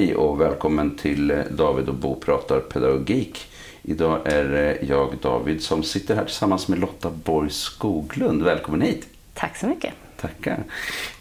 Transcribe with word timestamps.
Hej 0.00 0.16
och 0.16 0.40
välkommen 0.40 0.96
till 0.96 1.42
David 1.50 1.88
och 1.88 1.94
Bo 1.94 2.20
pratar 2.20 2.60
pedagogik. 2.60 3.46
Idag 3.82 4.18
är 4.24 4.44
det 4.44 4.78
jag, 4.82 5.14
David, 5.22 5.62
som 5.62 5.82
sitter 5.82 6.14
här 6.14 6.24
tillsammans 6.24 6.68
med 6.68 6.78
Lotta 6.78 7.10
Borg 7.10 7.50
Skoglund. 7.50 8.42
Välkommen 8.42 8.80
hit! 8.80 9.08
Tack 9.34 9.56
så 9.56 9.66
mycket! 9.66 9.94
Tackar! 10.20 10.64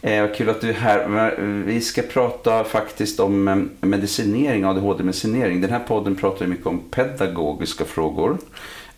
Eh, 0.01 0.21
vad 0.21 0.36
kul 0.36 0.50
att 0.50 0.61
du 0.61 0.69
är 0.69 0.73
här. 0.73 1.36
Vi 1.65 1.81
ska 1.81 2.01
prata 2.01 2.63
faktiskt 2.63 3.19
om 3.19 3.47
eh, 3.47 3.87
medicinering, 3.87 4.65
ADHD-medicinering. 4.65 5.61
Den 5.61 5.71
här 5.71 5.83
podden 5.87 6.15
pratar 6.15 6.47
mycket 6.47 6.68
om 6.68 6.82
pedagogiska 6.91 7.86
frågor. 7.86 8.37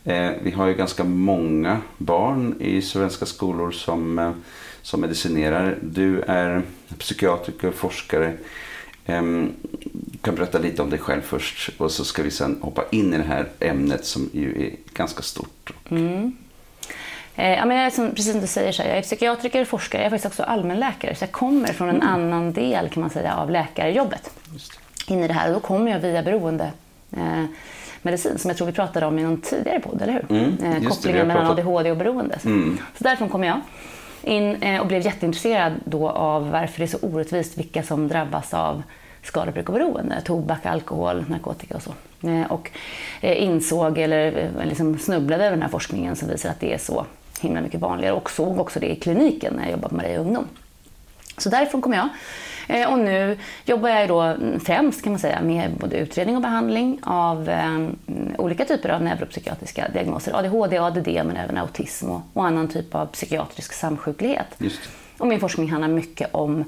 Eh, 0.03 0.29
vi 0.43 0.51
har 0.51 0.67
ju 0.67 0.73
ganska 0.73 1.03
många 1.03 1.81
barn 1.97 2.55
i 2.59 2.81
svenska 2.81 3.25
skolor 3.25 3.71
som, 3.71 4.19
eh, 4.19 4.31
som 4.81 5.01
medicinerar. 5.01 5.77
Du 5.81 6.21
är 6.21 6.61
psykiatriker, 6.97 7.71
forskare. 7.71 8.33
Um, 9.05 9.53
kan 10.21 10.35
berätta 10.35 10.59
lite 10.59 10.81
om 10.81 10.89
dig 10.89 10.99
själv 10.99 11.21
först 11.21 11.69
och 11.77 11.91
så 11.91 12.05
ska 12.05 12.23
vi 12.23 12.31
sen 12.31 12.57
hoppa 12.61 12.83
in 12.91 13.13
i 13.13 13.17
det 13.17 13.23
här 13.23 13.49
ämnet 13.59 14.05
som 14.05 14.29
ju 14.33 14.65
är 14.65 14.71
ganska 14.93 15.21
stort. 15.21 15.73
Mm. 15.89 16.37
Eh, 17.35 17.49
ja, 17.49 17.65
men 17.65 17.77
jag 17.77 17.85
är 17.85 17.89
som, 17.89 18.09
precis 18.09 18.31
som 18.31 18.41
du 18.41 18.47
säger, 18.47 18.71
så 18.71 18.81
här, 18.81 18.89
jag 18.89 18.97
är 18.97 19.01
psykiatriker 19.01 19.61
och 19.61 19.67
forskare. 19.67 20.01
Jag 20.01 20.05
är 20.05 20.09
faktiskt 20.09 20.33
också 20.33 20.43
allmänläkare. 20.43 21.15
Så 21.15 21.23
jag 21.23 21.31
kommer 21.31 21.67
från 21.67 21.89
en 21.89 21.95
mm. 21.95 22.07
annan 22.07 22.53
del 22.53 22.89
kan 22.89 23.01
man 23.01 23.09
säga, 23.09 23.35
av 23.35 23.51
läkarjobbet 23.51 24.31
in 25.07 25.23
i 25.23 25.27
det 25.27 25.33
här. 25.33 25.47
Och 25.47 25.53
då 25.53 25.59
kommer 25.59 25.91
jag 25.91 25.99
via 25.99 26.23
beroende 26.23 26.71
eh, 27.11 27.45
medicin 28.01 28.37
som 28.37 28.49
jag 28.49 28.57
tror 28.57 28.67
vi 28.67 28.73
pratade 28.73 29.05
om 29.05 29.19
i 29.19 29.23
någon 29.23 29.41
tidigare 29.41 29.79
podd, 29.79 30.01
eller 30.01 30.13
hur? 30.13 30.37
Mm, 30.37 30.57
eh, 30.63 30.89
kopplingen 30.89 31.27
mellan 31.27 31.47
ADHD 31.47 31.91
och 31.91 31.97
beroende. 31.97 32.39
Mm. 32.45 32.77
Så 32.97 33.03
därifrån 33.03 33.29
kom 33.29 33.43
jag 33.43 33.61
in 34.23 34.63
eh, 34.63 34.81
och 34.81 34.87
blev 34.87 35.05
jätteintresserad 35.05 35.73
då 35.85 36.09
av 36.09 36.49
varför 36.51 36.79
det 36.79 36.85
är 36.85 36.87
så 36.87 36.97
orättvist 37.01 37.57
vilka 37.57 37.83
som 37.83 38.07
drabbas 38.07 38.53
av 38.53 38.83
skadebruk 39.23 39.69
och 39.69 39.73
beroende, 39.73 40.21
tobak, 40.21 40.65
alkohol, 40.65 41.25
narkotika 41.27 41.75
och 41.75 41.83
så. 41.83 41.93
Eh, 42.27 42.51
och 42.51 42.71
eh, 43.21 43.43
insåg, 43.43 43.97
eller 43.97 44.49
liksom 44.63 44.99
snubblade 44.99 45.45
över 45.45 45.55
den 45.55 45.61
här 45.61 45.69
forskningen 45.69 46.15
som 46.15 46.27
visar 46.27 46.49
att 46.49 46.59
det 46.59 46.73
är 46.73 46.77
så 46.77 47.05
himla 47.41 47.61
mycket 47.61 47.79
vanligare 47.79 48.13
och 48.13 48.31
såg 48.31 48.59
också 48.59 48.79
det 48.79 48.91
i 48.91 48.95
kliniken 48.95 49.53
när 49.53 49.63
jag 49.63 49.71
jobbade 49.71 49.95
med 49.95 50.05
Maria 50.05 50.19
ungdom. 50.19 50.47
Så 51.37 51.49
därifrån 51.49 51.81
kom 51.81 51.93
jag. 51.93 52.09
Och 52.87 52.99
nu 52.99 53.37
jobbar 53.65 53.89
jag 53.89 54.07
då 54.09 54.35
främst 54.65 55.03
kan 55.03 55.11
man 55.11 55.19
säga 55.19 55.41
med 55.41 55.71
både 55.79 55.97
utredning 55.97 56.35
och 56.35 56.41
behandling 56.41 56.99
av 57.03 57.49
eh, 57.49 57.87
olika 58.37 58.65
typer 58.65 58.89
av 58.89 59.03
neuropsykiatriska 59.03 59.87
diagnoser. 59.93 60.33
ADHD, 60.33 60.77
ADD 60.77 61.07
men 61.07 61.37
även 61.37 61.57
autism 61.57 62.09
och, 62.09 62.21
och 62.33 62.45
annan 62.45 62.67
typ 62.67 62.95
av 62.95 63.05
psykiatrisk 63.05 63.73
samsjuklighet. 63.73 64.47
Just. 64.57 64.79
Och 65.17 65.27
min 65.27 65.39
forskning 65.39 65.71
handlar 65.71 65.87
mycket 65.87 66.29
om 66.31 66.65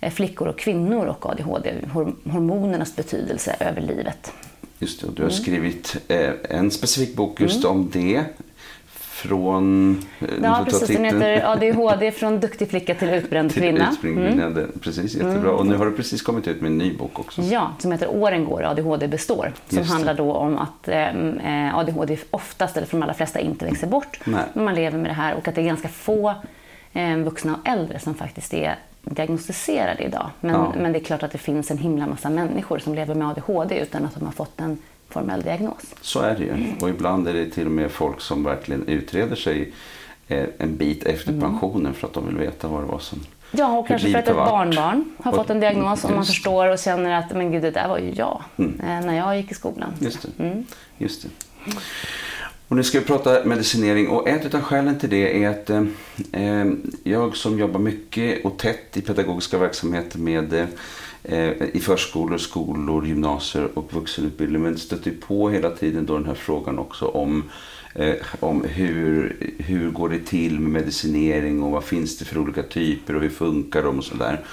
Eh, 0.00 0.10
flickor 0.10 0.48
och 0.48 0.58
kvinnor 0.58 1.06
och 1.06 1.26
ADHD, 1.26 1.74
hormonernas 2.24 2.96
betydelse 2.96 3.56
över 3.60 3.80
livet. 3.80 4.32
Just 4.78 5.00
det, 5.00 5.06
och 5.06 5.12
du 5.12 5.22
har 5.22 5.30
mm. 5.30 5.42
skrivit 5.42 5.96
eh, 6.08 6.30
en 6.44 6.70
specifik 6.70 7.16
bok 7.16 7.40
just 7.40 7.64
mm. 7.64 7.76
om 7.76 7.90
det. 7.92 8.24
Från... 9.22 9.96
Eh, 10.20 10.28
ja, 10.42 10.64
precis. 10.64 10.88
Den 10.88 11.04
heter 11.04 11.52
ADHD 11.52 12.12
från 12.12 12.40
duktig 12.40 12.70
flicka 12.70 12.94
till 12.94 13.08
utbränd 13.08 13.52
till 13.52 13.62
kvinna. 13.62 13.96
Mm. 14.02 14.72
Precis, 14.80 15.14
jättebra. 15.14 15.38
Mm. 15.38 15.54
Och 15.54 15.66
nu 15.66 15.76
har 15.76 15.86
du 15.86 15.92
precis 15.92 16.22
kommit 16.22 16.48
ut 16.48 16.60
med 16.60 16.70
en 16.70 16.78
ny 16.78 16.96
bok 16.96 17.18
också. 17.18 17.42
Ja, 17.42 17.72
som 17.78 17.92
heter 17.92 18.08
Åren 18.10 18.44
går, 18.44 18.62
ADHD 18.62 19.08
består. 19.08 19.52
Som 19.68 19.82
handlar 19.82 20.14
då 20.14 20.32
om 20.32 20.58
att 20.58 20.88
eh, 20.88 21.78
ADHD 21.78 22.18
oftast, 22.30 22.76
eller 22.76 22.86
för 22.86 22.96
de 22.96 23.02
allra 23.02 23.14
flesta, 23.14 23.40
inte 23.40 23.64
växer 23.64 23.86
bort. 23.86 24.20
Nej. 24.24 24.42
Men 24.54 24.64
man 24.64 24.74
lever 24.74 24.98
med 24.98 25.10
det 25.10 25.14
här 25.14 25.34
och 25.34 25.48
att 25.48 25.54
det 25.54 25.60
är 25.60 25.66
ganska 25.66 25.88
få 25.88 26.34
eh, 26.92 27.16
vuxna 27.16 27.54
och 27.54 27.68
äldre 27.68 27.98
som 27.98 28.14
faktiskt 28.14 28.54
är 28.54 28.78
diagnostiserade 29.02 30.02
idag. 30.02 30.30
Men, 30.40 30.54
ja. 30.54 30.72
men 30.78 30.92
det 30.92 30.98
är 30.98 31.04
klart 31.04 31.22
att 31.22 31.32
det 31.32 31.38
finns 31.38 31.70
en 31.70 31.78
himla 31.78 32.06
massa 32.06 32.30
människor 32.30 32.78
som 32.78 32.94
lever 32.94 33.14
med 33.14 33.28
ADHD 33.28 33.78
utan 33.78 34.04
att 34.04 34.14
de 34.14 34.24
har 34.24 34.32
fått 34.32 34.60
en 34.60 34.78
formell 35.10 35.42
diagnos. 35.42 35.94
Så 36.00 36.20
är 36.20 36.36
det 36.36 36.44
ju. 36.44 36.74
Och 36.80 36.88
ibland 36.88 37.28
är 37.28 37.34
det 37.34 37.46
till 37.46 37.66
och 37.66 37.72
med 37.72 37.90
folk 37.90 38.20
som 38.20 38.44
verkligen 38.44 38.88
utreder 38.88 39.36
sig 39.36 39.72
eh, 40.28 40.44
en 40.58 40.76
bit 40.76 41.04
efter 41.04 41.28
mm. 41.28 41.40
pensionen 41.40 41.94
för 41.94 42.06
att 42.06 42.12
de 42.12 42.26
vill 42.26 42.36
veta 42.36 42.68
vad 42.68 42.82
det 42.82 42.86
var 42.86 42.98
som 42.98 43.18
Ja, 43.50 43.78
och 43.78 43.88
kanske 43.88 44.10
för 44.10 44.18
att 44.18 44.28
ett 44.28 44.34
barnbarn 44.34 45.04
har 45.22 45.32
och, 45.32 45.36
fått 45.36 45.50
en 45.50 45.60
diagnos 45.60 46.04
och 46.04 46.10
man 46.10 46.26
förstår 46.26 46.68
och 46.68 46.78
känner 46.78 47.18
att 47.18 47.36
men 47.36 47.52
gud, 47.52 47.62
det 47.62 47.70
där 47.70 47.88
var 47.88 47.98
ju 47.98 48.10
jag 48.10 48.42
mm. 48.56 48.80
Eh, 48.80 49.06
när 49.06 49.16
jag 49.16 49.36
gick 49.36 49.50
i 49.50 49.54
skolan. 49.54 49.94
Just 49.98 50.22
det. 50.22 50.44
Mm. 50.44 50.64
Just 50.98 51.22
det. 51.22 51.28
Och 52.68 52.76
nu 52.76 52.84
ska 52.84 52.98
vi 52.98 53.04
prata 53.04 53.44
medicinering 53.44 54.08
och 54.08 54.28
ett 54.28 54.54
av 54.54 54.60
skälen 54.60 54.98
till 54.98 55.10
det 55.10 55.44
är 55.44 55.50
att 55.50 55.70
eh, 55.70 55.82
eh, 56.32 56.66
jag 57.04 57.36
som 57.36 57.58
jobbar 57.58 57.80
mycket 57.80 58.44
och 58.44 58.58
tätt 58.58 58.96
i 58.96 59.00
pedagogiska 59.00 59.58
verksamheter 59.58 60.18
med 60.18 60.52
eh, 60.52 60.66
i 61.72 61.80
förskolor, 61.80 62.38
skolor, 62.38 63.06
gymnasier 63.06 63.68
och 63.74 63.94
vuxenutbildning 63.94 64.62
men 64.62 64.78
stöter 64.78 65.12
på 65.26 65.50
hela 65.50 65.70
tiden 65.70 66.06
då 66.06 66.14
den 66.14 66.26
här 66.26 66.34
frågan 66.34 66.78
också 66.78 67.06
om 67.06 67.50
eh, 67.94 68.14
om 68.40 68.64
hur, 68.64 69.36
hur 69.58 69.90
går 69.90 70.08
det 70.08 70.18
till 70.18 70.60
med 70.60 70.70
medicinering 70.70 71.62
och 71.62 71.70
vad 71.70 71.84
finns 71.84 72.18
det 72.18 72.24
för 72.24 72.38
olika 72.38 72.62
typer 72.62 73.16
och 73.16 73.22
hur 73.22 73.30
funkar 73.30 73.82
de 73.82 73.98
och 73.98 74.04
sådär. 74.04 74.44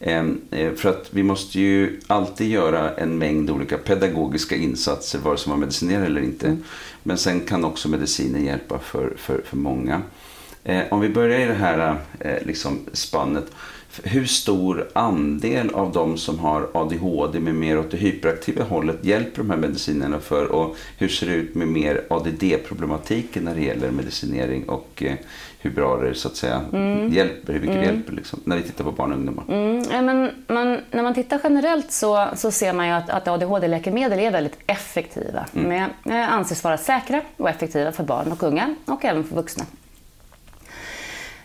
Ehm, 0.00 0.40
eh, 0.50 0.72
för 0.72 0.88
att 0.88 1.08
vi 1.10 1.22
måste 1.22 1.60
ju 1.60 2.00
alltid 2.06 2.50
göra 2.50 2.94
en 2.94 3.18
mängd 3.18 3.50
olika 3.50 3.78
pedagogiska 3.78 4.56
insatser 4.56 5.18
vare 5.18 5.36
sig 5.36 5.50
man 5.50 5.60
medicinerar 5.60 6.06
eller 6.06 6.20
inte. 6.20 6.46
Mm. 6.46 6.62
Men 7.02 7.18
sen 7.18 7.40
kan 7.40 7.64
också 7.64 7.88
medicinen 7.88 8.44
hjälpa 8.44 8.78
för, 8.78 9.12
för, 9.16 9.42
för 9.44 9.56
många. 9.56 10.02
Eh, 10.64 10.82
om 10.90 11.00
vi 11.00 11.08
börjar 11.08 11.40
i 11.40 11.44
det 11.44 11.54
här 11.54 11.96
eh, 12.20 12.46
liksom 12.46 12.78
spannet. 12.92 13.46
Hur 14.02 14.24
stor 14.24 14.88
andel 14.92 15.70
av 15.70 15.92
de 15.92 16.16
som 16.16 16.38
har 16.38 16.68
ADHD 16.74 17.40
med 17.40 17.54
mer 17.54 17.78
åt 17.78 17.90
det 17.90 17.96
hyperaktiva 17.96 18.64
hållet 18.64 19.04
hjälper 19.04 19.38
de 19.38 19.50
här 19.50 19.56
medicinerna 19.56 20.20
för? 20.20 20.52
Och 20.52 20.76
hur 20.98 21.08
ser 21.08 21.26
det 21.26 21.32
ut 21.32 21.54
med 21.54 21.68
mer 21.68 22.04
ADD-problematiken 22.10 23.44
när 23.44 23.54
det 23.54 23.60
gäller 23.60 23.90
medicinering 23.90 24.68
och 24.68 25.02
eh, 25.02 25.14
hur 25.58 25.70
bra 25.70 25.96
det 25.96 26.14
så 26.14 26.28
att 26.28 26.36
säga 26.36 26.64
mm. 26.72 27.12
hjälper, 27.12 27.52
hur 27.52 27.60
mycket 27.60 27.76
mm. 27.76 27.88
det 27.88 27.94
hjälper 27.94 28.12
liksom, 28.12 28.40
när 28.44 28.56
vi 28.56 28.62
tittar 28.62 28.84
på 28.84 28.92
barn 28.92 29.12
och 29.12 29.18
ungdomar? 29.18 29.44
Mm. 29.48 29.84
Ja, 29.90 30.02
men 30.02 30.30
man, 30.46 30.80
när 30.90 31.02
man 31.02 31.14
tittar 31.14 31.40
generellt 31.44 31.92
så, 31.92 32.28
så 32.36 32.50
ser 32.50 32.72
man 32.72 32.86
ju 32.86 32.92
att, 32.92 33.10
att 33.10 33.28
ADHD-läkemedel 33.28 34.18
är 34.18 34.30
väldigt 34.30 34.58
effektiva. 34.66 35.46
Mm. 35.54 35.68
Med, 35.68 35.90
eh, 36.04 36.32
anses 36.32 36.64
vara 36.64 36.78
säkra 36.78 37.22
och 37.36 37.48
effektiva 37.48 37.92
för 37.92 38.04
barn 38.04 38.32
och 38.32 38.42
unga 38.42 38.74
och 38.84 39.04
även 39.04 39.24
för 39.24 39.36
vuxna. 39.36 39.64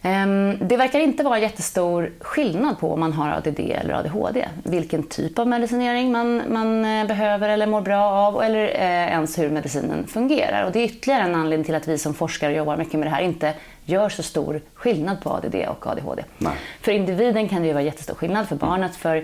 Ehm, 0.05 0.57
det 0.61 0.77
verkar 0.77 0.99
inte 0.99 1.23
vara 1.23 1.39
jättestor 1.39 2.11
skillnad 2.19 2.79
på 2.79 2.93
om 2.93 2.99
man 2.99 3.13
har 3.13 3.29
ADD 3.29 3.59
eller 3.59 3.93
ADHD. 3.93 4.47
Vilken 4.63 5.03
typ 5.03 5.39
av 5.39 5.47
medicinering 5.47 6.11
man, 6.11 6.41
man 6.49 6.85
eh, 6.85 7.07
behöver 7.07 7.49
eller 7.49 7.67
mår 7.67 7.81
bra 7.81 8.03
av 8.03 8.43
eller 8.43 8.63
eh, 8.63 9.11
ens 9.11 9.39
hur 9.39 9.49
medicinen 9.49 10.07
fungerar. 10.07 10.65
Och 10.65 10.71
det 10.71 10.79
är 10.79 10.85
ytterligare 10.85 11.21
en 11.21 11.35
anledning 11.35 11.65
till 11.65 11.75
att 11.75 11.87
vi 11.87 11.97
som 11.97 12.13
forskare 12.13 12.53
jobbar 12.53 12.77
mycket 12.77 12.93
med 12.93 13.07
det 13.07 13.11
här 13.11 13.21
inte 13.21 13.53
gör 13.85 14.09
så 14.09 14.23
stor 14.23 14.61
skillnad 14.73 15.21
på 15.21 15.29
ADD 15.29 15.55
och 15.55 15.87
ADHD. 15.87 16.23
Nej. 16.37 16.53
För 16.81 16.91
individen 16.91 17.49
kan 17.49 17.61
det 17.61 17.67
ju 17.67 17.73
vara 17.73 17.83
jättestor 17.83 18.15
skillnad. 18.15 18.47
För 18.47 18.55
barnet, 18.55 18.95
för 18.95 19.15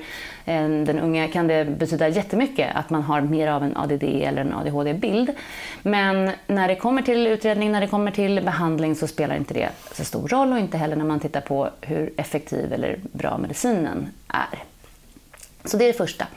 eh, 0.46 0.70
den 0.70 1.00
unga 1.00 1.28
kan 1.28 1.48
det 1.48 1.66
betyda 1.66 2.08
jättemycket 2.08 2.76
att 2.76 2.90
man 2.90 3.02
har 3.02 3.22
mer 3.22 3.48
av 3.48 3.64
en 3.64 3.78
ADD 3.78 4.04
eller 4.04 4.42
en 4.42 4.54
ADHD-bild. 4.54 5.32
Men 5.82 6.32
när 6.48 6.68
det 6.68 6.76
kommer 6.76 7.02
till 7.02 7.28
utredning, 7.28 7.72
när 7.72 7.82
det 7.82 7.88
kommer 7.88 8.12
till 8.12 8.42
behandling 8.42 8.96
så 8.96 9.08
spelar 9.08 9.36
inte 9.36 9.54
det 9.54 9.70
så 9.92 10.06
stor 10.06 10.28
roll 10.28 10.52
och 10.52 10.60
inte 10.60 10.78
heller 10.78 10.96
när 10.96 11.06
man 11.06 11.20
tittar 11.20 11.42
på 11.42 11.70
hur 11.82 12.14
effektiv 12.18 12.74
eller 12.74 13.00
bra 13.12 13.38
medicinen 13.38 14.10
är. 14.28 14.64
Så 15.66 15.78
det 15.78 15.84
är 15.84 15.88
det 15.88 15.94
första. 15.94 16.28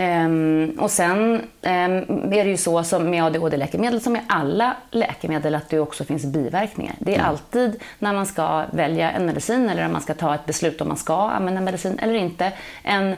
Um, 0.00 0.76
och 0.78 0.90
sen 0.90 1.34
um, 1.62 2.32
är 2.32 2.44
det 2.44 2.50
ju 2.50 2.56
så 2.56 2.84
som 2.84 3.10
med 3.10 3.24
ADHD-läkemedel 3.24 4.00
som 4.00 4.12
med 4.12 4.22
alla 4.28 4.76
läkemedel 4.90 5.54
att 5.54 5.68
det 5.68 5.80
också 5.80 6.04
finns 6.04 6.24
biverkningar. 6.24 6.94
Det 6.98 7.14
är 7.14 7.18
mm. 7.18 7.28
alltid 7.28 7.82
när 7.98 8.12
man 8.12 8.26
ska 8.26 8.64
välja 8.72 9.10
en 9.10 9.26
medicin 9.26 9.68
eller 9.68 9.82
när 9.82 9.92
man 9.92 10.00
ska 10.00 10.14
ta 10.14 10.34
ett 10.34 10.46
beslut 10.46 10.80
om 10.80 10.88
man 10.88 10.96
ska 10.96 11.14
använda 11.14 11.60
medicin 11.60 11.98
eller 11.98 12.14
inte 12.14 12.52
en 12.82 13.16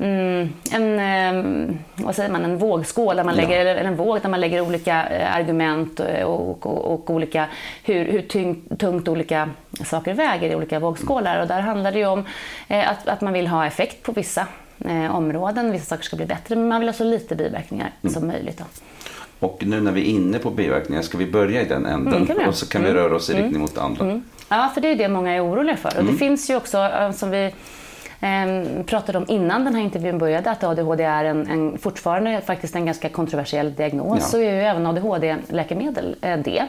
Mm, 0.00 0.52
en, 0.72 0.98
eh, 0.98 1.74
vad 1.94 2.14
säger 2.14 2.30
man, 2.30 2.44
en 2.44 2.58
vågskål, 2.58 3.16
där 3.16 3.24
man 3.24 3.36
ja. 3.36 3.42
lägger, 3.42 3.66
eller 3.66 3.84
en 3.84 3.96
våg 3.96 4.20
där 4.22 4.28
man 4.28 4.40
lägger 4.40 4.60
olika 4.60 5.06
eh, 5.08 5.36
argument 5.36 6.00
och, 6.00 6.06
och, 6.24 6.66
och, 6.66 6.92
och 6.92 7.10
olika, 7.10 7.46
hur, 7.84 8.04
hur 8.04 8.22
tyng, 8.22 8.62
tungt 8.78 9.08
olika 9.08 9.50
saker 9.84 10.14
väger 10.14 10.50
i 10.50 10.54
olika 10.54 10.78
vågskålar. 10.78 11.40
Och 11.40 11.48
där 11.48 11.60
handlar 11.60 11.92
det 11.92 11.98
ju 11.98 12.06
om 12.06 12.24
eh, 12.68 12.90
att, 12.90 13.08
att 13.08 13.20
man 13.20 13.32
vill 13.32 13.46
ha 13.46 13.66
effekt 13.66 14.02
på 14.02 14.12
vissa 14.12 14.46
eh, 14.84 15.16
områden. 15.16 15.72
Vissa 15.72 15.84
saker 15.84 16.04
ska 16.04 16.16
bli 16.16 16.26
bättre, 16.26 16.56
men 16.56 16.68
man 16.68 16.80
vill 16.80 16.88
ha 16.88 16.94
så 16.94 17.04
lite 17.04 17.36
biverkningar 17.36 17.92
mm. 18.02 18.14
som 18.14 18.26
möjligt. 18.26 18.58
Då. 18.58 18.64
Och 19.40 19.62
nu 19.66 19.80
när 19.80 19.92
vi 19.92 20.00
är 20.00 20.04
inne 20.04 20.38
på 20.38 20.50
biverkningar, 20.50 21.02
ska 21.02 21.18
vi 21.18 21.26
börja 21.26 21.62
i 21.62 21.64
den 21.64 21.86
änden? 21.86 22.30
Mm, 22.30 22.48
och 22.48 22.54
så 22.54 22.68
kan 22.68 22.82
vi 22.82 22.90
mm. 22.90 23.02
röra 23.02 23.16
oss 23.16 23.30
i 23.30 23.32
riktning 23.32 23.48
mm. 23.48 23.60
mot 23.60 23.78
andra. 23.78 24.04
Mm. 24.04 24.22
Ja, 24.48 24.70
för 24.74 24.80
det 24.80 24.88
är 24.88 24.96
det 24.96 25.08
många 25.08 25.32
är 25.32 25.44
oroliga 25.44 25.76
för. 25.76 25.88
Och 25.88 25.94
det 25.94 26.00
mm. 26.00 26.18
finns 26.18 26.50
ju 26.50 26.56
också, 26.56 26.78
eh, 26.78 27.12
som 27.12 27.30
vi 27.30 27.44
eh, 28.20 28.84
pratade 28.86 29.18
om 29.18 29.24
innan 29.28 29.64
den 29.64 29.74
här 29.74 29.82
intervjun 29.82 30.18
började, 30.18 30.50
att 30.50 30.64
ADHD 30.64 31.04
är 31.04 31.24
en, 31.24 31.48
en 31.48 31.78
fortfarande 31.78 32.40
faktiskt 32.40 32.74
en 32.74 32.86
ganska 32.86 33.08
kontroversiell 33.08 33.74
diagnos. 33.74 34.18
Ja. 34.20 34.24
Så 34.24 34.38
är 34.38 34.54
ju 34.54 34.60
även 34.60 34.86
ADHD-läkemedel 34.86 36.16
eh, 36.22 36.38
det. 36.38 36.66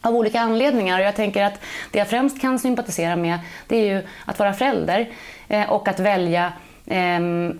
Av 0.00 0.16
olika 0.16 0.40
anledningar. 0.40 0.98
Och 0.98 1.06
jag 1.06 1.16
tänker 1.16 1.44
att 1.44 1.60
det 1.90 1.98
jag 1.98 2.08
främst 2.08 2.40
kan 2.40 2.58
sympatisera 2.58 3.16
med, 3.16 3.38
det 3.66 3.76
är 3.76 3.94
ju 3.94 4.02
att 4.24 4.38
vara 4.38 4.52
förälder 4.52 5.08
eh, 5.48 5.72
och 5.72 5.88
att 5.88 6.00
välja 6.00 6.52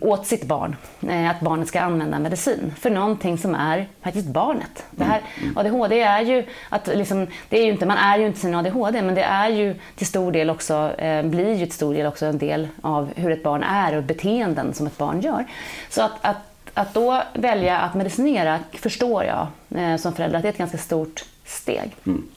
åt 0.01 0.27
sitt 0.27 0.45
barn 0.45 0.77
eh, 1.09 1.31
att 1.31 1.41
barnet 1.41 1.69
ska 1.69 1.81
använda 1.81 2.19
medicin 2.19 2.75
för 2.79 2.91
någonting 2.91 3.39
som 3.39 3.55
är 3.55 3.89
faktiskt 4.03 4.27
barnet. 4.29 4.85
Det 4.91 5.05
här, 5.05 5.21
mm. 5.43 5.59
ADHD 5.59 6.01
är 6.01 6.21
ju, 6.21 6.45
att 6.69 6.87
liksom, 6.87 7.27
det 7.49 7.59
är 7.59 7.65
ju 7.65 7.73
inte, 7.73 7.87
man 7.87 7.99
är 7.99 8.19
ju 8.19 8.27
inte 8.27 8.41
sin 8.41 8.55
ADHD 8.55 9.03
men 9.03 9.15
det 9.15 9.23
är 9.23 9.49
ju 9.49 9.75
till 9.97 10.07
stor 10.07 10.33
del 10.33 10.51
också, 10.51 10.95
eh, 10.99 11.23
blir 11.23 11.55
ju 11.55 11.67
till 11.67 11.75
stor 11.75 11.95
del 11.95 12.07
också 12.07 12.27
en 12.27 12.39
del 12.39 12.69
av 12.81 13.13
hur 13.17 13.31
ett 13.31 13.43
barn 13.43 13.63
är 13.63 13.97
och 13.97 14.03
beteenden 14.03 14.75
som 14.75 14.87
ett 14.87 14.99
barn 14.99 15.21
gör. 15.21 15.45
Så 15.89 16.03
att, 16.03 16.13
att, 16.21 16.37
att 16.75 16.95
då 16.95 17.23
välja 17.35 17.79
att 17.79 17.95
medicinera 17.95 18.59
förstår 18.73 19.25
jag 19.25 19.47
eh, 19.81 19.97
som 19.97 20.13
förälder 20.13 20.37
att 20.37 20.43
det 20.43 20.49
är 20.49 20.53
ett 20.53 20.59
ganska 20.59 20.79
stort 20.79 21.25
steg. 21.45 21.97
Mm. 22.07 22.29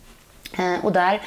Eh, 0.58 0.86
och 0.86 0.92
där 0.92 1.22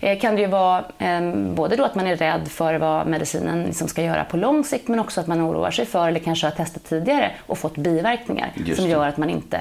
eh, 0.00 0.18
kan 0.18 0.34
det 0.34 0.40
ju 0.40 0.46
vara 0.46 0.84
ehm, 0.98 1.54
både 1.54 1.76
då 1.76 1.84
att 1.84 1.94
man 1.94 2.06
är 2.06 2.16
rädd 2.16 2.48
för 2.48 2.74
vad 2.74 3.06
medicinen 3.06 3.64
liksom 3.64 3.88
ska 3.88 4.02
göra 4.02 4.24
på 4.24 4.36
lång 4.36 4.64
sikt 4.64 4.88
men 4.88 5.00
också 5.00 5.20
att 5.20 5.26
man 5.26 5.40
oroar 5.50 5.70
sig 5.70 5.86
för 5.86 6.08
eller 6.08 6.20
kanske 6.20 6.46
har 6.46 6.52
testat 6.52 6.84
tidigare 6.84 7.30
och 7.46 7.58
fått 7.58 7.76
biverkningar 7.76 8.52
som 8.76 8.88
gör 8.88 9.08
att 9.08 9.16
man 9.16 9.30
inte 9.30 9.60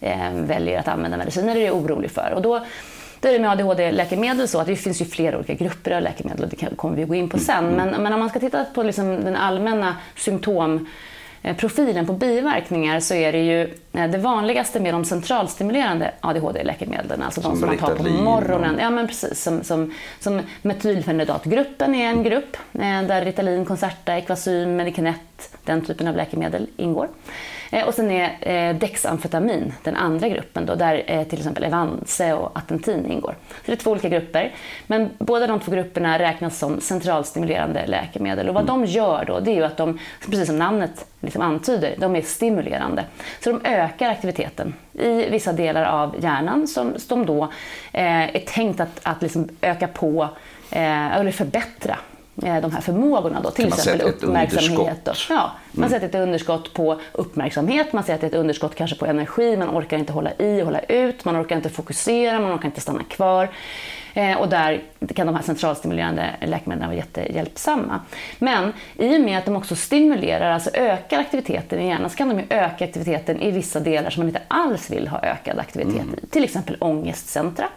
ehm, 0.00 0.46
väljer 0.46 0.78
att 0.78 0.88
använda 0.88 1.16
mediciner 1.16 1.56
eller 1.56 1.66
är 1.66 1.72
orolig 1.72 2.10
för. 2.10 2.32
Och 2.34 2.42
då, 2.42 2.64
då 3.20 3.28
är 3.28 3.32
det 3.32 3.38
med 3.38 3.50
ADHD-läkemedel 3.50 4.48
så 4.48 4.60
att 4.60 4.66
det 4.66 4.76
finns 4.76 5.00
ju 5.00 5.04
flera 5.04 5.36
olika 5.36 5.54
grupper 5.54 5.90
av 5.90 6.02
läkemedel 6.02 6.44
och 6.44 6.50
det 6.50 6.76
kommer 6.76 6.96
vi 6.96 7.04
gå 7.04 7.14
in 7.14 7.28
på 7.28 7.38
sen. 7.38 7.64
Mm. 7.64 7.76
Men, 7.76 8.02
men 8.02 8.12
om 8.12 8.20
man 8.20 8.28
ska 8.28 8.40
titta 8.40 8.64
på 8.64 8.82
liksom 8.82 9.24
den 9.24 9.36
allmänna 9.36 9.96
symptom 10.16 10.86
profilen 11.42 12.06
på 12.06 12.12
biverkningar 12.12 13.00
så 13.00 13.14
är 13.14 13.32
det 13.32 13.38
ju 13.38 13.62
eh, 13.92 14.10
det 14.10 14.18
vanligaste 14.18 14.80
med 14.80 14.94
de 14.94 15.04
centralstimulerande 15.04 16.10
ADHD-läkemedlen, 16.20 17.22
alltså 17.22 17.40
de 17.40 17.50
som, 17.50 17.58
som 17.58 17.68
man 17.68 17.78
tar 17.78 17.96
på 17.96 18.02
morgonen. 18.02 18.78
Ja, 18.80 18.90
men 18.90 19.06
precis. 19.06 19.42
Som, 19.42 19.64
som, 19.64 19.94
som 20.20 20.40
metylfenidatgruppen 20.62 21.94
är 21.94 22.08
en 22.08 22.22
grupp 22.22 22.56
eh, 22.72 22.80
där 22.80 23.24
Ritalin, 23.24 23.64
Concerta, 23.64 24.16
Equasym, 24.16 24.76
Medicanet, 24.76 25.56
den 25.64 25.84
typen 25.84 26.08
av 26.08 26.16
läkemedel 26.16 26.66
ingår. 26.76 27.08
Eh, 27.70 27.86
och 27.86 27.94
sen 27.94 28.10
är 28.10 28.36
eh, 28.40 28.76
dexamfetamin 28.76 29.72
den 29.82 29.96
andra 29.96 30.28
gruppen 30.28 30.66
då, 30.66 30.74
där 30.74 31.02
eh, 31.06 31.24
till 31.24 31.38
exempel 31.38 31.64
Evanse 31.64 32.32
och 32.32 32.58
Atentin 32.58 33.06
ingår. 33.06 33.34
Så 33.48 33.62
det 33.66 33.72
är 33.72 33.76
två 33.76 33.90
olika 33.90 34.08
grupper. 34.08 34.54
Men 34.86 35.10
båda 35.18 35.46
de 35.46 35.60
två 35.60 35.72
grupperna 35.72 36.18
räknas 36.18 36.58
som 36.58 36.80
centralstimulerande 36.80 37.86
läkemedel. 37.86 38.48
Och 38.48 38.54
vad 38.54 38.70
mm. 38.70 38.80
de 38.80 38.86
gör 38.86 39.24
då, 39.24 39.40
det 39.40 39.50
är 39.50 39.54
ju 39.54 39.64
att 39.64 39.76
de, 39.76 39.98
precis 40.26 40.46
som 40.46 40.58
namnet 40.58 41.06
liksom 41.20 41.42
antyder, 41.42 41.94
de 41.98 42.16
är 42.16 42.22
stimulerande. 42.22 43.04
Så 43.40 43.50
de 43.50 43.60
ökar 43.64 44.10
aktiviteten 44.10 44.74
i 44.92 45.30
vissa 45.30 45.52
delar 45.52 45.84
av 45.84 46.16
hjärnan 46.20 46.66
som, 46.66 46.98
som 46.98 47.26
då 47.26 47.42
eh, 47.92 48.36
är 48.36 48.42
tänkt 48.46 48.80
att, 48.80 49.00
att 49.02 49.22
liksom 49.22 49.48
öka 49.60 49.88
på 49.88 50.28
eh, 50.70 51.16
eller 51.16 51.30
förbättra 51.30 51.98
de 52.40 52.72
här 52.72 52.80
förmågorna. 52.80 53.40
Då, 53.40 53.50
till 53.50 53.68
exempel 53.68 54.08
uppmärksamhet. 54.08 55.08
Och, 55.08 55.16
ja, 55.30 55.52
man 55.72 55.88
mm. 55.88 56.00
sätter 56.00 56.18
ett 56.18 56.22
underskott 56.22 56.74
på 56.74 57.00
uppmärksamhet, 57.12 57.92
man 57.92 58.04
sätter 58.04 58.26
ett 58.26 58.34
underskott 58.34 58.74
kanske 58.74 58.96
på 58.96 59.06
energi, 59.06 59.56
man 59.56 59.78
orkar 59.78 59.98
inte 59.98 60.12
hålla 60.12 60.30
i 60.38 60.60
och 60.60 60.64
hålla 60.64 60.80
ut, 60.80 61.24
man 61.24 61.42
orkar 61.42 61.56
inte 61.56 61.68
fokusera, 61.68 62.40
man 62.40 62.54
orkar 62.54 62.66
inte 62.66 62.80
stanna 62.80 63.04
kvar. 63.04 63.48
Eh, 64.14 64.38
och 64.38 64.48
där 64.48 64.82
kan 65.14 65.26
de 65.26 65.36
här 65.36 65.42
centralstimulerande 65.42 66.30
läkemedlen 66.46 66.88
vara 66.88 66.96
jättehjälpsamma. 66.96 68.00
Men 68.38 68.72
i 68.96 69.16
och 69.16 69.20
med 69.20 69.38
att 69.38 69.44
de 69.44 69.56
också 69.56 69.76
stimulerar, 69.76 70.50
alltså 70.50 70.70
ökar 70.74 71.18
aktiviteten 71.18 71.80
i 71.80 71.88
hjärnan, 71.88 72.10
så 72.10 72.16
kan 72.16 72.28
de 72.28 72.38
ju 72.38 72.44
öka 72.50 72.84
aktiviteten 72.84 73.40
i 73.40 73.50
vissa 73.50 73.80
delar 73.80 74.10
som 74.10 74.20
man 74.20 74.28
inte 74.28 74.42
alls 74.48 74.90
vill 74.90 75.08
ha 75.08 75.22
ökad 75.22 75.58
aktivitet 75.58 76.02
mm. 76.02 76.14
i. 76.22 76.26
Till 76.26 76.44
exempel 76.44 76.76
ångestcentra 76.80 77.68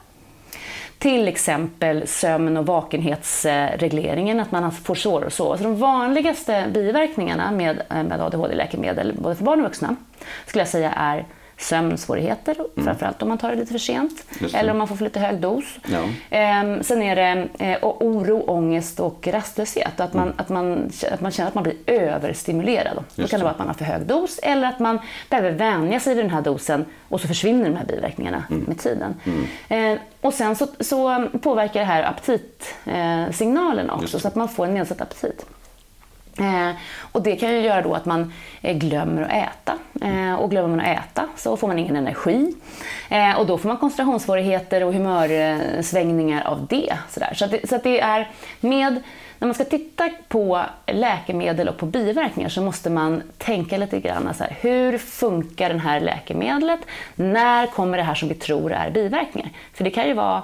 till 1.02 1.28
exempel 1.28 2.08
sömn 2.08 2.58
och 2.58 2.66
vakenhetsregleringen, 2.66 4.40
att 4.40 4.52
man 4.52 4.72
får 4.72 4.96
svårare 4.96 5.28
att 5.28 5.34
sova. 5.34 5.48
Så 5.48 5.52
alltså 5.52 5.64
de 5.64 5.80
vanligaste 5.80 6.66
biverkningarna 6.74 7.52
med, 7.52 7.82
eh, 7.90 8.04
med 8.04 8.22
ADHD-läkemedel, 8.22 9.14
både 9.18 9.36
för 9.36 9.44
barn 9.44 9.60
och 9.60 9.66
vuxna, 9.66 9.96
skulle 10.46 10.62
jag 10.62 10.70
säga 10.70 10.92
är 10.92 11.26
sömnsvårigheter, 11.64 12.56
mm. 12.56 12.86
framförallt 12.86 13.22
om 13.22 13.28
man 13.28 13.38
tar 13.38 13.50
det 13.50 13.56
lite 13.56 13.72
för 13.72 13.80
sent 13.80 14.24
eller 14.54 14.72
om 14.72 14.78
man 14.78 14.88
får 14.88 14.96
för 14.96 15.04
lite 15.04 15.20
hög 15.20 15.40
dos. 15.40 15.64
Ja. 15.84 16.04
Eh, 16.38 16.82
sen 16.82 17.02
är 17.02 17.16
det 17.16 17.48
eh, 17.60 17.78
oro, 17.82 18.44
ångest 18.48 19.00
och 19.00 19.28
rastlöshet. 19.28 20.00
Att 20.00 20.14
man, 20.14 20.24
mm. 20.24 20.36
att, 20.38 20.50
man, 20.50 20.92
att 21.12 21.22
man 21.22 21.32
känner 21.32 21.48
att 21.48 21.56
man 21.56 21.64
blir 21.64 21.76
överstimulerad. 21.86 22.96
Just 22.96 23.18
Då 23.18 23.28
kan 23.28 23.40
det 23.40 23.44
vara 23.44 23.54
att 23.54 23.60
man 23.60 23.68
har 23.68 23.74
för 23.74 23.86
hög 23.86 24.06
dos 24.06 24.40
eller 24.44 24.68
att 24.68 24.80
man 24.80 25.00
behöver 25.30 25.52
vänja 25.52 26.00
sig 26.00 26.16
vid 26.16 26.26
den 26.26 26.32
här 26.32 26.42
dosen 26.42 26.86
och 27.10 27.22
så 27.22 27.28
försvinner 27.28 27.70
de 27.70 27.76
här 27.76 27.86
biverkningarna 27.86 28.44
mm. 28.50 28.64
med 28.64 28.80
tiden. 28.80 29.16
Mm. 29.24 29.94
Eh, 29.94 30.00
och 30.22 30.34
sen 30.34 30.56
så, 30.56 30.68
så, 30.80 31.28
påverkar 31.42 31.80
det 31.80 31.86
här 31.86 32.04
aptitsignalen 32.04 33.90
också 33.90 34.20
så 34.20 34.28
att 34.28 34.36
man 34.36 34.50
får 34.50 34.66
en 34.66 34.74
nedsatt 34.74 35.02
aptit. 35.02 35.46
Eh, 36.40 36.72
och 37.12 37.22
det 37.22 37.36
kan 37.36 37.52
ju 37.52 37.60
göra 37.62 37.82
då 37.82 37.94
att 37.94 38.06
man 38.06 38.34
eh, 38.62 38.78
glömmer 38.78 39.22
att 39.22 39.32
äta. 39.32 39.78
Eh, 40.02 40.34
och 40.34 40.52
glömmer 40.52 40.70
man 40.70 40.80
att 40.80 40.98
äta 40.98 41.28
så 41.36 41.58
får 41.58 41.68
man 41.68 41.80
ingen 41.80 41.96
energi. 41.96 42.54
Eh, 43.10 43.40
och 43.40 43.46
då 43.46 43.58
får 43.58 43.68
man 43.68 43.78
koncentrationssvårigheter 43.78 44.84
och 44.84 44.94
humörsvängningar 44.94 46.44
av 46.44 46.68
det. 46.68 46.98
Sådär. 47.10 47.34
Så, 47.36 47.46
att 47.46 47.52
det, 47.52 47.70
så 47.70 47.76
att 47.76 47.84
det 47.84 48.00
är 48.00 48.30
med 48.60 49.02
när 49.40 49.48
man 49.48 49.56
ska 49.56 49.64
titta 49.64 50.10
på 50.28 50.62
läkemedel 50.88 51.70
och 51.70 51.78
på 51.78 51.86
biverkningar 51.86 52.50
så 52.50 52.62
måste 52.62 52.90
man 52.90 53.24
tänka 53.38 53.78
lite 53.78 54.00
grann 54.00 54.34
så 54.38 54.44
här, 54.44 54.58
hur 54.62 54.98
funkar 54.98 55.74
det 55.74 55.80
här 55.80 56.00
läkemedlet? 56.00 56.80
När 57.16 57.68
kommer 57.68 57.98
det 57.98 58.04
här 58.04 58.16
som 58.16 58.30
vi 58.30 58.36
tror 58.36 58.72
är 58.72 58.92
biverkningar? 58.92 59.50
För 59.74 59.84
det 59.84 59.90
kan 59.90 60.08
ju 60.08 60.14
vara 60.14 60.44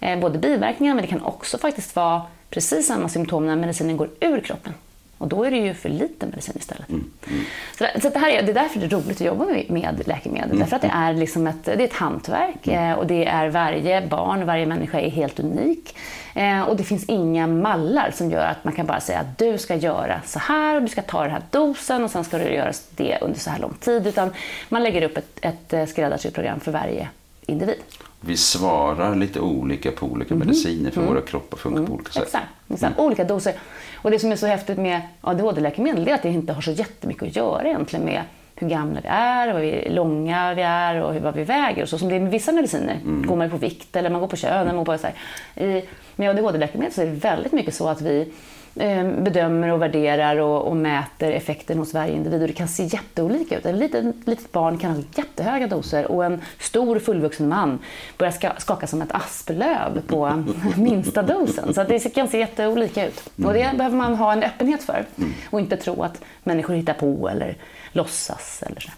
eh, 0.00 0.18
både 0.18 0.38
biverkningar 0.38 0.94
men 0.94 1.02
det 1.02 1.08
kan 1.08 1.22
också 1.22 1.58
faktiskt 1.58 1.96
vara 1.96 2.22
precis 2.50 2.86
samma 2.86 3.08
symptom 3.08 3.46
när 3.46 3.56
medicinen 3.56 3.96
går 3.96 4.08
ur 4.20 4.40
kroppen. 4.40 4.74
Och 5.22 5.28
då 5.28 5.44
är 5.44 5.50
det 5.50 5.56
ju 5.56 5.74
för 5.74 5.88
lite 5.88 6.26
medicin 6.26 6.54
istället. 6.58 6.88
Mm. 6.88 7.10
Mm. 7.26 7.44
Så, 7.78 7.86
så 8.00 8.08
det, 8.08 8.18
här 8.18 8.30
är, 8.30 8.42
det 8.42 8.52
är 8.52 8.54
därför 8.54 8.80
det 8.80 8.86
är 8.86 8.90
roligt 8.90 9.20
att 9.20 9.26
jobba 9.26 9.44
med 9.68 10.02
läkemedel. 10.06 10.50
Mm. 10.50 10.58
Därför 10.58 10.76
att 10.76 10.82
det 10.82 10.92
är, 10.94 11.14
liksom 11.14 11.46
ett, 11.46 11.64
det 11.64 11.72
är 11.72 11.80
ett 11.80 11.92
hantverk 11.92 12.66
mm. 12.66 12.90
eh, 12.90 12.98
och 12.98 13.06
det 13.06 13.26
är 13.26 13.48
varje 13.48 14.06
barn, 14.06 14.46
varje 14.46 14.66
människa 14.66 15.00
är 15.00 15.10
helt 15.10 15.40
unik. 15.40 15.96
Eh, 16.34 16.62
och 16.62 16.76
det 16.76 16.84
finns 16.84 17.04
inga 17.04 17.46
mallar 17.46 18.10
som 18.14 18.30
gör 18.30 18.46
att 18.46 18.64
man 18.64 18.74
kan 18.74 18.86
bara 18.86 19.00
säga 19.00 19.18
att 19.18 19.38
du 19.38 19.58
ska 19.58 19.74
göra 19.74 20.20
så 20.26 20.38
här 20.38 20.76
och 20.76 20.82
du 20.82 20.88
ska 20.88 21.02
ta 21.02 21.22
den 21.22 21.30
här 21.30 21.42
dosen 21.50 22.04
och 22.04 22.10
sen 22.10 22.24
ska 22.24 22.38
du 22.38 22.44
göra 22.44 22.72
det 22.96 23.18
under 23.20 23.38
så 23.38 23.50
här 23.50 23.58
lång 23.58 23.74
tid. 23.80 24.06
Utan 24.06 24.30
man 24.68 24.82
lägger 24.82 25.02
upp 25.02 25.16
ett, 25.16 25.38
ett 25.40 25.72
eh, 25.72 25.86
skräddarsytt 25.86 26.34
program 26.34 26.60
för 26.60 26.72
varje 26.72 27.08
individ. 27.46 27.78
Vi 28.24 28.36
svarar 28.36 29.16
lite 29.16 29.40
olika 29.40 29.92
på 29.92 30.06
olika 30.06 30.34
mm. 30.34 30.46
mediciner 30.46 30.90
för 30.90 31.00
mm. 31.00 31.14
våra 31.14 31.22
kroppar 31.22 31.56
funkar 31.56 31.78
mm. 31.78 31.88
på 31.88 31.94
olika 31.94 32.12
sätt. 32.12 32.22
Exakt, 32.22 32.46
exakt. 32.68 32.98
olika 32.98 33.24
doser. 33.24 33.54
Och 33.94 34.10
det 34.10 34.18
som 34.18 34.32
är 34.32 34.36
så 34.36 34.46
häftigt 34.46 34.78
med 34.78 35.00
ADHD-läkemedel 35.20 36.08
är 36.08 36.14
att 36.14 36.22
det 36.22 36.28
inte 36.28 36.52
har 36.52 36.62
så 36.62 36.70
jättemycket 36.70 37.28
att 37.28 37.36
göra 37.36 37.64
egentligen 37.64 38.04
med 38.04 38.22
hur 38.54 38.68
gamla 38.68 39.00
vi 39.00 39.08
är, 39.08 39.54
hur 39.54 39.90
långa 39.90 40.54
vi 40.54 40.62
är 40.62 41.02
och 41.02 41.14
hur, 41.14 41.20
vad 41.20 41.34
vi 41.34 41.44
väger. 41.44 41.82
Och 41.82 41.88
så 41.88 41.98
som 41.98 42.08
det 42.08 42.16
är 42.16 42.20
med 42.20 42.30
vissa 42.30 42.52
mediciner. 42.52 42.98
Mm. 43.04 43.26
Går 43.26 43.36
man 43.36 43.50
på 43.50 43.56
vikt 43.56 43.96
eller 43.96 44.10
man 44.10 44.20
går 44.20 44.28
på 44.28 44.36
kön. 44.36 44.60
Eller 44.60 44.74
man 44.74 44.84
på 44.84 44.98
så 44.98 45.06
här. 45.06 45.66
I, 45.66 45.84
med 46.16 46.30
ADHD-läkemedel 46.30 46.92
så 46.92 47.02
är 47.02 47.06
det 47.06 47.12
väldigt 47.12 47.52
mycket 47.52 47.74
så 47.74 47.88
att 47.88 48.00
vi 48.00 48.32
bedömer 48.74 49.68
och 49.68 49.82
värderar 49.82 50.36
och, 50.36 50.62
och, 50.62 50.76
mäter 50.76 51.32
effekten 51.32 51.78
hos 51.78 51.94
varje 51.94 52.14
individ 52.14 52.42
och 52.42 52.48
det 52.48 52.54
kan 52.54 52.68
se 52.68 52.84
jätteolika 52.84 53.58
ut. 53.58 53.66
Ett 53.66 53.76
litet, 53.76 54.14
litet 54.24 54.52
barn 54.52 54.78
kan 54.78 54.90
ha 54.90 55.02
jättehöga 55.14 55.66
doser 55.66 56.10
och 56.10 56.24
en 56.24 56.40
stor 56.58 56.98
fullvuxen 56.98 57.48
man 57.48 57.78
börjar 58.18 58.58
skaka 58.58 58.86
som 58.86 59.02
ett 59.02 59.12
asplöv 59.12 60.02
på 60.06 60.44
minsta 60.76 61.22
dosen. 61.22 61.74
Så 61.74 61.84
det 61.84 62.14
kan 62.14 62.28
se 62.28 62.38
jätteolika 62.38 63.06
ut. 63.06 63.30
Och 63.44 63.52
det 63.52 63.70
behöver 63.76 63.96
man 63.96 64.14
ha 64.14 64.32
en 64.32 64.42
öppenhet 64.42 64.82
för 64.82 65.04
och 65.50 65.60
inte 65.60 65.76
tro 65.76 66.02
att 66.02 66.20
människor 66.42 66.74
hittar 66.74 66.94
på 66.94 67.28
eller 67.28 67.56
låtsas. 67.92 68.62
Eller 68.66 68.80
så. 68.80 68.90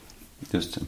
Just 0.50 0.74
det. 0.74 0.80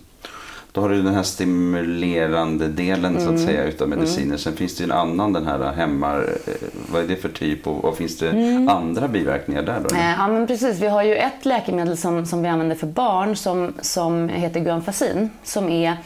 Då 0.76 0.82
har 0.82 0.88
du 0.88 1.02
den 1.02 1.14
här 1.14 1.22
stimulerande 1.22 2.68
delen 2.68 3.14
så 3.14 3.22
att 3.22 3.28
mm. 3.28 3.46
säga 3.46 3.64
utav 3.64 3.88
mediciner. 3.88 4.26
Mm. 4.26 4.38
Sen 4.38 4.56
finns 4.56 4.76
det 4.76 4.84
en 4.84 4.92
annan 4.92 5.32
den 5.32 5.46
här 5.46 5.72
hämmar, 5.72 6.20
eh, 6.46 6.52
vad 6.92 7.02
är 7.02 7.08
det 7.08 7.16
för 7.16 7.28
typ 7.28 7.66
och 7.66 7.82
vad 7.82 7.96
finns 7.96 8.18
det 8.18 8.30
mm. 8.30 8.68
andra 8.68 9.08
biverkningar 9.08 9.62
där 9.62 9.80
då? 9.88 9.96
Eh, 9.96 10.10
ja 10.18 10.28
men 10.28 10.46
precis, 10.46 10.78
vi 10.78 10.86
har 10.86 11.02
ju 11.02 11.14
ett 11.14 11.44
läkemedel 11.44 11.96
som, 11.96 12.26
som 12.26 12.42
vi 12.42 12.48
använder 12.48 12.76
för 12.76 12.86
barn 12.86 13.36
som, 13.36 13.72
som 13.80 14.28
heter 14.28 14.60
Guanfacin 14.60 15.30
som 15.44 15.68
är 15.68 15.96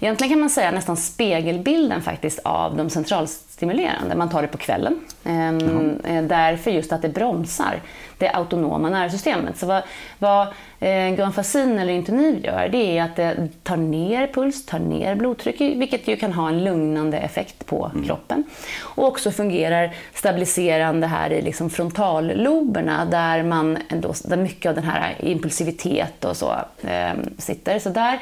Egentligen 0.00 0.30
kan 0.30 0.40
man 0.40 0.50
säga 0.50 0.70
nästan 0.70 0.96
spegelbilden 0.96 2.02
faktiskt 2.02 2.38
av 2.38 2.76
de 2.76 2.90
centralstimulerande. 2.90 4.14
Man 4.16 4.28
tar 4.28 4.42
det 4.42 4.48
på 4.48 4.58
kvällen. 4.58 5.00
Mm. 5.24 6.28
Därför 6.28 6.70
just 6.70 6.92
att 6.92 7.02
det 7.02 7.08
bromsar 7.08 7.82
det 8.24 8.30
autonoma 8.30 8.90
nervsystemet. 8.90 9.58
Så 9.58 9.66
vad, 9.66 9.82
vad 10.18 10.48
eh, 10.80 11.14
Guanfacin 11.14 11.78
eller 11.78 11.92
Intoniv 11.92 12.44
gör 12.44 12.68
det 12.68 12.98
är 12.98 13.02
att 13.02 13.16
det 13.16 13.48
tar 13.62 13.76
ner 13.76 14.26
puls, 14.26 14.66
tar 14.66 14.78
ner 14.78 15.14
blodtryck, 15.14 15.60
vilket 15.60 16.08
ju 16.08 16.16
kan 16.16 16.32
ha 16.32 16.48
en 16.48 16.64
lugnande 16.64 17.18
effekt 17.18 17.66
på 17.66 17.90
mm. 17.94 18.06
kroppen. 18.06 18.44
Och 18.80 19.04
också 19.04 19.30
fungerar 19.30 19.94
stabiliserande 20.14 21.06
här 21.06 21.32
i 21.32 21.42
liksom 21.42 21.70
frontalloberna 21.70 23.04
där, 23.04 23.42
man 23.42 23.78
ändå, 23.88 24.14
där 24.24 24.36
mycket 24.36 24.68
av 24.68 24.74
den 24.74 24.84
här 24.84 25.14
impulsivitet 25.20 26.24
och 26.24 26.36
så 26.36 26.52
eh, 26.82 27.12
sitter. 27.38 27.78
Så 27.78 27.88
där 27.88 28.18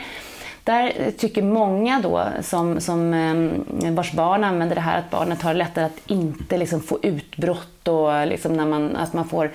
där 0.65 1.11
tycker 1.19 1.43
många 1.43 2.01
då 2.01 2.29
som, 2.41 2.81
som 2.81 3.15
eh, 3.15 3.91
vars 3.93 4.13
barn 4.13 4.45
använder 4.45 4.75
det 4.75 4.81
här 4.81 4.99
att 4.99 5.11
barnet 5.11 5.43
har 5.43 5.55
lättare 5.55 5.85
att 5.85 6.01
inte 6.07 6.59
liksom 6.59 6.81
få 6.81 6.99
utbrott 7.03 7.89
och 7.89 8.27
liksom 8.27 8.53
när 8.53 8.67
man, 8.67 8.97
att 8.97 9.13
man 9.13 9.29
får 9.29 9.51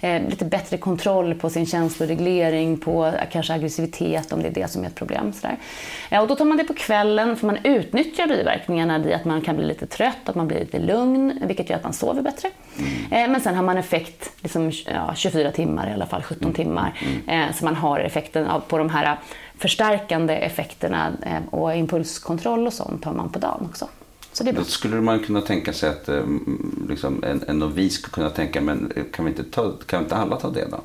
eh, 0.00 0.28
lite 0.28 0.44
bättre 0.44 0.76
kontroll 0.76 1.34
på 1.34 1.50
sin 1.50 1.66
känsloreglering, 1.66 2.78
på 2.78 3.12
kanske 3.32 3.54
aggressivitet 3.54 4.32
om 4.32 4.42
det 4.42 4.48
är 4.48 4.52
det 4.52 4.70
som 4.70 4.82
är 4.82 4.86
ett 4.86 4.94
problem. 4.94 5.32
Sådär. 5.32 5.56
Ja, 6.10 6.20
och 6.20 6.28
då 6.28 6.36
tar 6.36 6.44
man 6.44 6.56
det 6.56 6.64
på 6.64 6.74
kvällen 6.74 7.36
för 7.36 7.46
man 7.46 7.58
utnyttjar 7.64 8.26
biverkningarna 8.26 9.04
i 9.08 9.14
att 9.14 9.24
man 9.24 9.40
kan 9.40 9.56
bli 9.56 9.66
lite 9.66 9.86
trött, 9.86 10.28
att 10.28 10.34
man 10.34 10.48
blir 10.48 10.60
lite 10.60 10.78
lugn, 10.78 11.38
vilket 11.46 11.70
gör 11.70 11.76
att 11.76 11.84
man 11.84 11.92
sover 11.92 12.22
bättre. 12.22 12.48
Mm. 12.78 13.12
Eh, 13.12 13.32
men 13.32 13.40
sen 13.40 13.54
har 13.54 13.62
man 13.62 13.78
effekt 13.78 14.32
liksom, 14.42 14.72
ja, 14.86 15.14
24 15.14 15.50
timmar 15.50 15.90
i 15.90 15.92
alla 15.92 16.06
fall, 16.06 16.22
17 16.22 16.42
mm. 16.42 16.54
timmar. 16.54 16.92
Mm. 17.26 17.48
Eh, 17.48 17.54
så 17.54 17.64
man 17.64 17.76
har 17.76 18.00
effekten 18.00 18.46
av, 18.46 18.60
på 18.60 18.78
de 18.78 18.90
här 18.90 19.16
förstärkande 19.62 20.34
effekterna 20.34 21.12
eh, 21.26 21.54
och 21.54 21.74
impulskontroll 21.74 22.66
och 22.66 22.72
sånt 22.72 23.04
har 23.04 23.12
man 23.12 23.28
på 23.32 23.38
dagen 23.38 23.68
också. 23.70 23.88
Så 24.32 24.44
det 24.44 24.50
är 24.50 24.62
skulle 24.64 24.96
man 24.96 25.18
kunna 25.18 25.40
tänka 25.40 25.72
sig 25.72 25.90
att 25.90 26.08
eh, 26.08 26.22
liksom, 26.88 27.24
en, 27.24 27.44
en 27.48 27.58
novis 27.58 27.94
skulle 27.94 28.12
kunna 28.12 28.30
tänka, 28.30 28.60
men 28.60 28.92
kan 29.12 29.24
vi 29.24 29.30
inte, 29.30 29.44
ta, 29.44 29.72
kan 29.86 30.02
inte 30.02 30.16
alla 30.16 30.36
ta 30.36 30.50
det 30.50 30.66
då? 30.70 30.80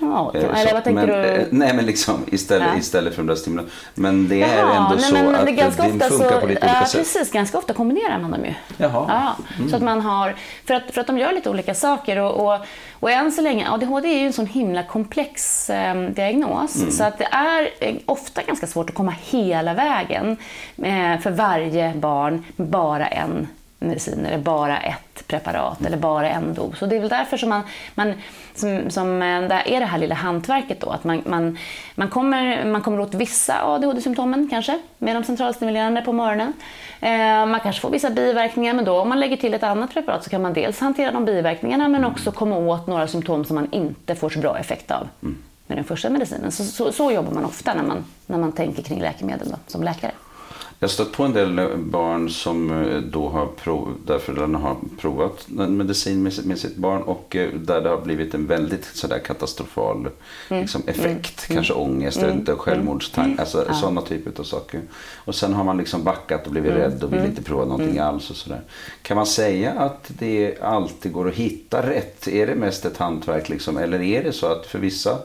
Ja, 0.00 0.32
eh, 0.34 0.60
eller 0.60 0.72
vad 0.72 0.84
tänker 0.84 1.06
men, 1.06 1.22
du? 1.22 1.46
Nej, 1.50 1.74
men 1.74 1.86
liksom 1.86 2.24
istället, 2.26 2.68
ja. 2.72 2.78
istället 2.78 3.14
för 3.14 3.22
de 3.22 3.26
där 3.26 3.34
stimulanserna. 3.34 3.76
Men 3.94 4.28
det 4.28 4.42
är 4.42 4.58
Jaha, 4.58 4.76
ändå 4.76 4.94
nej, 4.94 5.04
så 5.04 5.14
men, 5.14 5.34
att 5.34 5.46
det, 5.46 5.52
ganska 5.52 5.82
det 5.82 5.88
funkar 5.88 6.08
så, 6.08 6.18
på 6.18 6.24
lite 6.24 6.44
olika 6.44 6.66
ja, 6.66 6.86
sätt. 6.86 7.00
Precis, 7.00 7.32
ganska 7.32 7.58
ofta 7.58 7.72
kombinerar 7.72 8.18
man 8.18 8.30
dem 8.30 8.44
ju. 8.44 8.54
Jaha. 8.76 9.04
Ja, 9.08 9.44
mm. 9.56 9.70
Så 9.70 9.76
att 9.76 9.82
man 9.82 10.00
har, 10.00 10.36
för 10.66 10.74
att, 10.74 10.82
för 10.90 11.00
att 11.00 11.06
de 11.06 11.18
gör 11.18 11.32
lite 11.32 11.50
olika 11.50 11.74
saker 11.74 12.18
och, 12.18 12.46
och, 12.46 12.60
och 13.02 13.10
än 13.10 13.32
så 13.32 13.42
länge, 13.42 13.70
ADHD 13.70 14.08
är 14.08 14.18
ju 14.18 14.26
en 14.26 14.32
sån 14.32 14.46
himla 14.46 14.82
komplex 14.82 15.70
eh, 15.70 15.94
diagnos. 16.10 16.76
Mm. 16.76 16.90
Så 16.90 17.04
att 17.04 17.18
det 17.18 17.24
är 17.24 17.70
eh, 17.80 17.94
ofta 18.06 18.42
ganska 18.42 18.66
svårt 18.66 18.90
att 18.90 18.96
komma 18.96 19.14
hela 19.22 19.74
vägen 19.74 20.36
eh, 20.76 21.18
för 21.20 21.30
varje 21.30 21.94
barn 21.94 22.44
med 22.56 22.68
bara 22.68 23.06
en 23.06 23.48
medicin 23.82 24.26
eller 24.26 24.38
bara 24.38 24.80
ett 24.80 25.26
preparat 25.26 25.86
eller 25.86 25.96
bara 25.96 26.30
en 26.30 26.54
dos. 26.54 26.82
Och 26.82 26.88
det 26.88 26.96
är 26.96 27.00
väl 27.00 27.08
därför 27.08 27.36
som 27.36 27.48
man, 27.48 27.62
man 27.94 28.14
som, 28.54 28.90
som 28.90 29.22
eh, 29.22 29.42
det 29.42 29.62
är 29.74 29.80
det 29.80 29.86
här 29.86 29.98
lilla 29.98 30.14
hantverket 30.14 30.80
då, 30.80 30.90
att 30.90 31.04
man, 31.04 31.22
man, 31.26 31.58
man, 31.94 32.08
kommer, 32.08 32.64
man 32.64 32.82
kommer 32.82 33.00
åt 33.00 33.14
vissa 33.14 33.62
ADHD-symptomen 33.64 34.48
kanske 34.50 34.78
med 34.98 35.16
de 35.16 35.24
centralstimulerande 35.24 36.02
på 36.02 36.12
morgonen. 36.12 36.52
Eh, 37.00 37.46
man 37.46 37.60
kanske 37.60 37.80
får 37.80 37.90
vissa 37.90 38.10
biverkningar, 38.10 38.74
men 38.74 38.84
då 38.84 39.00
om 39.00 39.08
man 39.08 39.20
lägger 39.20 39.36
till 39.36 39.54
ett 39.54 39.62
annat 39.62 39.94
preparat 39.94 40.24
så 40.24 40.30
kan 40.30 40.42
man 40.42 40.52
dels 40.52 40.80
hantera 40.80 41.12
de 41.12 41.24
biverkningarna 41.24 41.88
men 41.88 42.04
också 42.04 42.32
komma 42.32 42.56
åt 42.56 42.86
några 42.86 43.08
symptom 43.08 43.44
som 43.44 43.54
man 43.54 43.68
inte 43.72 44.14
får 44.14 44.30
så 44.30 44.38
bra 44.38 44.58
effekt 44.58 44.90
av. 44.90 45.08
Mm. 45.22 45.38
med 45.66 45.78
den 45.78 45.84
första 45.84 46.10
medicinen. 46.10 46.52
Så, 46.52 46.64
så, 46.64 46.92
så, 46.92 47.12
jobbar 47.12 47.32
man 47.32 47.44
ofta 47.44 47.74
när 47.74 47.82
man, 47.82 48.04
när 48.26 48.38
man 48.38 48.52
tänker 48.52 48.82
kring 48.82 49.00
läkemedel 49.00 49.48
då, 49.50 49.56
som 49.66 49.82
läkare. 49.82 50.12
Jag 50.82 50.88
har 50.88 50.92
stött 50.92 51.12
på 51.12 51.22
en 51.24 51.32
del 51.32 51.76
barn 51.76 52.30
som 52.30 52.82
eh, 52.82 52.98
då 52.98 53.28
har 53.28 53.46
prov, 53.46 53.94
där 54.06 54.18
föräldrarna 54.18 54.58
har 54.58 54.76
provat 54.98 55.48
medicin 55.48 56.22
med, 56.22 56.46
med 56.46 56.58
sitt 56.58 56.76
barn 56.76 57.02
och 57.02 57.36
eh, 57.36 57.52
där 57.52 57.80
det 57.80 57.88
har 57.88 58.00
blivit 58.00 58.34
en 58.34 58.46
väldigt 58.46 58.84
sådär 58.84 59.18
katastrofal 59.18 59.96
mm. 59.98 60.62
liksom, 60.62 60.82
effekt. 60.86 61.46
Mm. 61.48 61.56
Kanske 61.56 61.72
ångest, 61.72 62.22
mm. 62.22 62.38
inte 62.38 62.54
självmordstankar, 62.54 63.28
mm. 63.28 63.40
alltså 63.40 63.64
ja. 63.68 63.74
sådana 63.74 64.02
typer 64.02 64.40
av 64.40 64.44
saker. 64.44 64.80
Och 65.14 65.34
sen 65.34 65.52
har 65.52 65.64
man 65.64 65.76
liksom 65.76 66.04
backat 66.04 66.46
och 66.46 66.52
blivit 66.52 66.70
mm. 66.70 66.82
rädd 66.82 67.04
och 67.04 67.12
vill 67.12 67.18
mm. 67.18 67.30
inte 67.30 67.42
prova 67.42 67.64
någonting 67.64 67.96
mm. 67.96 68.08
alls. 68.08 68.30
Och 68.30 68.36
sådär. 68.36 68.60
Kan 69.02 69.16
man 69.16 69.26
säga 69.26 69.72
att 69.72 70.10
det 70.18 70.62
alltid 70.62 71.12
går 71.12 71.28
att 71.28 71.34
hitta 71.34 71.90
rätt? 71.90 72.28
Är 72.28 72.46
det 72.46 72.54
mest 72.54 72.84
ett 72.84 72.96
hantverk 72.96 73.48
liksom? 73.48 73.76
Eller 73.76 74.02
är 74.02 74.24
det 74.24 74.32
så 74.32 74.46
att 74.46 74.66
för 74.66 74.78
vissa 74.78 75.18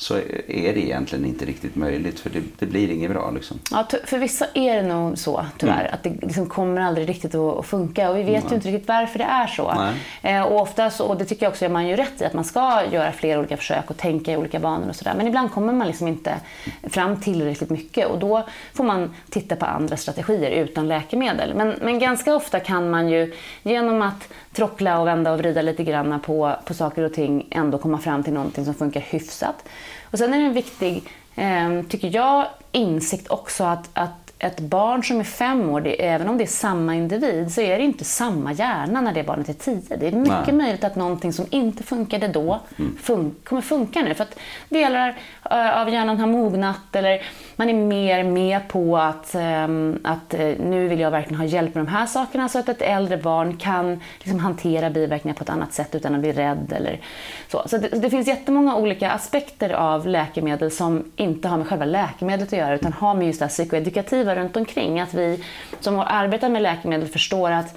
så 0.00 0.14
är 0.48 0.74
det 0.74 0.80
egentligen 0.80 1.24
inte 1.24 1.44
riktigt 1.44 1.76
möjligt 1.76 2.20
för 2.20 2.30
det, 2.30 2.42
det 2.58 2.66
blir 2.66 2.90
inget 2.90 3.10
bra. 3.10 3.30
Liksom. 3.30 3.58
Ja, 3.70 3.88
för 4.04 4.18
vissa 4.18 4.46
är 4.54 4.76
det 4.76 4.88
nog 4.88 5.18
så 5.18 5.46
tyvärr, 5.58 5.80
mm. 5.80 5.94
att 5.94 6.02
det 6.02 6.26
liksom 6.26 6.46
kommer 6.46 6.80
aldrig 6.80 7.08
riktigt 7.08 7.34
att, 7.34 7.66
funka 7.66 8.10
och 8.10 8.16
vi 8.16 8.22
vet 8.22 8.42
mm. 8.42 8.48
ju 8.48 8.54
inte 8.54 8.68
riktigt 8.68 8.88
varför 8.88 9.18
det 9.18 9.24
är 9.24 9.46
så. 9.46 9.74
Eh, 10.22 10.42
och 10.42 10.60
ofta 10.60 10.90
så, 10.90 11.06
och 11.06 11.16
det 11.16 11.24
tycker 11.24 11.46
jag 11.46 11.50
också 11.50 11.64
att 11.64 11.72
man 11.72 11.88
gör 11.88 11.96
rätt 11.96 12.20
i, 12.20 12.24
att 12.24 12.32
man 12.32 12.44
ska 12.44 12.82
göra 12.92 13.12
flera 13.12 13.38
olika 13.38 13.56
försök 13.56 13.90
och 13.90 13.96
tänka 13.96 14.32
i 14.32 14.36
olika 14.36 14.58
banor 14.58 14.88
och 14.88 14.96
sådär. 14.96 15.14
Men 15.16 15.26
ibland 15.26 15.52
kommer 15.52 15.72
man 15.72 15.86
liksom 15.86 16.08
inte 16.08 16.34
fram 16.82 17.20
tillräckligt 17.20 17.70
mycket 17.70 18.06
och 18.06 18.18
då 18.18 18.48
får 18.74 18.84
man 18.84 19.14
titta 19.30 19.56
på 19.56 19.66
andra 19.66 19.96
strategier 19.96 20.50
utan 20.50 20.88
läkemedel. 20.88 21.54
Men, 21.54 21.74
men 21.82 21.98
ganska 21.98 22.34
ofta 22.34 22.60
kan 22.60 22.90
man 22.90 23.08
ju 23.08 23.34
genom 23.62 24.02
att 24.02 24.28
trockla 24.52 25.00
och 25.00 25.06
vända 25.06 25.32
och 25.32 25.38
vrida 25.38 25.62
lite 25.62 25.84
grann 25.84 26.20
på, 26.20 26.56
på 26.64 26.74
saker 26.74 27.02
och 27.02 27.12
ting 27.12 27.46
ändå 27.50 27.78
komma 27.78 27.98
fram 27.98 28.22
till 28.22 28.32
någonting 28.32 28.64
som 28.64 28.74
funkar 28.74 29.00
hyfsat. 29.00 29.64
Och 30.10 30.18
sen 30.18 30.34
är 30.34 30.38
det 30.38 30.44
en 30.44 30.52
viktig, 30.52 31.02
eh, 31.34 31.82
tycker 31.88 32.14
jag, 32.14 32.46
insikt 32.72 33.28
också 33.28 33.64
att, 33.64 33.90
att 33.92 34.20
ett 34.42 34.60
barn 34.60 35.04
som 35.04 35.20
är 35.20 35.24
fem 35.24 35.70
år, 35.70 35.80
det, 35.80 36.04
även 36.06 36.28
om 36.28 36.38
det 36.38 36.44
är 36.44 36.46
samma 36.46 36.94
individ, 36.94 37.52
så 37.52 37.60
är 37.60 37.78
det 37.78 37.84
inte 37.84 38.04
samma 38.04 38.52
hjärna 38.52 39.00
när 39.00 39.12
det 39.12 39.22
barnet 39.22 39.48
är 39.48 39.52
tio. 39.52 39.96
Det 39.96 40.06
är 40.06 40.12
mycket 40.12 40.46
Nej. 40.46 40.52
möjligt 40.52 40.84
att 40.84 40.96
någonting 40.96 41.32
som 41.32 41.46
inte 41.50 41.82
funkade 41.82 42.28
då 42.28 42.60
mm. 42.78 42.96
fun 43.02 43.34
kommer 43.44 43.62
funka 43.62 44.02
nu. 44.02 44.14
För 44.14 44.24
att 44.24 44.38
delar 44.68 45.08
uh, 45.08 45.80
av 45.80 45.90
hjärnan 45.90 46.20
har 46.20 46.26
mognat 46.26 46.96
eller 46.96 47.22
man 47.60 47.68
är 47.68 47.74
mer 47.74 48.24
med 48.24 48.68
på 48.68 48.98
att, 48.98 49.34
ehm, 49.34 49.98
att 50.04 50.34
eh, 50.34 50.40
nu 50.40 50.88
vill 50.88 51.00
jag 51.00 51.10
verkligen 51.10 51.40
ha 51.40 51.46
hjälp 51.46 51.74
med 51.74 51.84
de 51.84 51.90
här 51.90 52.06
sakerna 52.06 52.48
så 52.48 52.58
att 52.58 52.68
ett 52.68 52.82
äldre 52.82 53.16
barn 53.16 53.56
kan 53.56 54.00
liksom, 54.18 54.38
hantera 54.38 54.90
biverkningar 54.90 55.34
på 55.34 55.42
ett 55.42 55.50
annat 55.50 55.72
sätt 55.72 55.94
utan 55.94 56.14
att 56.14 56.20
bli 56.20 56.32
rädd. 56.32 56.72
Eller 56.76 57.00
så 57.48 57.62
så 57.66 57.78
det, 57.78 57.88
det 57.88 58.10
finns 58.10 58.28
jättemånga 58.28 58.76
olika 58.76 59.10
aspekter 59.10 59.70
av 59.70 60.06
läkemedel 60.06 60.70
som 60.70 61.04
inte 61.16 61.48
har 61.48 61.58
med 61.58 61.66
själva 61.66 61.84
läkemedlet 61.84 62.48
att 62.48 62.58
göra 62.58 62.74
utan 62.74 62.92
har 62.92 63.14
med 63.14 63.26
just 63.26 63.40
det 63.40 63.48
psykoedukativa 63.48 64.36
runt 64.36 64.56
omkring. 64.56 65.00
Att 65.00 65.14
vi 65.14 65.44
som 65.80 65.98
arbetar 65.98 66.48
med 66.48 66.62
läkemedel 66.62 67.08
förstår 67.08 67.50
att 67.50 67.74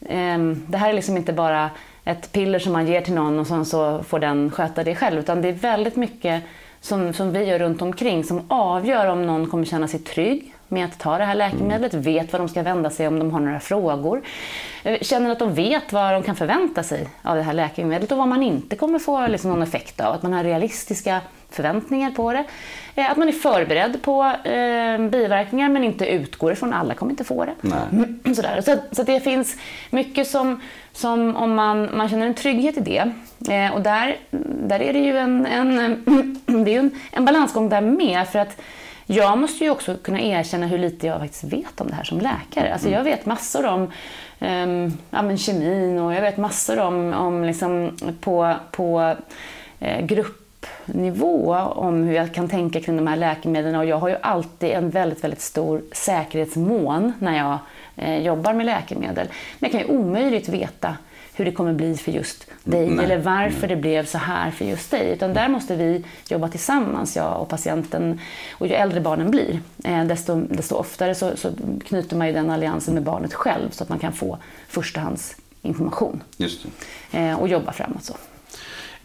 um, 0.00 0.64
det 0.68 0.78
här 0.78 0.88
är 0.88 0.94
liksom 0.94 1.16
inte 1.16 1.32
bara 1.32 1.70
ett 2.04 2.32
piller 2.32 2.58
som 2.58 2.72
man 2.72 2.86
ger 2.86 3.00
till 3.00 3.14
någon 3.14 3.38
och 3.38 3.46
sen 3.46 3.64
så 3.64 4.02
får 4.02 4.18
den 4.18 4.50
sköta 4.50 4.84
det 4.84 4.94
själv. 4.94 5.18
Utan 5.18 5.42
det 5.42 5.48
är 5.48 5.52
väldigt 5.52 5.96
mycket 5.96 6.42
som, 6.80 7.12
som 7.12 7.32
vi 7.32 7.44
gör 7.44 7.58
runt 7.58 7.82
omkring 7.82 8.24
som 8.24 8.44
avgör 8.48 9.06
om 9.06 9.26
någon 9.26 9.46
kommer 9.46 9.64
känna 9.64 9.88
sig 9.88 10.00
trygg 10.00 10.54
med 10.68 10.84
att 10.84 10.98
ta 10.98 11.18
det 11.18 11.24
här 11.24 11.34
läkemedlet, 11.34 11.94
vet 11.94 12.32
vad 12.32 12.40
de 12.40 12.48
ska 12.48 12.62
vända 12.62 12.90
sig 12.90 13.08
om 13.08 13.18
de 13.18 13.30
har 13.30 13.40
några 13.40 13.60
frågor. 13.60 14.22
Eh, 14.82 14.98
känner 15.00 15.30
att 15.30 15.38
de 15.38 15.54
vet 15.54 15.92
vad 15.92 16.12
de 16.12 16.22
kan 16.22 16.36
förvänta 16.36 16.82
sig 16.82 17.08
av 17.22 17.36
det 17.36 17.42
här 17.42 17.52
läkemedlet 17.52 18.12
och 18.12 18.18
vad 18.18 18.28
man 18.28 18.42
inte 18.42 18.76
kommer 18.76 18.98
få 18.98 19.26
liksom 19.26 19.50
någon 19.50 19.62
effekt 19.62 20.00
av. 20.00 20.14
Att 20.14 20.22
man 20.22 20.32
har 20.32 20.44
realistiska 20.44 21.20
förväntningar 21.50 22.10
på 22.10 22.32
det. 22.32 22.44
Eh, 22.94 23.10
att 23.10 23.16
man 23.16 23.28
är 23.28 23.32
förberedd 23.32 24.02
på 24.02 24.24
eh, 24.24 24.98
biverkningar 24.98 25.68
men 25.68 25.84
inte 25.84 26.06
utgår 26.06 26.52
ifrån 26.52 26.72
alla 26.72 26.94
kommer 26.94 27.12
inte 27.12 27.24
få 27.24 27.44
det. 27.44 27.54
Nej. 27.60 28.34
Sådär. 28.34 28.60
Så, 28.60 28.76
så 28.92 29.02
det 29.02 29.20
finns 29.20 29.56
mycket 29.90 30.28
som, 30.28 30.60
som 30.92 31.36
om 31.36 31.54
man, 31.54 31.96
man 31.96 32.08
känner 32.08 32.26
en 32.26 32.34
trygghet 32.34 32.76
i 32.76 32.80
det. 32.80 33.12
Eh, 33.54 33.74
och 33.74 33.82
där, 33.82 34.16
där 34.68 34.82
är 34.82 34.92
det 34.92 34.98
ju 34.98 35.18
en, 35.18 35.46
en, 35.46 36.04
det 36.64 36.74
är 36.74 36.78
en, 36.78 36.90
en 37.12 37.24
balansgång 37.24 37.68
där 37.68 37.80
med. 37.80 38.28
för 38.28 38.38
att 38.38 38.60
jag 39.10 39.38
måste 39.38 39.64
ju 39.64 39.70
också 39.70 39.96
kunna 39.96 40.20
erkänna 40.20 40.66
hur 40.66 40.78
lite 40.78 41.06
jag 41.06 41.20
faktiskt 41.20 41.44
vet 41.44 41.80
om 41.80 41.88
det 41.88 41.94
här 41.94 42.04
som 42.04 42.20
läkare. 42.20 42.72
Alltså 42.72 42.88
jag 42.88 43.04
vet 43.04 43.26
massor 43.26 43.66
om 43.66 43.82
um, 44.38 44.98
ja, 45.10 45.22
men 45.22 45.38
kemin 45.38 45.98
och 45.98 46.14
jag 46.14 46.22
vet 46.22 46.36
massor 46.36 46.78
om, 46.78 47.14
om 47.14 47.44
liksom 47.44 47.96
på, 48.20 48.54
på 48.70 49.16
eh, 49.80 50.06
gruppnivå 50.88 51.54
om 51.56 52.02
hur 52.02 52.14
jag 52.14 52.34
kan 52.34 52.48
tänka 52.48 52.80
kring 52.80 52.96
de 52.96 53.06
här 53.06 53.16
läkemedlen 53.16 53.74
och 53.74 53.84
jag 53.84 53.98
har 53.98 54.08
ju 54.08 54.16
alltid 54.22 54.70
en 54.70 54.90
väldigt, 54.90 55.24
väldigt 55.24 55.40
stor 55.40 55.82
säkerhetsmån 55.92 57.12
när 57.18 57.36
jag 57.36 57.58
eh, 57.96 58.22
jobbar 58.22 58.52
med 58.52 58.66
läkemedel. 58.66 59.26
Men 59.58 59.70
jag 59.70 59.72
kan 59.72 59.80
ju 59.80 59.98
omöjligt 59.98 60.48
veta 60.48 60.96
hur 61.34 61.44
det 61.44 61.52
kommer 61.52 61.72
bli 61.72 61.96
för 61.96 62.12
just 62.12 62.46
dig 62.64 62.90
Nej. 62.90 63.04
eller 63.04 63.18
varför 63.18 63.68
det 63.68 63.76
blev 63.76 64.06
så 64.06 64.18
här 64.18 64.50
för 64.50 64.64
just 64.64 64.90
dig. 64.90 65.12
Utan 65.12 65.34
där 65.34 65.48
måste 65.48 65.76
vi 65.76 66.04
jobba 66.28 66.48
tillsammans, 66.48 67.16
jag 67.16 67.40
och 67.40 67.48
patienten. 67.48 68.20
Och 68.52 68.66
ju 68.66 68.74
äldre 68.74 69.00
barnen 69.00 69.30
blir, 69.30 69.60
eh, 69.84 70.04
desto, 70.04 70.40
desto 70.40 70.76
oftare 70.76 71.14
så, 71.14 71.36
så 71.36 71.50
knyter 71.86 72.16
man 72.16 72.26
ju 72.26 72.32
den 72.32 72.50
alliansen 72.50 72.94
med 72.94 73.02
barnet 73.02 73.34
själv 73.34 73.70
så 73.70 73.82
att 73.82 73.88
man 73.88 73.98
kan 73.98 74.12
få 74.12 74.38
förstahandsinformation. 74.68 76.22
Just 76.36 76.66
eh, 77.12 77.40
och 77.40 77.48
jobba 77.48 77.72
framåt 77.72 78.04
så. 78.04 78.14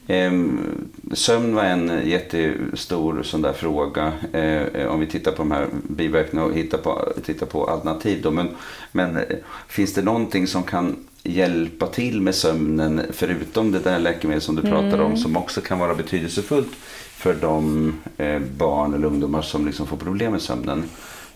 Um, 0.08 0.90
sömn 1.14 1.56
var 1.56 1.64
en 1.64 2.02
jättestor 2.06 3.24
sån 3.24 3.42
där 3.42 3.54
fråga. 3.54 4.12
Uh, 4.36 4.88
om 4.88 5.00
vi 5.00 5.08
tittar 5.08 5.32
på 5.32 5.38
de 5.38 5.52
här 5.52 5.68
biverkningarna 5.90 6.50
och 6.50 6.56
hittar 6.56 6.78
på, 6.78 7.14
tittar 7.26 7.46
på 7.46 7.66
alternativ. 7.66 8.22
Då. 8.22 8.32
Men, 8.32 8.50
men 8.92 9.18
uh, 9.18 9.24
finns 9.68 9.94
det 9.94 10.02
någonting 10.02 10.48
som 10.48 10.64
kan 10.64 10.96
hjälpa 11.24 11.88
till 11.88 12.22
med 12.22 12.36
sömnen 12.36 13.02
förutom 13.12 13.72
det 13.72 13.80
där 13.80 14.00
läkemedlet 14.00 14.44
som 14.44 14.56
du 14.56 14.62
pratar 14.62 14.94
mm. 14.94 15.02
om 15.02 15.18
som 15.18 15.38
också 15.38 15.62
kan 15.62 15.80
vara 15.80 15.96
betydelsefullt 15.96 16.76
för 17.18 17.34
de 17.34 17.94
eh, 18.18 18.40
barn 18.58 18.94
eller 18.94 19.08
ungdomar 19.08 19.42
som 19.42 19.66
liksom 19.66 19.88
får 19.88 19.98
problem 19.98 20.32
med 20.32 20.42
sömnen. 20.42 20.84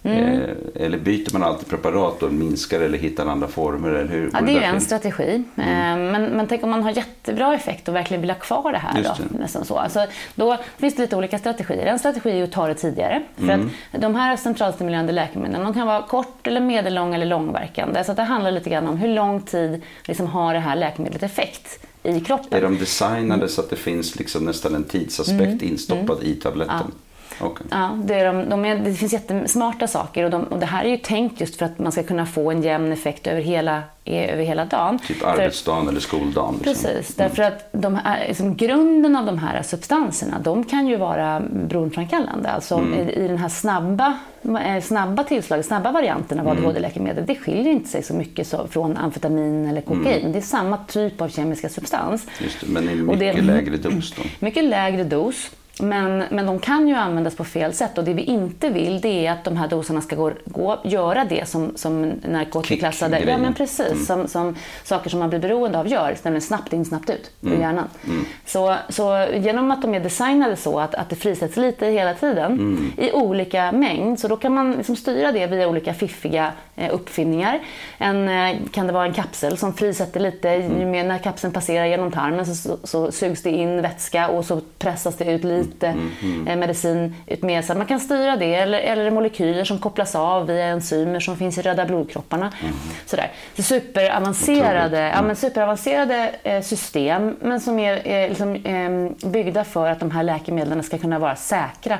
Mm. 0.07 0.57
eller 0.75 0.97
byter 0.97 1.33
man 1.33 1.43
alltid 1.43 1.67
preparat 1.67 2.23
och 2.23 2.33
minskar 2.33 2.79
eller 2.79 2.97
hittar 2.97 3.25
andra 3.25 3.47
former? 3.47 3.89
Eller 3.89 4.11
hur? 4.11 4.29
Ja, 4.33 4.41
det 4.41 4.51
är 4.51 4.55
ju 4.55 4.63
en 4.63 4.81
strategi. 4.81 5.43
Mm. 5.55 6.11
Men, 6.11 6.23
men 6.25 6.47
tänk 6.47 6.63
om 6.63 6.69
man 6.69 6.83
har 6.83 6.91
jättebra 6.91 7.55
effekt 7.55 7.87
och 7.87 7.95
verkligen 7.95 8.21
vill 8.21 8.29
ha 8.29 8.37
kvar 8.37 8.71
det 8.71 8.77
här. 8.77 9.03
Då, 9.03 9.39
nästan 9.39 9.65
så. 9.65 9.77
Alltså, 9.77 10.05
då 10.35 10.57
finns 10.77 10.95
det 10.95 11.01
lite 11.01 11.15
olika 11.15 11.37
strategier. 11.37 11.85
En 11.85 11.99
strategi 11.99 12.39
är 12.39 12.43
att 12.43 12.51
ta 12.51 12.67
det 12.67 12.73
tidigare. 12.73 13.23
För 13.35 13.43
mm. 13.43 13.69
att 13.91 14.01
de 14.01 14.15
här 14.15 14.37
centralstimulerande 14.37 15.11
läkemedlen 15.11 15.63
de 15.63 15.73
kan 15.73 15.87
vara 15.87 16.01
kort, 16.01 16.47
eller 16.47 16.61
medellång 16.61 17.15
eller 17.15 17.25
långverkande. 17.25 18.03
Så 18.03 18.13
det 18.13 18.23
handlar 18.23 18.51
lite 18.51 18.69
grann 18.69 18.87
om 18.87 18.97
hur 18.97 19.09
lång 19.09 19.41
tid 19.41 19.81
liksom 20.05 20.27
har 20.27 20.53
det 20.53 20.59
här 20.59 20.75
läkemedlet 20.75 21.23
effekt 21.23 21.85
i 22.03 22.19
kroppen. 22.19 22.57
Är 22.57 22.61
de 22.61 22.77
designade 22.77 23.47
så 23.47 23.61
att 23.61 23.69
det 23.69 23.75
finns 23.75 24.15
liksom 24.15 24.45
nästan 24.45 24.75
en 24.75 24.83
tidsaspekt 24.83 25.61
mm. 25.61 25.71
instoppad 25.71 26.23
i 26.23 26.35
tabletten? 26.35 26.75
Ja. 26.87 27.06
Okay. 27.41 27.67
Ja, 27.71 27.97
det, 28.03 28.13
är 28.13 28.33
de, 28.33 28.49
de 28.49 28.65
är, 28.65 28.75
det 28.77 28.93
finns 28.93 29.13
jättesmarta 29.13 29.87
saker 29.87 30.23
och, 30.23 30.31
de, 30.31 30.43
och 30.43 30.59
det 30.59 30.65
här 30.65 30.85
är 30.85 30.89
ju 30.89 30.97
tänkt 30.97 31.41
just 31.41 31.55
för 31.55 31.65
att 31.65 31.79
man 31.79 31.91
ska 31.91 32.03
kunna 32.03 32.25
få 32.25 32.51
en 32.51 32.61
jämn 32.61 32.91
effekt 32.91 33.27
över 33.27 33.41
hela, 33.41 33.83
över 34.05 34.43
hela 34.43 34.65
dagen. 34.65 34.99
Typ 34.99 35.25
arbetsdagen 35.25 35.83
för, 35.83 35.91
eller 35.91 36.01
skoldagen. 36.01 36.53
Liksom. 36.53 36.73
Precis, 36.73 37.19
mm. 37.19 37.29
därför 37.29 37.43
att 37.43 37.69
de 37.71 37.95
här, 37.95 38.27
liksom, 38.27 38.55
grunden 38.55 39.15
av 39.15 39.25
de 39.25 39.37
här 39.37 39.63
substanserna 39.63 40.39
de 40.39 40.63
kan 40.63 40.87
ju 40.87 40.95
vara 40.95 41.39
beroendeframkallande. 41.39 42.49
Alltså 42.49 42.75
mm. 42.75 42.93
i, 42.93 43.11
i 43.11 43.27
den 43.27 43.37
här 43.37 43.49
snabba, 43.49 44.17
eh, 44.65 44.83
snabba 44.83 45.23
tillslaget, 45.23 45.65
snabba 45.65 45.91
varianten 45.91 46.39
av 46.39 46.47
ADHD-läkemedel, 46.47 47.25
det 47.25 47.35
skiljer 47.35 47.71
inte 47.71 47.89
sig 47.89 48.03
så 48.03 48.13
mycket 48.13 48.47
så, 48.47 48.67
från 48.67 48.97
amfetamin 48.97 49.65
eller 49.65 49.81
kokain. 49.81 50.19
Mm. 50.19 50.31
Det 50.31 50.37
är 50.37 50.41
samma 50.41 50.77
typ 50.77 51.21
av 51.21 51.29
kemiska 51.29 51.69
substans. 51.69 52.27
Just 52.39 52.61
det, 52.61 52.67
men 52.67 52.89
i 52.89 52.95
mycket 52.95 53.43
lägre 53.43 53.77
dos 53.77 54.13
då? 54.15 54.21
Mycket 54.39 54.63
lägre 54.63 55.03
dos. 55.03 55.51
Men, 55.81 56.23
men 56.29 56.45
de 56.45 56.59
kan 56.59 56.87
ju 56.87 56.93
användas 56.93 57.35
på 57.35 57.43
fel 57.43 57.73
sätt 57.73 57.97
och 57.97 58.03
det 58.03 58.13
vi 58.13 58.23
inte 58.23 58.69
vill 58.69 59.01
det 59.01 59.27
är 59.27 59.31
att 59.31 59.43
de 59.43 59.57
här 59.57 59.67
doserna 59.67 60.01
ska 60.01 60.15
gå, 60.15 60.31
gå, 60.45 60.79
göra 60.83 61.25
det 61.25 61.49
som, 61.49 61.71
som 61.75 62.11
narkotikaklassade, 62.27 63.19
ja 63.19 63.37
men 63.37 63.53
precis, 63.53 63.79
mm. 63.79 64.05
som, 64.05 64.27
som 64.27 64.55
saker 64.83 65.09
som 65.09 65.19
man 65.19 65.29
blir 65.29 65.39
beroende 65.39 65.79
av 65.79 65.87
gör, 65.87 66.17
nämligen 66.23 66.41
snabbt 66.41 66.73
in, 66.73 66.85
snabbt 66.85 67.09
ut 67.09 67.31
ur 67.41 67.47
mm. 67.47 67.61
hjärnan. 67.61 67.87
Mm. 68.05 68.25
Så, 68.45 68.75
så 68.89 69.27
genom 69.33 69.71
att 69.71 69.81
de 69.81 69.95
är 69.95 69.99
designade 69.99 70.55
så 70.55 70.79
att, 70.79 70.95
att 70.95 71.09
det 71.09 71.15
frisätts 71.15 71.57
lite 71.57 71.85
hela 71.85 72.13
tiden 72.13 72.51
mm. 72.51 72.91
i 72.97 73.11
olika 73.11 73.71
mängd, 73.71 74.19
så 74.19 74.27
då 74.27 74.37
kan 74.37 74.53
man 74.53 74.71
liksom 74.71 74.95
styra 74.95 75.31
det 75.31 75.47
via 75.47 75.67
olika 75.67 75.93
fiffiga 75.93 76.51
eh, 76.75 76.93
uppfinningar. 76.93 77.59
En, 77.97 78.29
eh, 78.29 78.55
kan 78.71 78.87
det 78.87 78.93
vara 78.93 79.05
en 79.05 79.13
kapsel 79.13 79.57
som 79.57 79.73
frisätter 79.73 80.19
lite, 80.19 80.59
mer 80.69 81.03
när 81.03 81.17
kapseln 81.17 81.53
passerar 81.53 81.85
genom 81.85 82.11
tarmen 82.11 82.45
så, 82.45 82.55
så, 82.55 82.77
så 82.83 83.11
sugs 83.11 83.43
det 83.43 83.51
in 83.51 83.81
vätska 83.81 84.27
och 84.27 84.45
så 84.45 84.61
pressas 84.79 85.15
det 85.15 85.25
ut 85.25 85.43
lite 85.43 85.66
lite 85.67 85.87
mm, 85.87 86.11
mm. 86.23 86.47
Eh, 86.47 86.55
medicin 86.55 87.15
ut 87.27 87.41
med 87.41 87.65
sig. 87.65 87.75
Man 87.75 87.87
kan 87.87 87.99
styra 87.99 88.35
det 88.35 88.55
eller, 88.55 88.79
eller 88.79 89.11
molekyler 89.11 89.63
som 89.63 89.79
kopplas 89.79 90.15
av 90.15 90.47
via 90.47 90.65
enzymer 90.65 91.19
som 91.19 91.37
finns 91.37 91.57
i 91.57 91.61
röda 91.61 91.85
blodkropparna. 91.85 92.53
Mm. 92.61 92.73
Sådär. 93.05 93.31
Så 93.55 93.63
superavancerade, 93.63 94.99
ja, 94.99 95.15
men 95.15 95.23
mm. 95.23 95.35
superavancerade 95.35 96.31
eh, 96.43 96.61
system 96.61 97.35
men 97.41 97.59
som 97.59 97.79
är, 97.79 98.07
är 98.07 98.29
liksom, 98.29 98.55
eh, 98.55 99.29
byggda 99.29 99.63
för 99.63 99.89
att 99.89 99.99
de 99.99 100.11
här 100.11 100.23
läkemedlen 100.23 100.83
ska 100.83 100.97
kunna 100.97 101.19
vara 101.19 101.35
säkra 101.35 101.97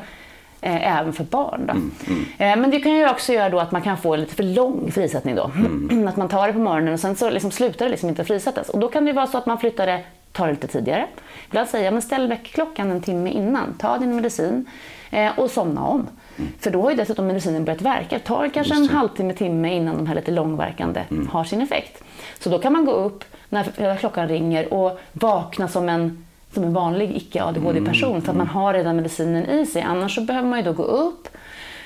Eh, 0.62 0.98
även 1.00 1.14
för 1.14 1.24
barn. 1.24 1.66
Då. 1.66 1.72
Mm, 1.72 1.92
mm. 2.08 2.26
Eh, 2.38 2.62
men 2.62 2.72
det 2.72 2.80
kan 2.80 2.96
ju 2.96 3.10
också 3.10 3.34
göra 3.34 3.50
då 3.50 3.60
att 3.60 3.72
man 3.72 3.82
kan 3.82 3.98
få 3.98 4.16
lite 4.16 4.36
för 4.36 4.44
lång 4.44 4.92
frisättning. 4.92 5.36
Då. 5.36 5.52
Mm. 5.56 6.08
Att 6.08 6.18
man 6.18 6.28
tar 6.28 6.48
det 6.48 6.54
på 6.54 6.60
morgonen 6.60 6.94
och 6.94 7.00
sen 7.00 7.16
så 7.16 7.30
liksom 7.30 7.52
slutar 7.52 7.86
det 7.86 7.92
liksom 7.92 8.10
inte 8.10 8.24
frisättas. 8.24 8.70
Och 8.70 8.80
då 8.80 8.88
kan 8.88 9.06
det 9.06 9.14
vara 9.14 9.28
så 9.28 9.38
att 9.38 9.46
man 9.46 9.58
flyttar 9.58 9.86
det 9.86 10.04
ta 10.38 10.46
det 10.46 10.52
lite 10.52 10.68
tidigare. 10.68 11.08
Ibland 11.48 11.70
säger 11.70 11.86
jag, 11.86 11.94
men 11.94 12.02
ställ 12.02 12.28
väckklockan 12.28 12.92
en 12.92 13.02
timme 13.02 13.30
innan. 13.30 13.74
Ta 13.74 13.98
din 13.98 14.16
medicin 14.16 14.66
eh, 15.10 15.40
och 15.40 15.52
somna 15.52 15.86
om. 15.86 16.08
Mm. 16.38 16.52
För 16.60 16.72
då 16.72 16.82
har 16.82 16.90
ju 16.90 16.96
dessutom 16.98 17.28
medicinen 17.28 17.66
börjat 17.66 17.82
verka. 17.82 18.18
Det 18.18 18.24
tar 18.24 18.50
kanske 18.50 18.76
en 18.76 18.90
halvtimme, 18.90 19.34
timme 19.34 19.76
innan 19.76 19.98
de 19.98 20.08
här 20.08 20.16
lite 20.16 20.32
långverkande 20.32 21.04
mm. 21.10 21.28
har 21.28 21.44
sin 21.44 21.62
effekt. 21.62 22.04
Så 22.40 22.50
då 22.50 22.60
kan 22.60 22.74
man 22.74 22.86
gå 22.86 22.92
upp 22.92 23.24
när 23.50 23.98
klockan 23.98 24.28
ringer 24.28 24.74
och 24.74 25.00
vakna 25.12 25.68
som 25.68 25.90
en, 25.90 26.26
som 26.54 26.64
en 26.64 26.74
vanlig 26.74 27.18
icke-ADHD-person 27.18 28.10
mm. 28.10 28.22
för 28.22 28.32
att 28.32 28.38
man 28.38 28.48
har 28.48 28.74
redan 28.74 28.96
medicinen 28.96 29.46
i 29.50 29.66
sig. 29.66 29.82
Annars 29.82 30.16
så 30.16 30.22
behöver 30.22 30.48
man 30.48 30.60
ju 30.60 30.66
då 30.66 30.74
gå 30.74 30.84
upp, 30.84 31.28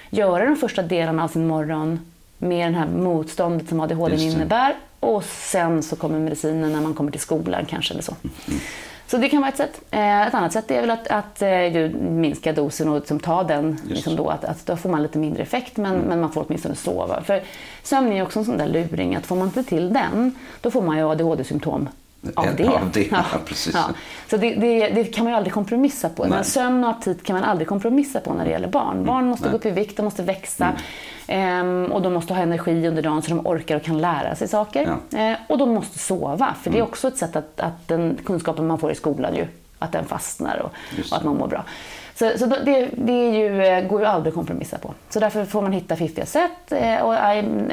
göra 0.10 0.46
de 0.46 0.56
första 0.56 0.82
delarna 0.82 1.24
av 1.24 1.28
sin 1.28 1.48
morgon 1.48 2.00
med 2.38 2.74
det 2.74 2.78
här 2.78 2.88
motståndet 2.88 3.70
som 3.70 3.80
ADHD 3.80 4.16
innebär 4.16 4.76
och 5.02 5.24
sen 5.24 5.84
så 5.84 5.96
kommer 5.96 6.20
medicinen 6.20 6.74
när 6.74 6.82
man 6.82 6.94
kommer 6.94 7.12
till 7.12 7.22
skolan 7.22 7.66
kanske 7.66 7.94
eller 7.94 8.04
så. 8.04 8.16
Mm. 8.22 8.60
Så 9.08 9.18
det 9.18 9.30
kan 9.30 9.42
vara 9.42 9.52
ett 9.52 9.58
sätt. 9.58 9.82
Eh, 9.92 10.28
ett 10.28 10.34
annat 10.34 10.54
sätt 10.54 10.72
är 10.72 10.82
väl 10.82 10.92
att, 10.92 11.08
att 11.08 11.42
eh, 11.42 12.00
minska 12.00 12.54
dosen 12.54 12.90
och 12.90 12.96
liksom 12.96 13.20
ta 13.20 13.44
den. 13.44 13.80
Liksom 13.88 14.16
då, 14.16 14.30
att, 14.30 14.46
att 14.46 14.66
då 14.66 14.78
får 14.78 14.90
man 14.90 15.04
lite 15.04 15.18
mindre 15.18 15.44
effekt 15.44 15.78
men, 15.78 15.96
mm. 15.96 16.08
men 16.08 16.22
man 16.22 16.32
får 16.32 16.46
åtminstone 16.48 16.76
sova. 16.76 17.22
För 17.22 17.44
sömn 17.84 18.12
är 18.12 18.24
också 18.24 18.40
en 18.40 18.46
sån 18.46 18.58
där 18.58 18.68
luring 18.68 19.16
att 19.16 19.26
får 19.26 19.36
man 19.36 19.48
inte 19.48 19.64
till 19.64 19.94
den 19.94 20.36
då 20.62 20.72
får 20.72 20.82
man 20.82 20.98
ju 20.98 21.04
ADHD-symptom 21.04 21.90
av 22.36 22.56
det. 22.56 22.68
Av 22.68 22.92
det. 22.94 23.08
Ja. 23.12 23.24
precis. 23.46 23.74
Ja. 23.74 23.90
Så 24.30 24.38
det, 24.38 24.56
det, 24.56 24.90
det, 24.90 25.04
kan 25.04 25.24
man 25.24 25.34
ju 25.34 25.38
aldrig 25.38 25.54
kompromissa 25.54 26.10
på. 26.10 26.26
Men 26.26 26.44
sömn 26.44 26.84
och 26.84 26.90
aptit 26.90 27.24
kan 27.24 27.36
man 27.36 27.44
aldrig 27.44 27.68
kompromissa 27.68 28.20
på 28.20 28.34
när 28.34 28.46
det 28.46 28.52
gäller 28.52 28.68
barn. 28.68 28.94
Mm. 28.94 29.06
Barn 29.06 29.26
måste 29.26 29.46
Nej. 29.46 29.52
gå 29.52 29.58
upp 29.58 29.66
i 29.66 29.70
vikt, 29.70 29.98
de 29.98 30.04
måste 30.04 30.24
växa. 30.24 30.66
Mm. 31.28 31.86
Ehm, 31.86 31.92
och 31.92 32.02
de 32.02 32.14
måste 32.14 32.34
ha 32.34 32.42
energi 32.42 32.88
under 32.88 33.02
dagen 33.02 33.22
så 33.22 33.30
de 33.30 33.48
orkar 33.48 33.76
och 33.76 33.84
kan 33.84 34.02
lära 34.02 34.36
sig 34.36 34.48
saker. 34.48 34.98
Ja. 35.12 35.18
Ehm, 35.18 35.36
och 35.50 35.58
de 35.58 35.74
måste 35.74 36.00
sova, 36.00 36.56
för 36.62 36.70
det 36.70 36.78
är 36.78 36.80
mm. 36.80 36.90
också 36.90 37.08
ett 37.08 37.18
sätt 37.18 37.36
att, 37.36 37.60
att 37.60 37.88
den 37.88 38.18
kunskapen 38.26 38.68
man 38.68 38.80
får 38.80 38.92
i 38.92 38.96
skolan 38.96 39.36
ju, 39.36 39.48
att 39.80 39.92
den 39.92 40.06
fastnar 40.06 40.58
och, 40.58 40.72
och 41.12 41.18
att 41.18 41.24
man 41.24 41.38
mår 41.38 41.48
bra. 41.48 41.64
Så, 42.16 42.32
så 42.38 42.46
det, 42.46 42.90
det 42.98 43.30
ju, 43.30 43.62
eh, 43.62 43.88
går 43.88 44.02
ju 44.02 44.08
aldrig 44.08 44.32
att 44.32 44.36
kompromissa 44.36 44.78
på. 44.78 44.94
Så 45.10 45.20
därför 45.20 45.46
får 45.46 45.62
man 45.62 45.72
hitta 45.72 45.96
fiffiga 45.96 46.26
sätt. 46.26 46.72
Eh, 46.72 47.02
och 47.02 47.16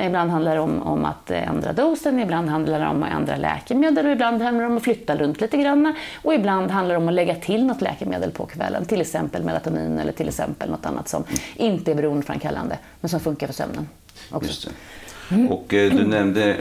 ibland 0.07 0.31
handlar 0.31 0.55
det 0.55 0.61
om, 0.61 0.83
om 0.83 1.05
att 1.05 1.31
ändra 1.31 1.72
dosen, 1.72 2.18
ibland 2.18 2.48
handlar 2.48 2.81
det 2.81 2.87
om 2.87 3.03
att 3.03 3.12
ändra 3.12 3.37
läkemedel 3.37 4.07
och 4.07 4.12
ibland 4.12 4.42
handlar 4.42 4.64
det 4.64 4.70
om 4.70 4.77
att 4.77 4.83
flytta 4.83 5.16
runt 5.16 5.40
lite 5.40 5.57
grann. 5.57 5.94
Och 6.22 6.35
ibland 6.35 6.70
handlar 6.70 6.94
det 6.94 7.01
om 7.01 7.09
att 7.09 7.14
lägga 7.14 7.35
till 7.35 7.66
något 7.66 7.81
läkemedel 7.81 8.31
på 8.31 8.46
kvällen. 8.46 8.85
Till 8.85 9.01
exempel 9.01 9.44
melatonin 9.44 9.98
eller 9.98 10.12
till 10.12 10.29
exempel 10.29 10.70
något 10.70 10.87
annat 10.87 11.09
som 11.09 11.24
inte 11.57 11.90
är 11.90 11.94
beroendeframkallande 11.94 12.79
men 13.01 13.09
som 13.09 13.20
funkar 13.20 13.46
för 13.46 13.55
sömnen. 13.55 13.88
Också. 14.31 14.70
Mm. 15.31 15.48
Och 15.48 15.74
eh, 15.74 15.92
du 15.92 16.05
nämnde 16.07 16.57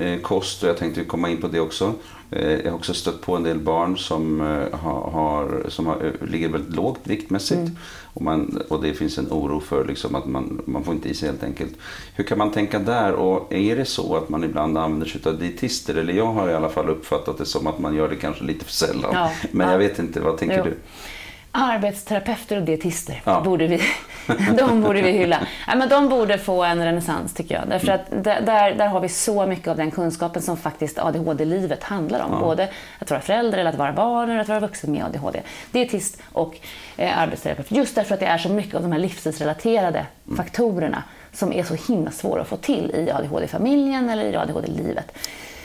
eh, 0.00 0.20
kost 0.20 0.62
och 0.62 0.68
jag 0.68 0.76
tänkte 0.76 1.04
komma 1.04 1.28
in 1.28 1.40
på 1.40 1.48
det 1.48 1.60
också. 1.60 1.94
Eh, 2.32 2.52
jag 2.52 2.70
har 2.70 2.78
också 2.78 2.94
stött 2.94 3.20
på 3.20 3.36
en 3.36 3.42
del 3.42 3.58
barn 3.58 3.98
som, 3.98 4.40
har, 4.72 5.10
har 5.10 5.64
som 5.68 5.86
har, 5.86 6.12
ligger 6.26 6.48
väldigt 6.48 6.76
lågt 6.76 7.00
viktmässigt. 7.02 7.60
Mm. 7.60 7.76
Och, 8.14 8.22
man, 8.22 8.62
och 8.68 8.82
det 8.82 8.94
finns 8.94 9.18
en 9.18 9.26
oro 9.30 9.60
för 9.60 9.84
liksom 9.84 10.14
att 10.14 10.26
man, 10.26 10.62
man 10.64 10.84
får 10.84 10.94
inte 10.94 11.08
i 11.08 11.14
sig 11.14 11.28
helt 11.28 11.44
enkelt. 11.44 11.72
Hur 12.14 12.24
kan 12.24 12.38
man 12.38 12.52
tänka 12.52 12.78
där? 12.78 13.12
Och 13.12 13.52
är 13.52 13.76
det 13.76 13.84
så 13.84 14.16
att 14.16 14.28
man 14.28 14.44
ibland 14.44 14.78
använder 14.78 15.06
sig 15.06 15.20
av 15.24 15.38
dietister? 15.38 15.94
Eller 15.94 16.12
jag 16.12 16.26
har 16.26 16.48
i 16.48 16.54
alla 16.54 16.68
fall 16.68 16.88
uppfattat 16.88 17.38
det 17.38 17.46
som 17.46 17.66
att 17.66 17.78
man 17.78 17.94
gör 17.94 18.08
det 18.08 18.16
kanske 18.16 18.44
lite 18.44 18.64
för 18.64 18.72
sällan. 18.72 19.10
Ja. 19.12 19.30
Men 19.50 19.70
jag 19.70 19.78
vet 19.78 19.98
inte, 19.98 20.20
vad 20.20 20.38
tänker 20.38 20.58
jo. 20.58 20.64
du? 20.64 20.76
Arbetsterapeuter 21.54 22.56
och 22.56 22.62
dietister, 22.62 23.22
ja. 23.24 23.40
borde 23.40 23.66
vi, 23.66 23.80
de 24.56 24.82
borde 24.82 25.02
vi 25.02 25.10
hylla. 25.10 25.46
Ja, 25.66 25.74
men 25.74 25.88
de 25.88 26.08
borde 26.08 26.38
få 26.38 26.64
en 26.64 26.84
renässans 26.84 27.34
tycker 27.34 27.54
jag. 27.54 27.68
Därför 27.68 27.92
att 27.92 28.24
där, 28.24 28.74
där 28.74 28.86
har 28.86 29.00
vi 29.00 29.08
så 29.08 29.46
mycket 29.46 29.68
av 29.68 29.76
den 29.76 29.90
kunskapen 29.90 30.42
som 30.42 30.56
faktiskt 30.56 30.98
ADHD-livet 30.98 31.82
handlar 31.82 32.20
om. 32.20 32.32
Ja. 32.32 32.40
Både 32.40 32.68
att 32.98 33.10
vara 33.10 33.20
förälder, 33.20 33.58
eller 33.58 33.70
att 33.70 33.78
vara 33.78 33.92
barn 33.92 34.30
eller 34.30 34.40
att 34.40 34.48
vara 34.48 34.60
vuxen 34.60 34.92
med 34.92 35.04
ADHD. 35.04 35.40
Dietist 35.70 36.22
och 36.32 36.58
eh, 36.96 37.18
arbetsterapeut. 37.18 37.70
Just 37.70 37.94
därför 37.94 38.14
att 38.14 38.20
det 38.20 38.26
är 38.26 38.38
så 38.38 38.48
mycket 38.48 38.74
av 38.74 38.82
de 38.82 38.92
här 38.92 38.98
livsstilsrelaterade 38.98 40.06
mm. 40.26 40.36
faktorerna 40.36 41.02
som 41.32 41.52
är 41.52 41.62
så 41.62 41.74
himla 41.74 42.10
svåra 42.10 42.42
att 42.42 42.48
få 42.48 42.56
till 42.56 42.90
i 42.94 43.10
ADHD-familjen 43.10 44.10
eller 44.10 44.24
i 44.24 44.36
ADHD-livet. 44.36 45.12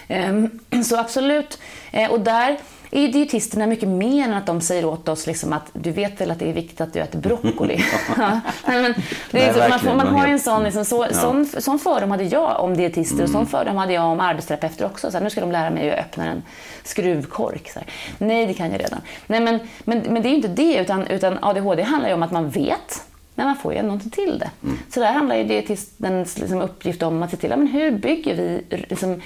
Um, 0.09 0.59
så 0.83 0.99
absolut. 0.99 1.59
Eh, 1.91 2.11
och 2.11 2.19
där 2.19 2.57
är 2.91 3.07
dietisterna 3.07 3.67
mycket 3.67 3.89
mer 3.89 4.23
än 4.23 4.33
att 4.33 4.45
de 4.45 4.61
säger 4.61 4.85
åt 4.85 5.09
oss 5.09 5.27
liksom 5.27 5.53
att 5.53 5.69
du 5.73 5.91
vet 5.91 6.21
väl 6.21 6.31
att 6.31 6.39
det 6.39 6.49
är 6.49 6.53
viktigt 6.53 6.81
att 6.81 6.93
du 6.93 6.99
äter 6.99 7.19
broccoli. 7.19 7.83
ja. 8.17 8.41
men 8.65 8.93
det 9.31 9.41
är 9.41 9.69
Nej, 9.69 9.79
så, 9.79 9.85
man, 9.85 9.97
man, 9.97 10.07
har 10.07 10.27
en 10.27 10.39
sån, 10.39 10.63
liksom, 10.63 10.85
så, 10.85 11.07
ja. 11.09 11.17
sån, 11.17 11.45
sån 11.45 11.79
fördom 11.79 12.11
hade 12.11 12.23
jag 12.23 12.59
om 12.59 12.77
dietister 12.77 13.15
mm. 13.15 13.25
och 13.25 13.31
sån 13.31 13.47
fördom 13.47 13.75
hade 13.77 13.93
jag 13.93 14.05
om 14.05 14.19
arbetsterapeuter 14.19 14.85
också. 14.85 15.11
Så 15.11 15.17
här, 15.17 15.23
nu 15.23 15.29
ska 15.29 15.41
de 15.41 15.51
lära 15.51 15.69
mig 15.69 15.91
att 15.91 15.99
öppna 15.99 16.25
en 16.25 16.43
skruvkork. 16.83 17.69
Så 17.69 17.79
här. 17.79 17.87
Nej, 18.17 18.45
det 18.45 18.53
kan 18.53 18.71
jag 18.71 18.79
redan. 18.79 19.01
Nej, 19.27 19.39
men, 19.39 19.59
men, 19.83 19.99
men 19.99 20.21
det 20.21 20.27
är 20.27 20.31
ju 20.31 20.35
inte 20.35 20.47
det, 20.47 20.77
utan, 20.77 21.07
utan 21.07 21.37
ADHD 21.41 21.83
handlar 21.83 22.09
ju 22.09 22.15
om 22.15 22.23
att 22.23 22.31
man 22.31 22.49
vet 22.49 23.01
men 23.37 23.47
man 23.47 23.55
får 23.55 23.73
ju 23.73 23.81
någonting 23.81 24.09
till 24.09 24.39
det. 24.39 24.51
Mm. 24.63 24.77
Så 24.89 24.99
där 24.99 25.11
handlar 25.11 25.35
ju 25.35 25.43
dietistens 25.43 26.37
liksom, 26.37 26.61
uppgift 26.61 27.03
om 27.03 27.23
att 27.23 27.31
se 27.31 27.37
till, 27.37 27.49
men 27.49 27.67
hur 27.67 27.91
bygger 27.91 28.35
vi 28.35 28.77
liksom, 28.89 29.21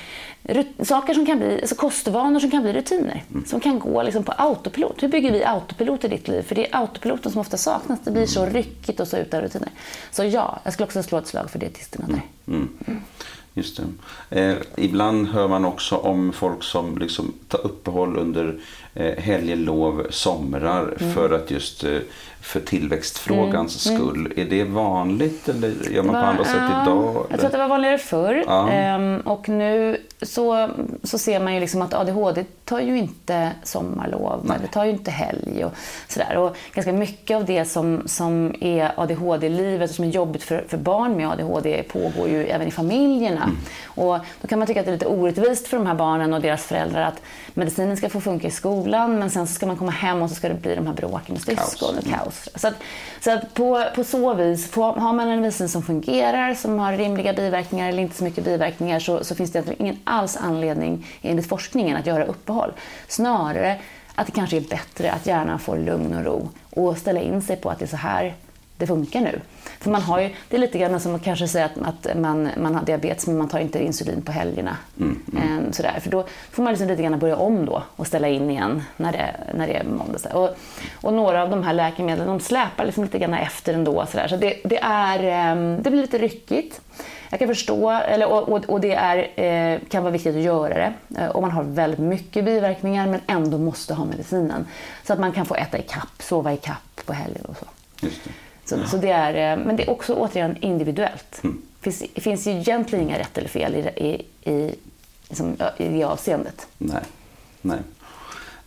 saker 0.82 1.14
som 1.14 1.26
kan 1.26 1.38
bli, 1.38 1.62
alltså 1.62 1.76
kostvanor 1.76 2.40
som 2.40 2.52
kan 2.52 2.64
bli 2.64 2.74
rutiner, 2.74 3.24
mm. 3.32 3.46
som 3.46 3.60
kan 3.60 3.80
gå 3.80 4.04
liksom, 4.04 4.24
på 4.24 4.32
autopilot. 4.32 5.04
Hur 5.04 5.08
bygger 5.08 5.32
vi 5.32 5.44
autopilot 5.44 6.04
i 6.04 6.08
ditt 6.08 6.28
liv? 6.28 6.42
För 6.42 6.56
det 6.56 6.68
är 6.68 6.76
autopiloten 6.76 7.32
som 7.32 7.42
ofta 7.42 7.58
saknas. 7.58 8.00
Det 8.04 8.12
blir 8.12 8.26
så 8.26 8.46
ryckigt 8.46 9.00
och 9.00 9.08
så 9.08 9.18
utan 9.18 9.42
rutiner. 9.42 9.70
Så 10.12 10.24
ja, 10.24 10.60
jag 10.64 10.74
skulle 10.74 10.86
också 10.86 11.04
slå 11.04 11.18
ett 11.18 11.28
slag 11.28 11.50
för 11.50 11.60
dietisterna 11.60 12.08
där. 12.08 12.22
Mm. 12.48 12.70
mm. 12.88 13.02
Just 13.54 13.82
det. 14.30 14.42
Eh, 14.42 14.58
ibland 14.76 15.28
hör 15.28 15.48
man 15.48 15.66
också 15.66 15.98
om 15.98 16.34
folk 16.34 16.64
som 16.64 16.98
liksom 16.98 17.34
tar 17.48 17.66
uppehåll 17.66 18.18
under 18.18 18.60
eh, 18.94 19.18
helgelov, 19.18 20.08
somrar 20.10 20.98
mm. 21.00 21.14
för 21.14 21.34
att 21.34 21.52
just 21.52 21.84
eh, 21.84 21.98
för 22.42 22.60
tillväxtfrågans 22.60 23.88
mm. 23.88 24.00
skull. 24.00 24.34
Är 24.36 24.46
det 24.46 24.64
vanligt 24.64 25.50
eller 25.50 25.92
gör 25.92 26.04
man 26.04 26.16
var, 26.16 26.22
på 26.22 26.28
andra 26.28 26.44
sätt 26.44 26.56
ja, 26.56 26.84
idag? 26.84 27.26
Jag 27.30 27.40
tror 27.40 27.46
att 27.46 27.52
det 27.52 27.58
var 27.58 27.68
vanligare 27.68 27.98
förr. 27.98 28.46
Ehm, 28.72 29.20
och 29.20 29.50
nu 29.50 29.98
så, 30.22 30.70
så 31.04 31.18
ser 31.18 31.40
man 31.40 31.54
ju 31.54 31.60
liksom 31.60 31.82
att 31.82 31.94
ADHD 31.94 32.46
tar 32.66 32.80
ju 32.80 32.98
inte 32.98 33.52
sommarlov, 33.64 34.42
Nej. 34.44 34.58
det 34.62 34.68
tar 34.68 34.86
ju 34.86 34.92
inte 34.92 35.12
helg 35.12 35.66
och 35.66 35.72
sådär. 36.08 36.38
Och 36.38 36.58
ganska 36.74 36.94
mycket 36.94 37.38
av 37.38 37.46
det 37.46 37.66
som, 37.66 38.02
som 38.06 38.56
är 38.62 38.92
ADHD-livet 38.96 39.90
och 39.90 39.96
som 39.96 40.06
är 40.06 40.10
jobbigt 40.10 40.44
för, 40.44 40.66
för 40.68 40.78
barn 40.78 41.18
med 41.18 41.30
ADHD 41.30 41.84
pågår 41.84 42.28
ju 42.30 42.46
även 42.46 42.68
i 42.68 42.72
familjerna. 42.72 43.44
Mm. 43.44 43.58
Och 43.86 44.20
då 44.42 44.48
kan 44.48 44.60
man 44.60 44.68
tycka 44.68 44.80
att 44.80 44.86
det 44.86 44.92
är 44.92 44.94
lite 44.94 45.06
orättvist 45.06 45.68
för 45.68 45.78
de 45.78 45.88
här 45.88 45.96
barnen 45.96 46.34
och 46.34 46.42
deras 46.42 46.64
föräldrar 46.64 47.02
att 47.02 47.22
medicinen 47.54 47.98
ska 47.98 48.10
få 48.10 48.22
funka 48.22 48.48
i 48.48 48.52
skolan 48.52 49.20
men 49.20 49.30
sen 49.30 49.48
så 49.48 49.54
ska 49.54 49.66
man 49.66 49.78
komma 49.78 49.92
hem 49.92 50.22
och 50.22 50.30
så 50.30 50.36
ska 50.36 50.50
det 50.50 50.56
bli 50.56 50.76
de 50.76 50.88
här 50.88 50.94
bråken 50.94 51.34
med 51.34 51.42
syskon 51.42 51.98
och 51.98 52.04
kaos. 52.04 52.31
Så, 52.56 52.68
att, 52.68 52.74
så 53.22 53.32
att 53.32 53.54
på, 53.54 53.84
på 53.96 54.04
så 54.04 54.34
vis, 54.34 54.72
på, 54.72 54.84
har 54.84 55.14
man 55.14 55.28
en 55.28 55.42
medicin 55.42 55.70
som 55.70 55.84
fungerar, 55.84 56.54
som 56.54 56.80
har 56.80 56.94
rimliga 56.94 57.34
biverkningar 57.34 57.90
eller 57.90 58.02
inte 58.02 58.16
så 58.16 58.24
mycket 58.24 58.44
biverkningar 58.44 59.00
så, 59.00 59.24
så 59.24 59.36
finns 59.36 59.52
det 59.52 59.64
ingen 59.80 59.98
alls 60.04 60.38
anledning 60.38 61.08
enligt 61.22 61.48
forskningen 61.48 61.98
att 61.98 62.06
göra 62.06 62.26
uppehåll. 62.26 62.74
Snarare 63.08 63.80
att 64.16 64.26
det 64.28 64.32
kanske 64.32 64.58
är 64.58 64.62
bättre 64.62 65.12
att 65.12 65.26
hjärnan 65.26 65.60
får 65.60 65.78
lugn 65.78 66.14
och 66.14 66.26
ro 66.26 66.50
och 66.70 66.98
ställa 66.98 67.22
in 67.22 67.42
sig 67.42 67.56
på 67.56 67.70
att 67.70 67.80
det 67.80 67.86
är 67.86 67.88
så 67.88 67.98
här 67.98 68.36
det 68.82 68.88
funkar 68.88 69.22
nu. 69.22 69.40
För 69.80 69.92
man 69.92 70.02
har 70.02 70.20
ju, 70.20 70.30
det 70.50 70.56
är 70.56 70.60
lite 70.60 70.78
grann 70.78 71.00
som 71.00 71.16
att 71.16 71.24
kanske 71.24 71.48
säga 71.48 71.66
att, 71.66 71.78
att 71.78 72.18
man, 72.18 72.50
man 72.58 72.76
har 72.76 72.86
diabetes 72.86 73.28
men 73.28 73.38
man 73.38 73.48
tar 73.48 73.60
inte 73.60 73.84
insulin 73.84 74.22
på 74.22 74.32
helgerna. 74.32 74.78
Mm, 75.00 75.20
mm. 75.34 75.44
Ehm, 75.44 75.74
sådär. 75.74 76.00
För 76.02 76.10
då 76.10 76.26
får 76.52 76.64
man 76.64 76.74
liksom 76.74 76.88
lite 76.88 77.04
grann 77.04 77.20
börja 77.20 77.36
om 77.36 77.66
då 77.66 77.84
och 77.96 78.08
ställa 78.08 78.28
in 78.28 78.50
igen 78.50 78.84
när 78.98 79.12
det, 79.12 79.36
när 79.54 79.68
det 79.68 79.74
är 79.74 79.84
måndag. 79.84 80.34
Och, 80.34 80.50
och 81.02 81.14
några 81.14 81.44
av 81.44 81.50
de 81.50 81.64
här 81.64 81.74
läkemedlen 81.74 82.28
de 82.28 82.40
släpar 82.40 82.86
liksom 82.86 83.04
lite 83.04 83.20
grann 83.20 83.34
efter 83.34 83.74
ändå. 83.74 84.06
Sådär. 84.12 84.28
Så 84.28 84.38
det, 84.38 84.62
det, 84.64 84.80
är, 84.82 85.24
ehm, 85.24 85.84
det 85.84 85.90
blir 85.90 86.02
lite 86.02 86.18
ryckigt. 86.18 86.82
Jag 87.30 87.40
kan 87.40 87.48
förstå, 87.48 87.90
eller, 87.90 88.32
och, 88.32 88.70
och 88.70 88.82
det 88.82 88.94
är, 88.94 89.40
eh, 89.40 89.80
kan 89.90 90.04
vara 90.04 90.12
viktigt 90.12 90.36
att 90.36 90.42
göra 90.42 90.74
det 90.74 90.94
eh, 91.22 91.30
om 91.30 91.42
man 91.42 91.52
har 91.52 91.64
väldigt 91.64 92.00
mycket 92.00 92.46
biverkningar 92.46 93.08
men 93.08 93.22
ändå 93.28 93.58
måste 93.58 93.94
ha 93.94 94.06
medicinen. 94.06 94.68
Så 95.04 95.14
att 95.14 95.20
man 95.20 95.32
kan 95.32 95.46
få 95.46 95.56
äta 95.56 95.78
i 95.78 95.82
kapp, 95.82 96.22
sova 96.22 96.54
i 96.54 96.58
kapp 96.58 97.06
på 97.06 97.14
helgen 97.14 97.46
och 97.46 97.58
så. 97.58 97.66
Just 98.06 98.24
det. 98.24 98.32
Så, 98.72 98.78
ja. 98.82 98.88
så 98.88 98.98
det 98.98 99.10
är, 99.10 99.52
eh, 99.52 99.66
men 99.66 99.76
det 99.76 99.84
är 99.84 99.90
också 99.90 100.14
återigen 100.14 100.58
individuellt. 100.62 101.44
Mm. 101.44 101.62
Det 101.80 101.92
finns, 101.92 102.12
finns 102.16 102.48
ju 102.48 102.52
egentligen 102.52 103.06
inga 103.06 103.20
rätt 103.20 103.38
eller 103.38 103.50
fel 103.50 103.76
i, 103.76 103.80
i, 103.80 104.26
i, 104.52 104.76
liksom, 105.28 105.56
i 105.78 105.88
det 105.88 106.04
avseendet. 106.04 106.68
Nej. 106.78 107.04
Nej. 107.62 107.80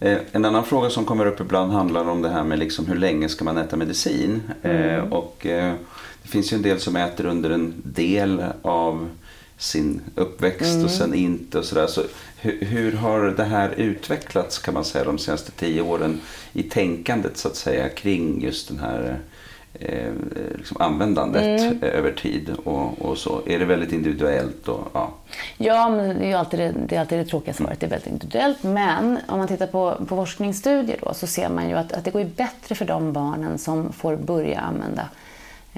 Eh, 0.01 0.19
en 0.33 0.45
annan 0.45 0.65
fråga 0.65 0.91
som 0.91 1.05
kommer 1.05 1.27
upp 1.27 1.41
ibland 1.41 1.73
handlar 1.73 2.09
om 2.09 2.23
det 2.23 2.29
här 2.29 2.45
med 2.45 2.59
liksom 2.59 2.87
hur 2.87 2.97
länge 2.97 3.29
ska 3.29 3.45
man 3.45 3.57
äta 3.57 3.77
medicin. 3.77 4.43
Mm. 4.63 4.77
Eh, 4.77 5.13
och, 5.13 5.47
eh, 5.47 5.75
det 6.23 6.29
finns 6.29 6.53
ju 6.53 6.57
en 6.57 6.63
del 6.63 6.81
som 6.81 6.97
äter 6.97 7.27
under 7.27 7.51
en 7.51 7.75
del 7.85 8.45
av 8.63 9.09
sin 9.59 10.01
uppväxt 10.15 10.75
mm. 10.75 10.85
och 10.85 10.91
sen 10.91 11.15
inte 11.15 11.59
och 11.59 11.65
sådär. 11.65 11.87
Så 11.87 12.03
hur, 12.37 12.65
hur, 12.65 12.93
har 12.93 13.21
det 13.21 13.45
här 13.45 13.75
utvecklats 13.77 14.59
kan 14.59 14.75
man 14.75 14.85
säga 14.85 15.05
de 15.05 15.19
senaste 15.19 15.51
tio 15.51 15.83
åren 15.83 16.21
i 16.53 16.63
tänkandet 16.63 17.37
så 17.37 17.49
att 17.49 17.57
säga 17.57 17.89
kring 17.89 18.43
just 18.43 18.69
den 18.69 18.79
här 18.79 19.19
eh, 19.81 20.13
liksom 20.57 20.77
användandet 20.81 21.61
mm. 21.61 21.83
över 21.83 22.13
tid 22.13 22.57
och, 22.65 23.03
och, 23.03 23.19
så? 23.19 23.43
Är 23.47 23.59
det 23.59 23.65
väldigt 23.65 23.93
individuellt? 23.93 24.69
Och, 24.69 24.89
ja. 24.93 25.11
ja, 25.57 25.89
men 25.89 26.19
det 26.19 26.33
är 26.33 26.37
alltid 26.37 26.61
det, 26.61 26.75
det, 26.89 26.97
är 26.97 27.01
alltid 27.01 27.19
det 27.19 27.25
tråkiga 27.25 27.55
svaret. 27.55 27.81
Det 27.81 27.87
är 27.87 27.91
väldigt 27.91 28.13
individuellt. 28.13 28.63
Men 28.63 29.19
om 29.29 29.39
man 29.39 29.49
tittar 29.49 29.67
på, 29.67 29.95
på 29.99 30.17
forskningsstudier 30.17 30.99
då, 31.03 31.15
så 31.15 31.27
ser 31.27 31.49
man 31.49 31.69
ju 31.69 31.75
att, 31.75 31.93
att 31.93 32.05
det 32.05 32.11
går 32.11 32.25
bättre 32.25 32.75
för 32.75 32.85
de 32.85 33.13
barnen 33.13 33.59
som 33.59 33.93
får 33.93 34.17
börja 34.17 34.61
använda 34.61 35.09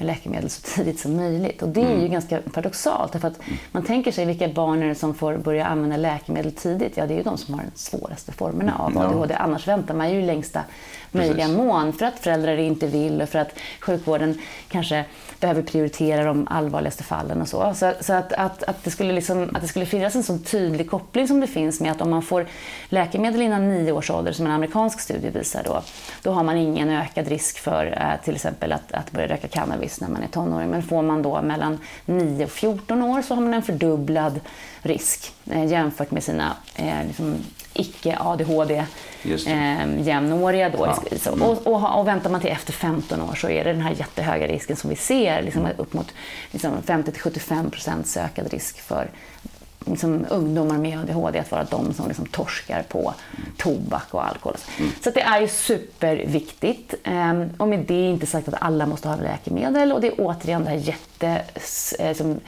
läkemedel 0.05 0.51
så 0.51 0.63
tidigt 0.63 1.01
som 1.01 1.17
möjligt. 1.17 1.63
Och 1.63 1.69
det 1.69 1.81
är 1.81 1.91
ju 1.91 1.95
mm. 1.95 2.11
ganska 2.11 2.41
paradoxalt. 2.53 3.21
För 3.21 3.29
att 3.29 3.41
man 3.73 3.83
tänker 3.83 4.13
sig 4.13 4.27
vilka 4.27 4.49
barn 4.49 4.83
är 4.83 4.89
det 4.89 4.95
som 4.95 5.15
får 5.15 5.37
börja 5.37 5.67
använda 5.67 5.97
läkemedel 5.97 6.53
tidigt? 6.53 6.97
Ja, 6.97 7.07
det 7.07 7.15
är 7.15 7.19
ju 7.19 7.23
de 7.23 7.39
som 7.39 7.55
har 7.55 7.63
de 7.63 7.79
svåraste 7.79 8.33
formerna 8.33 8.79
av 8.79 8.99
ADHD. 8.99 9.35
Ja. 9.35 9.41
Annars 9.41 9.69
väntar 9.69 9.95
man 9.95 10.11
ju 10.15 10.23
längsta 10.23 10.63
möjliga 11.11 11.47
Precis. 11.47 11.57
mån 11.57 11.93
för 11.93 12.07
att 12.07 12.19
föräldrar 12.19 12.57
inte 12.57 12.87
vill 12.87 13.23
och 13.23 13.29
för 13.29 13.39
att 13.39 13.59
sjukvården 13.81 14.39
kanske 14.69 15.05
behöver 15.41 15.63
prioritera 15.63 16.25
de 16.25 16.47
allvarligaste 16.51 17.05
fallen 17.05 17.41
och 17.41 17.49
så. 17.49 17.75
Så, 17.75 17.93
så 18.01 18.13
att, 18.13 18.33
att, 18.33 18.63
att, 18.63 18.85
det 18.85 18.91
skulle 18.91 19.13
liksom, 19.13 19.51
att 19.55 19.63
det 19.63 19.69
skulle 19.69 19.87
finnas 19.87 20.15
en 20.15 20.23
sån 20.23 20.43
tydlig 20.43 20.91
koppling 20.91 21.29
som 21.29 21.41
det 21.41 21.47
finns 21.47 21.81
med 21.81 21.93
att 21.93 22.01
om 22.01 22.11
man 22.11 22.23
får 22.23 22.47
läkemedel 22.89 23.43
innan 23.43 23.69
nio 23.69 23.93
års 23.93 24.11
ålder, 24.11 24.33
som 24.33 24.47
en 24.47 24.53
amerikansk 24.53 25.01
studie 25.01 25.31
visar 25.31 25.63
då, 25.65 25.83
då 26.23 26.31
har 26.31 26.43
man 26.43 26.57
ingen 26.57 26.91
ökad 26.91 27.29
risk 27.29 27.59
för 27.59 27.87
eh, 27.87 28.25
till 28.25 28.35
exempel 28.35 28.73
att, 28.73 28.93
att 28.93 29.11
börja 29.11 29.29
röka 29.29 29.49
cannabis 29.49 29.86
när 30.01 30.09
man 30.09 30.23
är 30.23 30.29
tonåring. 30.29 30.71
Men 30.71 30.83
får 30.83 31.03
man 31.03 31.23
då 31.23 31.43
mellan 31.43 31.79
9 32.05 32.45
och 32.45 32.51
14 32.51 33.03
år 33.03 33.23
så 33.23 33.35
har 33.35 33.43
man 33.43 33.55
en 33.55 33.63
fördubblad 33.63 34.41
risk 34.83 35.33
eh, 35.51 35.65
jämfört 35.65 36.11
med 36.11 36.23
sina 36.23 36.57
eh, 36.77 37.07
liksom, 37.07 37.35
icke-ADHD 37.73 38.85
eh, 39.47 40.01
jämnåriga. 40.01 40.71
Då. 40.71 40.87
Ja. 40.87 41.31
Mm. 41.33 41.43
Och, 41.43 41.67
och, 41.67 41.99
och, 41.99 42.09
väntar 42.09 42.31
man 42.31 42.41
till 42.41 42.51
efter 42.51 42.73
15 42.73 43.23
år 43.23 43.35
så 43.35 43.49
är 43.49 43.65
det 43.65 43.73
den 43.73 43.83
här 43.83 43.95
jättehöga 43.95 44.47
risken 44.47 44.77
som 44.77 44.91
vi 44.91 44.97
ser, 44.97 45.43
liksom 45.43 45.61
mm. 45.61 45.77
upp 45.79 45.93
mot 45.93 46.13
liksom 46.51 46.73
50-75 46.87 47.71
procents 47.71 48.17
ökad 48.17 48.53
risk 48.53 48.81
för 48.81 49.11
liksom, 49.87 50.27
ungdomar 50.29 50.79
med 50.79 50.99
ADHD 50.99 51.39
att 51.39 51.51
vara 51.51 51.65
de 51.65 51.95
som 51.95 52.09
liksom 52.09 52.27
torskar 52.27 52.83
på 52.83 53.15
tobak 53.57 54.15
och 54.15 54.27
alkohol. 54.27 54.57
Mm. 54.79 54.91
Så 55.05 55.11
det 55.11 55.21
är 55.21 55.41
ju 55.41 55.49
superviktigt. 55.49 56.95
Um, 57.05 57.51
och 57.57 57.69
med 57.69 57.79
det 57.79 58.09
inte 58.09 58.27
sagt 58.27 58.49
att 58.49 58.63
alla 58.63 58.87
måste 58.87 59.09
ha 59.09 59.17
läkemedel 59.17 59.93
och 59.93 60.01
det 60.01 60.07
är 60.07 60.15
återigen 60.19 60.65
det 60.65 60.71
här 60.71 60.77
jätte... 60.77 61.43
Liksom, 61.99 62.41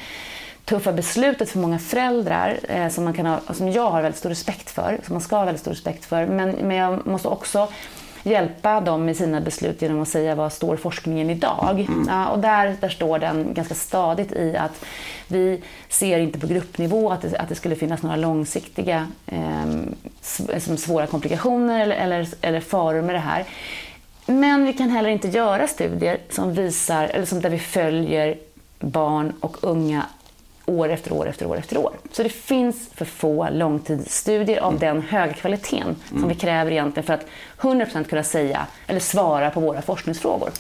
tuffa 0.69 0.93
beslutet 0.93 1.51
för 1.51 1.59
många 1.59 1.79
föräldrar 1.79 2.59
eh, 2.69 2.89
som, 2.89 3.05
man 3.05 3.15
kan 3.15 3.27
ha, 3.27 3.41
som 3.55 3.69
jag 3.73 3.91
har 3.91 4.03
väldigt 4.03 4.19
stor 4.19 4.29
respekt 4.29 4.71
för, 4.71 5.01
som 5.07 5.15
man 5.15 5.21
ska 5.21 5.37
ha 5.37 5.45
väldigt 5.45 5.61
stor 5.61 5.71
respekt 5.71 6.05
för. 6.05 6.27
Men, 6.27 6.51
men 6.51 6.77
jag 6.77 7.07
måste 7.07 7.29
också 7.29 7.69
hjälpa 8.29 8.81
dem 8.81 9.05
med 9.05 9.17
sina 9.17 9.41
beslut 9.41 9.83
genom 9.83 10.03
att 10.03 10.09
säga 10.09 10.35
vad 10.35 10.53
står 10.53 10.77
forskningen 10.77 11.31
idag? 11.31 11.87
Mm. 11.89 12.07
Ja, 12.09 12.29
och 12.29 12.39
där, 12.39 12.77
där 12.81 12.89
står 12.89 13.19
den 13.19 13.55
ganska 13.55 13.75
stadigt 13.75 14.33
i 14.33 14.57
att 14.57 14.85
vi 15.29 15.63
ser 15.89 16.19
inte 16.19 16.39
på 16.39 16.47
gruppnivå 16.47 17.11
att 17.11 17.23
det, 17.23 17.39
att 17.39 17.49
det 17.49 17.55
skulle 17.55 17.77
finnas 17.77 18.03
några 18.03 18.17
långsiktiga 18.17 19.07
eh, 19.27 20.77
svåra 20.77 21.07
komplikationer 21.07 21.81
eller, 21.81 21.97
eller, 21.97 22.29
eller 22.41 22.61
faror 22.61 23.03
med 23.03 23.15
det 23.15 23.19
här. 23.19 23.45
Men 24.27 24.65
vi 24.65 24.73
kan 24.73 24.91
heller 24.91 25.11
inte 25.11 25.29
göra 25.29 25.69
studier 25.69 26.19
som 26.31 26.55
visar, 26.55 27.05
eller 27.05 27.27
som 27.27 27.41
där 27.41 27.51
vi 27.51 27.59
följer 27.59 28.37
barn 28.81 29.33
och 29.41 29.57
unga 29.61 30.07
år 30.69 30.89
efter 30.89 31.13
år 31.13 31.29
efter 31.29 31.47
år 31.47 31.57
efter 31.57 31.79
år. 31.79 31.93
Så 32.13 32.23
det 32.23 32.29
finns 32.29 32.89
för 32.95 33.05
få 33.05 33.49
långtidsstudier 33.51 34.61
av 34.61 34.73
mm. 34.73 34.81
den 34.81 35.03
höga 35.03 35.33
kvaliteten 35.33 35.97
som 36.09 36.17
mm. 36.17 36.29
vi 36.29 36.35
kräver 36.35 36.71
egentligen 36.71 37.07
för 37.07 37.15
att 37.15 37.27
100% 37.59 38.05
kunna 38.05 38.23
säga 38.23 38.67
eller 38.87 39.01
svara 39.01 39.51
på 39.51 39.61
våra 39.61 39.83
forskningsfrågor. 39.83 40.51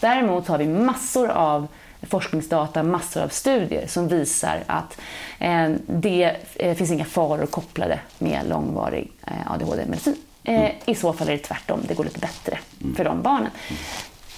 Däremot 0.00 0.48
har 0.48 0.58
vi 0.58 0.66
massor 0.66 1.28
av 1.28 1.66
forskningsdata, 2.02 2.82
massor 2.82 3.22
av 3.22 3.28
studier 3.28 3.86
som 3.86 4.08
visar 4.08 4.62
att 4.66 5.00
eh, 5.38 5.70
det 5.86 6.36
eh, 6.54 6.76
finns 6.76 6.90
inga 6.90 7.04
faror 7.04 7.46
kopplade 7.46 8.00
med 8.18 8.48
långvarig 8.48 9.12
eh, 9.26 9.52
ADHD-medicin. 9.52 10.16
Eh, 10.44 10.60
mm. 10.60 10.72
I 10.84 10.94
så 10.94 11.12
fall 11.12 11.28
är 11.28 11.32
det 11.32 11.38
tvärtom, 11.38 11.80
det 11.88 11.94
går 11.94 12.04
lite 12.04 12.18
bättre 12.18 12.58
för 12.96 13.04
de 13.04 13.22
barnen. 13.22 13.50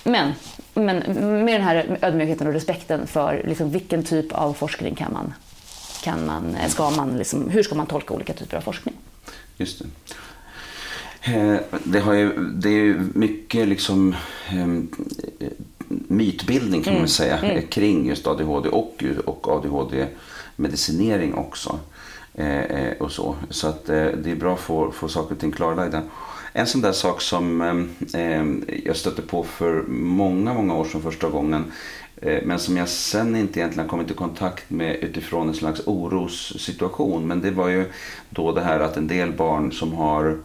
Men, 0.05 0.33
men 0.75 0.99
med 1.45 1.55
den 1.55 1.63
här 1.63 1.99
ödmjukheten 2.03 2.47
och 2.47 2.53
respekten 2.53 3.07
för 3.07 3.43
liksom, 3.47 3.71
vilken 3.71 4.03
typ 4.03 4.33
av 4.33 4.53
forskning 4.53 4.95
kan 4.95 5.13
man, 5.13 5.35
kan 6.05 6.27
man, 6.27 6.57
ska 6.69 6.91
man 6.91 7.19
liksom, 7.19 7.51
hur 7.51 7.63
ska 7.63 7.75
man 7.75 7.87
tolka 7.87 8.15
olika 8.15 8.33
typer 8.33 8.57
av 8.57 8.61
forskning? 8.61 8.95
Just 9.57 9.79
det. 9.79 9.87
Eh, 11.25 11.57
det, 11.85 12.01
har 12.01 12.13
ju, 12.13 12.39
det 12.39 12.69
är 12.69 12.85
ju 12.85 13.09
mycket 13.15 13.69
liksom, 13.69 14.15
ehm, 14.49 14.89
mytbildning 15.89 16.83
kan 16.83 16.93
man 16.93 16.99
mm. 16.99 17.09
säga 17.09 17.39
mm. 17.39 17.67
kring 17.67 18.07
just 18.07 18.27
ADHD 18.27 18.69
och, 18.69 19.05
och 19.25 19.49
ADHD-medicinering 19.49 21.35
också. 21.35 21.79
Eh, 22.35 22.61
eh, 22.63 22.93
och 22.99 23.13
så 23.13 23.35
så 23.51 23.69
att, 23.69 23.87
det 23.87 24.31
är 24.31 24.37
bra 24.37 24.55
att 24.55 24.61
få, 24.61 24.91
få 24.91 25.09
saker 25.09 25.35
och 25.35 25.41
ting 25.41 25.53
klarlagda. 25.53 26.03
En 26.53 26.67
sån 26.67 26.81
där 26.81 26.93
sak 26.93 27.21
som 27.21 27.61
eh, 28.15 28.75
jag 28.85 28.97
stötte 28.97 29.23
på 29.23 29.45
för 29.45 29.83
många, 29.89 30.55
många 30.55 30.75
år 30.75 30.85
sedan 30.85 31.03
första 31.03 31.29
gången. 31.29 31.65
Eh, 32.17 32.43
men 32.45 32.59
som 32.59 32.77
jag 32.77 32.89
sen 32.89 33.37
inte 33.37 33.61
egentligen 33.61 33.89
kommit 33.89 34.11
i 34.11 34.15
kontakt 34.15 34.71
med 34.71 34.97
utifrån 34.97 35.49
en 35.49 35.55
slags 35.55 35.81
orossituation. 35.87 37.27
Men 37.27 37.41
det 37.41 37.51
var 37.51 37.69
ju 37.69 37.85
då 38.31 38.53
det 38.53 38.61
här 38.61 38.81
att 38.81 38.97
en 38.97 39.09
del 39.09 39.33
barn 39.33 39.73
som 39.73 39.93
har 39.93 40.39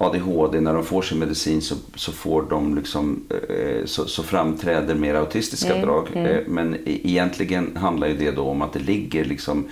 ADHD, 0.00 0.60
när 0.60 0.74
de 0.74 0.84
får 0.84 1.02
sin 1.02 1.18
medicin 1.18 1.62
så, 1.62 1.74
så 1.94 2.12
får 2.12 2.42
de 2.50 2.74
liksom, 2.74 3.24
eh, 3.30 3.84
så, 3.84 4.06
så, 4.06 4.22
framträder 4.22 4.94
mer 4.94 5.14
autistiska 5.14 5.74
mm, 5.74 5.86
drag. 5.86 6.08
Mm. 6.14 6.26
Eh, 6.26 6.40
men 6.46 6.74
e-, 6.74 6.78
egentligen 6.84 7.76
handlar 7.76 8.08
ju 8.08 8.16
det 8.16 8.30
då 8.30 8.42
om 8.42 8.62
att 8.62 8.72
det 8.72 8.78
ligger 8.78 9.24
liksom 9.24 9.68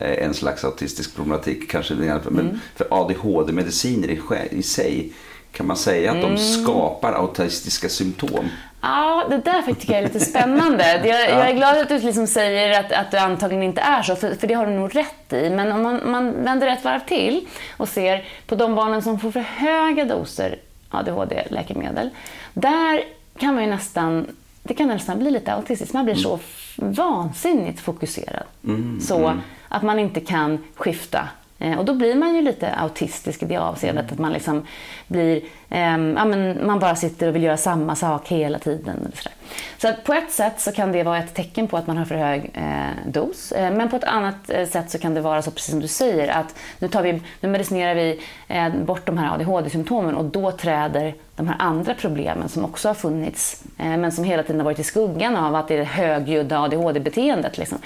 en 0.00 0.34
slags 0.34 0.64
autistisk 0.64 1.16
problematik 1.16 1.70
kanske. 1.70 1.94
Men 1.94 2.24
mm. 2.24 2.60
för 2.76 2.86
ADHD-mediciner 2.90 4.08
i, 4.08 4.20
i 4.50 4.62
sig 4.62 5.12
kan 5.52 5.66
man 5.66 5.76
säga 5.76 6.12
att 6.12 6.22
de 6.22 6.38
skapar 6.38 7.12
autistiska 7.12 7.88
symptom? 7.88 8.48
Ja, 8.80 9.26
det 9.30 9.38
där 9.38 9.62
tycker 9.62 9.92
jag 9.92 10.02
är 10.02 10.06
lite 10.06 10.20
spännande. 10.20 10.84
Jag, 11.04 11.30
jag 11.30 11.50
är 11.50 11.54
glad 11.54 11.78
att 11.78 11.88
du 11.88 11.98
liksom 11.98 12.26
säger 12.26 12.80
att, 12.80 12.92
att 12.92 13.10
det 13.10 13.20
antagligen 13.20 13.62
inte 13.62 13.80
är 13.80 14.02
så, 14.02 14.16
för, 14.16 14.34
för 14.34 14.46
det 14.46 14.54
har 14.54 14.66
du 14.66 14.72
nog 14.72 14.96
rätt 14.96 15.32
i. 15.32 15.50
Men 15.50 15.72
om 15.72 15.82
man, 15.82 16.10
man 16.10 16.44
vänder 16.44 16.66
ett 16.66 16.84
varv 16.84 17.00
till 17.00 17.46
och 17.76 17.88
ser 17.88 18.24
på 18.46 18.54
de 18.54 18.74
barnen 18.74 19.02
som 19.02 19.20
får 19.20 19.30
för 19.30 19.40
höga 19.40 20.04
doser 20.04 20.58
ADHD-läkemedel, 20.90 22.10
där 22.54 23.04
kan 23.38 23.54
man 23.54 23.64
ju 23.64 23.70
nästan 23.70 24.26
det 24.62 24.74
kan 24.74 24.88
nästan 24.88 25.18
bli 25.18 25.30
lite 25.30 25.52
autistiskt. 25.52 25.94
Man 25.94 26.04
blir 26.04 26.14
så 26.14 26.38
vansinnigt 26.76 27.80
fokuserad. 27.80 28.42
Mm, 28.64 29.00
så 29.00 29.18
mm. 29.18 29.40
Att 29.70 29.82
man 29.82 29.98
inte 29.98 30.20
kan 30.20 30.58
skifta. 30.76 31.28
Eh, 31.58 31.78
Och 31.78 31.84
då 31.84 31.94
blir 31.94 32.14
man 32.14 32.34
ju 32.34 32.42
lite 32.42 32.74
autistisk 32.74 33.42
i 33.42 33.46
det 33.46 33.56
avseendet. 33.56 34.12
Att 34.12 34.18
man 34.18 34.32
liksom 34.32 34.66
blir, 35.06 35.40
ehm, 35.70 36.14
ja, 36.18 36.24
men 36.24 36.66
man 36.66 36.78
bara 36.78 36.96
sitter 36.96 37.28
och 37.28 37.34
vill 37.34 37.42
göra 37.42 37.56
samma 37.56 37.94
sak 37.96 38.28
hela 38.28 38.58
tiden. 38.58 38.96
eller 39.00 39.16
sådär. 39.16 39.32
Så 39.78 39.92
på 40.04 40.14
ett 40.14 40.30
sätt 40.30 40.60
så 40.60 40.72
kan 40.72 40.92
det 40.92 41.02
vara 41.02 41.18
ett 41.18 41.34
tecken 41.34 41.68
på 41.68 41.76
att 41.76 41.86
man 41.86 41.96
har 41.96 42.04
för 42.04 42.14
hög 42.14 42.50
eh, 42.54 43.10
dos. 43.12 43.52
Eh, 43.52 43.72
men 43.72 43.88
på 43.88 43.96
ett 43.96 44.04
annat 44.04 44.50
eh, 44.50 44.68
sätt 44.68 44.90
så 44.90 44.98
kan 44.98 45.14
det 45.14 45.20
vara 45.20 45.42
så, 45.42 45.50
precis 45.50 45.70
som 45.70 45.80
du 45.80 45.88
säger, 45.88 46.28
att 46.28 46.54
nu, 46.78 46.88
tar 46.88 47.02
vi, 47.02 47.22
nu 47.40 47.48
medicinerar 47.48 47.94
vi 47.94 48.20
eh, 48.48 48.68
bort 48.68 49.06
de 49.06 49.18
här 49.18 49.34
ADHD-symptomen 49.34 50.14
och 50.14 50.24
då 50.24 50.52
träder 50.52 51.14
de 51.36 51.48
här 51.48 51.56
andra 51.58 51.94
problemen 51.94 52.48
som 52.48 52.64
också 52.64 52.88
har 52.88 52.94
funnits, 52.94 53.64
eh, 53.78 53.96
men 53.96 54.12
som 54.12 54.24
hela 54.24 54.42
tiden 54.42 54.60
har 54.60 54.64
varit 54.64 54.78
i 54.78 54.84
skuggan 54.84 55.36
av 55.36 55.54
att 55.54 55.68
det 55.68 55.74
är 55.74 55.78
det 55.78 55.84
högljudda 55.84 56.58
ADHD-beteendet. 56.58 57.58
Liksom. 57.58 57.78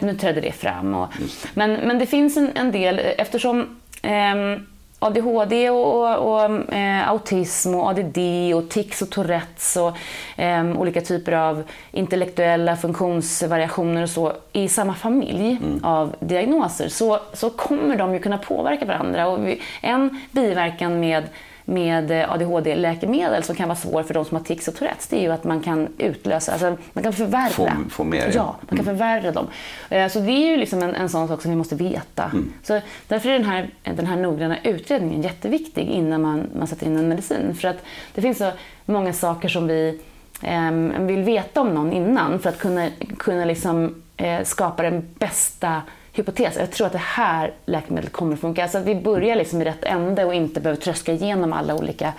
Nu 0.00 0.16
träder 0.16 0.42
det 0.42 0.52
fram. 0.52 0.94
Och, 0.94 1.08
men, 1.54 1.72
men 1.72 1.98
det 1.98 2.06
finns 2.06 2.36
en, 2.36 2.50
en 2.54 2.72
del, 2.72 3.00
eftersom 3.18 3.80
ehm, 4.02 4.66
ADHD 5.02 5.70
och, 5.70 5.94
och, 5.94 6.34
och 6.34 6.74
eh, 6.74 7.08
autism 7.08 7.74
och 7.74 7.88
ADD 7.88 8.18
och 8.54 8.68
tics 8.68 9.02
och 9.02 9.10
Tourettes 9.10 9.76
och 9.76 9.96
eh, 10.42 10.80
olika 10.80 11.00
typer 11.00 11.32
av 11.32 11.62
intellektuella 11.90 12.76
funktionsvariationer 12.76 14.02
och 14.02 14.10
så 14.10 14.32
i 14.52 14.68
samma 14.68 14.94
familj 14.94 15.58
av 15.82 16.14
diagnoser 16.20 16.88
så, 16.88 17.18
så 17.32 17.50
kommer 17.50 17.96
de 17.96 18.14
ju 18.14 18.18
kunna 18.18 18.38
påverka 18.38 18.84
varandra. 18.84 19.28
Och 19.28 19.46
vi, 19.46 19.60
en 19.80 20.20
biverkan 20.32 21.00
med 21.00 21.24
med 21.64 22.10
ADHD-läkemedel 22.28 23.42
som 23.42 23.54
kan 23.56 23.68
vara 23.68 23.76
svår 23.78 24.02
för 24.02 24.14
de 24.14 24.24
som 24.24 24.36
har 24.36 24.44
tics 24.44 24.68
och 24.68 24.74
Tourettes, 24.74 25.06
det 25.08 25.16
är 25.16 25.20
ju 25.20 25.32
att 25.32 25.44
man 25.44 25.60
kan 25.60 25.88
utlösa, 25.98 26.52
alltså 26.52 26.76
man 26.92 27.04
kan 27.04 27.12
förvärra. 27.12 27.48
Få- 27.50 27.68
få 27.90 28.04
mer, 28.04 28.30
ja. 28.34 28.56
Man 28.68 28.76
kan 28.76 28.84
förvärra 28.84 29.32
dem. 29.32 29.46
Eh, 29.90 30.08
Så 30.08 30.18
det 30.20 30.32
är 30.32 30.50
ju 30.50 30.56
liksom 30.56 30.82
en, 30.82 30.94
en 30.94 31.08
sån 31.08 31.28
sak 31.28 31.42
som 31.42 31.50
vi 31.50 31.56
måste 31.56 31.74
veta. 31.74 32.32
Så 32.62 32.80
därför 33.08 33.28
är 33.28 33.32
den 33.32 33.44
här, 33.44 33.70
den 33.82 34.06
här 34.06 34.16
noggranna 34.16 34.56
utredningen 34.64 35.22
jätteviktig 35.22 35.82
innan 35.88 36.22
man, 36.22 36.46
man 36.58 36.66
sätter 36.66 36.86
in 36.86 36.96
en 36.96 37.08
medicin. 37.08 37.54
För 37.54 37.68
att 37.68 37.84
det 38.14 38.22
finns 38.22 38.38
så 38.38 38.50
många 38.86 39.12
saker 39.12 39.48
som 39.48 39.66
vi 39.66 40.00
em, 40.42 41.06
vill 41.06 41.22
veta 41.22 41.60
om 41.60 41.68
någon 41.74 41.92
innan 41.92 42.38
för 42.38 42.48
att 42.48 42.58
kunna, 42.58 42.88
kunna 43.18 43.44
liksom, 43.44 44.02
eh, 44.16 44.42
skapa 44.44 44.82
den 44.82 45.08
bästa 45.18 45.82
hypotes. 46.12 46.56
Jag 46.56 46.70
tror 46.70 46.86
att 46.86 46.92
det 46.92 46.98
här 46.98 47.52
läkemedlet 47.66 48.12
kommer 48.12 48.34
att 48.34 48.40
funka. 48.40 48.62
Alltså 48.62 48.78
att 48.78 48.84
vi 48.84 48.94
börjar 48.94 49.36
liksom 49.36 49.62
i 49.62 49.64
rätt 49.64 49.84
ände 49.84 50.24
och 50.24 50.34
inte 50.34 50.60
behöver 50.60 50.80
tröska 50.80 51.12
igenom 51.12 51.52
alla 51.52 51.74
olika 51.74 52.12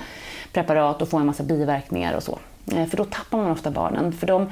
preparat 0.51 1.01
och 1.01 1.10
få 1.10 1.17
en 1.17 1.25
massa 1.25 1.43
biverkningar 1.43 2.13
och 2.13 2.23
så. 2.23 2.39
Eh, 2.71 2.86
för 2.86 2.97
då 2.97 3.06
tappar 3.06 3.38
man 3.38 3.51
ofta 3.51 3.71
barnen. 3.71 4.12
För 4.12 4.27
de 4.27 4.49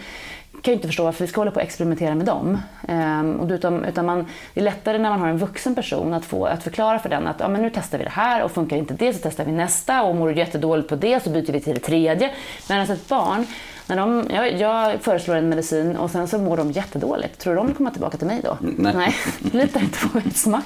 kan 0.61 0.71
ju 0.71 0.75
inte 0.75 0.87
förstå 0.87 1.03
varför 1.03 1.23
vi 1.23 1.27
ska 1.27 1.41
hålla 1.41 1.51
på 1.51 1.55
och 1.55 1.61
experimentera 1.61 2.15
med 2.15 2.25
dem. 2.25 2.57
Ehm, 2.87 3.39
och 3.39 3.49
utan, 3.49 3.85
utan 3.85 4.05
man, 4.05 4.25
det 4.53 4.59
är 4.59 4.63
lättare 4.63 4.97
när 4.97 5.09
man 5.09 5.19
har 5.19 5.27
en 5.27 5.37
vuxen 5.37 5.75
person 5.75 6.13
att, 6.13 6.25
få, 6.25 6.45
att 6.45 6.63
förklara 6.63 6.99
för 6.99 7.09
den 7.09 7.27
att 7.27 7.39
ja, 7.39 7.47
men 7.47 7.61
nu 7.61 7.71
testar 7.73 7.97
vi 7.97 8.03
det 8.03 8.09
här 8.09 8.43
och 8.43 8.51
funkar 8.51 8.77
inte 8.77 8.93
det 8.93 9.13
så 9.13 9.19
testar 9.23 9.45
vi 9.45 9.51
nästa 9.51 10.03
och 10.03 10.15
mår 10.15 10.29
du 10.29 10.35
jättedåligt 10.35 10.89
på 10.89 10.95
det 10.95 11.23
så 11.23 11.29
byter 11.29 11.51
vi 11.51 11.61
till 11.61 11.73
det 11.73 11.79
tredje. 11.79 12.31
Medan 12.69 12.91
ett 12.91 13.07
barn, 13.07 13.45
när 13.91 13.97
de, 13.97 14.27
jag, 14.29 14.59
jag 14.59 15.01
föreslår 15.01 15.35
en 15.35 15.49
medicin 15.49 15.95
och 15.95 16.11
sen 16.11 16.27
så 16.27 16.37
mår 16.37 16.57
de 16.57 16.71
jättedåligt. 16.71 17.39
Tror 17.39 17.53
du 17.53 17.57
de 17.57 17.67
vill 17.67 17.75
komma 17.75 17.91
tillbaka 17.91 18.17
till 18.17 18.27
mig 18.27 18.41
då? 18.43 18.57
Nej. 18.61 18.93
Nej, 18.95 19.15
litar 19.51 19.79
inte 19.79 19.99
på 19.99 20.17
mitt 20.17 20.37
smack. 20.37 20.65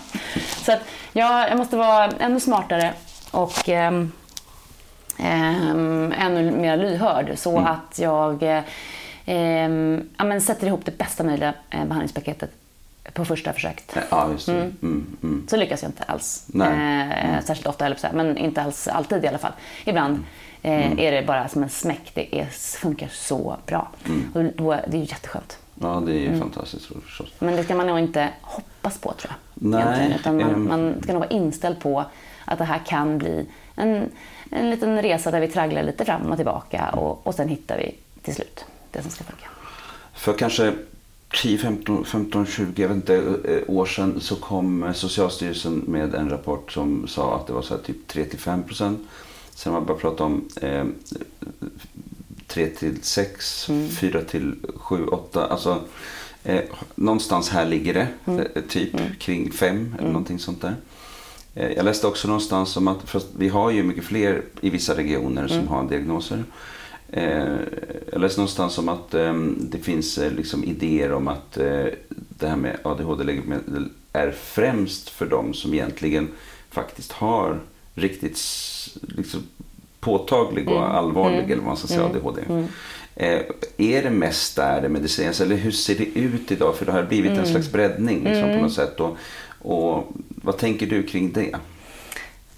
Så 0.66 0.72
att 0.72 0.80
jag, 1.14 1.50
jag 1.50 1.58
måste 1.58 1.78
vara 1.78 2.12
ännu 2.20 2.40
smartare 2.40 2.94
och 3.32 3.70
ehm, 3.70 4.12
ehm, 5.18 6.14
ännu 6.18 6.52
mer 6.52 6.78
lyhörd 6.78 7.32
så 7.36 7.60
att 7.60 8.00
jag 8.00 8.44
eh, 8.44 9.70
ja, 10.18 10.24
men 10.24 10.42
sätter 10.42 10.68
ihop 10.68 10.86
det 10.86 10.98
bästa 10.98 11.24
möjliga 11.24 11.54
eh, 11.70 11.86
behandlingspaketet 11.86 12.52
på 13.14 13.26
första 13.26 13.54
försöket. 13.54 13.98
Ja, 14.10 14.32
just 14.32 14.46
det. 14.46 14.52
Mm, 14.52 15.18
mm. 15.24 15.48
Så 15.50 15.58
lyckas 15.58 15.82
jag 15.82 15.90
inte 15.90 16.04
alls. 16.04 16.46
Nej. 16.48 17.10
Eh, 17.24 17.46
särskilt 17.46 17.68
ofta, 17.68 17.86
eller 17.86 17.96
så 17.96 18.08
här, 18.08 18.14
men 18.14 18.38
inte 18.38 18.62
alls 18.62 18.88
alltid 18.88 19.24
i 19.24 19.28
alla 19.28 19.38
fall. 19.38 19.54
Ibland 19.86 20.24
eh, 20.66 21.00
är 21.00 21.12
det 21.12 21.28
bara 21.28 21.48
som 21.48 21.64
en 21.64 21.70
smäck. 21.70 22.12
Det 22.14 22.40
är, 22.40 22.46
funkar 22.80 23.10
så 23.12 23.58
bra. 23.66 23.88
Och 24.34 24.44
då, 24.44 24.72
det 24.72 24.98
är 24.98 25.02
ju 25.02 25.06
jätteskönt. 25.06 25.58
Ja, 25.82 26.04
det 26.06 26.12
är 26.12 26.20
ju 26.20 26.40
fantastiskt 26.40 26.92
roligt 26.92 27.04
förstås. 27.04 27.30
Men 27.40 27.56
det 27.56 27.64
ska 27.64 27.76
man 27.76 27.88
nog 27.88 28.00
inte 28.00 28.30
hoppas 28.42 28.98
på 28.98 29.14
tror 29.14 29.34
jag. 29.34 29.70
Nej. 29.72 30.16
Utan 30.20 30.38
man, 30.38 30.50
ehm. 30.50 30.68
man 30.68 30.96
ska 31.04 31.14
nog 31.14 31.20
vara 31.20 31.30
inställd 31.30 31.80
på 31.80 32.06
att 32.46 32.58
det 32.58 32.64
här 32.64 32.82
kan 32.86 33.18
bli 33.18 33.46
en, 33.76 34.10
en 34.52 34.70
liten 34.70 35.02
resa 35.02 35.32
där 35.32 35.40
vi 35.40 35.48
tragglar 35.48 35.84
lite 35.84 36.06
fram 36.06 36.32
och 36.32 36.36
tillbaka 36.36 36.90
och, 36.90 37.28
och 37.28 37.36
sen 37.36 37.48
hittar 37.48 37.78
vi 37.78 37.96
till 38.22 38.36
slut 38.36 38.66
det 38.92 39.02
som 39.02 39.12
ska 39.12 39.24
funka. 39.24 39.46
För 40.14 40.34
kanske 40.34 40.74
10, 41.42 41.58
15, 41.58 42.06
15 42.06 42.46
20 42.46 42.82
jag 42.82 42.90
vet 42.90 42.96
inte, 42.96 43.16
eh, 43.16 43.76
år 43.76 43.86
sedan 43.86 44.20
så 44.22 44.36
kom 44.36 44.84
eh, 44.84 44.94
Socialstyrelsen 44.94 45.84
med 45.88 46.16
en 46.16 46.30
rapport 46.30 46.72
som 46.72 47.08
sa 47.08 47.36
att 47.36 47.48
det 47.48 47.54
var 47.54 47.62
så 47.62 47.76
här 47.76 47.82
typ 47.82 48.12
3-5 48.12 48.64
procent. 48.64 49.00
Sen 49.56 49.74
har 49.74 49.80
man 49.80 49.88
börjat 49.88 50.02
prata 50.02 50.24
om 50.24 50.50
eh, 50.62 50.86
3 52.48 52.68
till 52.68 52.98
6, 53.04 53.70
4 54.00 54.22
till 54.22 54.56
7, 54.76 55.08
8. 55.08 55.46
Alltså, 55.46 55.82
eh, 56.44 56.62
någonstans 56.96 57.50
här 57.50 57.66
ligger 57.66 57.94
det, 57.94 58.08
eh, 58.56 58.62
typ 58.70 59.20
kring 59.20 59.52
5 59.52 59.96
eller 60.00 60.08
någonting 60.08 60.40
sånt 60.40 60.62
där. 60.62 60.76
Eh, 61.56 61.72
Jag 61.72 61.86
läste 61.86 62.08
också 62.08 62.28
någonstans 62.28 62.78
om 62.78 62.88
att 62.88 63.16
vi 63.38 63.50
har 63.50 63.72
ju 63.72 63.84
mycket 63.84 64.04
fler 64.04 64.42
i 64.62 64.70
vissa 64.70 64.98
regioner 64.98 65.48
som 65.48 65.68
har 65.68 65.90
diagnoser. 65.90 66.44
Eh, 67.12 67.56
Jag 68.12 68.22
läste 68.22 68.40
någonstans 68.40 68.78
om 68.78 68.90
att 68.90 69.14
eh, 69.14 69.34
det 69.60 69.78
finns 69.78 70.18
eh, 70.18 70.32
liksom 70.34 70.64
idéer 70.64 71.12
om 71.12 71.28
att 71.28 71.52
det 72.38 72.48
här 72.48 72.56
med 72.56 72.78
ADHD-läkemedel 72.84 73.90
är 74.14 74.32
främst 74.32 75.10
för 75.10 75.26
de 75.26 75.54
som 75.54 75.74
egentligen 75.74 76.28
faktiskt 76.70 77.12
har 77.12 77.60
riktigt 77.94 78.38
liksom, 79.02 79.44
påtaglig 80.00 80.70
och 80.70 80.96
allvarlig 80.96 81.44
eller 81.44 81.56
vad 81.56 81.66
man 81.66 81.78
ska 81.78 81.88
säga, 81.88 82.06
ADHD. 82.06 82.42
Eh, 83.16 83.42
är 83.78 84.04
det 84.04 84.10
mest 84.10 84.56
där 84.56 84.82
det 84.82 84.90
medicineras 84.90 85.42
eller 85.42 85.56
hur 85.56 85.72
ser 85.72 85.96
det 85.96 86.06
ut 86.06 86.52
idag? 86.52 86.76
För 86.76 86.86
det 86.86 86.92
har 86.92 87.04
blivit 87.04 87.32
en 87.32 87.46
slags 87.48 87.72
breddning 87.72 88.24
liksom, 88.24 88.54
på 88.56 88.62
något 88.62 88.74
sätt. 88.74 89.00
Och, 89.00 89.18
och 89.62 90.08
vad 90.28 90.58
tänker 90.58 90.88
du 90.88 91.04
kring 91.04 91.32
det? 91.32 91.56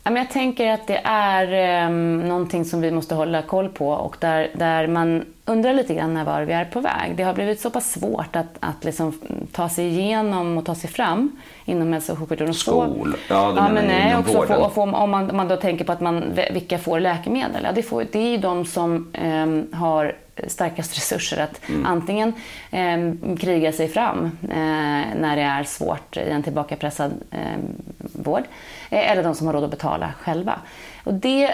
Ja, 0.10 0.18
jag 0.18 0.30
tänker 0.30 0.72
att 0.74 0.88
det 0.88 1.02
är 1.04 1.86
um, 1.88 2.20
någonting 2.28 2.66
som 2.66 2.82
vi 2.82 2.92
måste 2.92 3.16
hålla 3.16 3.42
koll 3.42 3.70
på 3.70 3.90
och 3.90 4.16
där, 4.20 4.50
där 4.54 4.88
man 4.88 5.26
undrar 5.46 5.74
lite 5.74 5.94
grann 5.94 6.26
var 6.26 6.42
vi 6.42 6.54
är 6.54 6.66
på 6.66 6.80
väg. 6.80 7.14
Det 7.16 7.24
har 7.24 7.34
blivit 7.34 7.60
så 7.60 7.70
pass 7.70 7.92
svårt 7.92 8.36
att, 8.36 8.46
att 8.60 8.84
liksom 8.84 9.14
ta 9.52 9.70
sig 9.70 9.88
igenom 9.88 10.58
och 10.58 10.66
ta 10.66 10.76
sig 10.76 10.90
fram 10.90 11.32
inom 11.66 11.94
hälso 11.94 12.12
och 12.12 12.20
sjukvården. 12.20 12.48
få- 12.48 12.54
Skol- 12.54 13.16
ja, 13.30 13.48
du 13.50 13.54
menar 13.54 13.72
men 13.72 13.86
nej, 13.88 14.08
inom 14.10 14.20
också 14.22 14.34
få, 14.34 14.40
vården. 14.40 14.58
och 14.62 14.74
få, 14.74 14.82
om, 14.82 15.10
man, 15.12 15.30
man 15.36 15.48
då 15.48 15.56
tänker 15.56 15.86
på 15.86 15.92
att 15.92 16.02
man, 16.02 16.24
vilka 16.54 16.78
får 16.78 17.00
läkemedel. 17.00 17.62
Ja, 17.64 17.72
det, 17.76 17.84
får, 17.84 18.06
det 18.12 18.20
är 18.20 18.30
ju 18.32 18.38
de 18.38 18.66
som 18.66 19.08
ehm, 19.14 19.68
har 19.74 20.16
starkast 20.48 20.98
resurser 20.98 21.38
att 21.38 21.70
Mm. 21.70 21.86
antingen 21.86 22.34
ehm, 22.72 23.38
kriga 23.38 23.72
sig 23.72 23.88
fram 23.88 24.26
eh, 24.44 25.18
när 25.20 25.36
det 25.36 25.42
är 25.42 25.64
svårt 25.64 26.18
i 26.18 26.30
en 26.30 26.44
tillbakapressad 26.44 27.12
ehm, 27.32 27.60
vård 28.00 28.44
eh, 28.90 29.12
eller 29.12 29.24
de 29.24 29.36
som 29.36 29.48
har 29.48 29.54
råd 29.54 29.64
att 29.64 29.72
betala 29.72 30.14
själva. 30.22 30.60
Och 31.04 31.14
det 31.14 31.54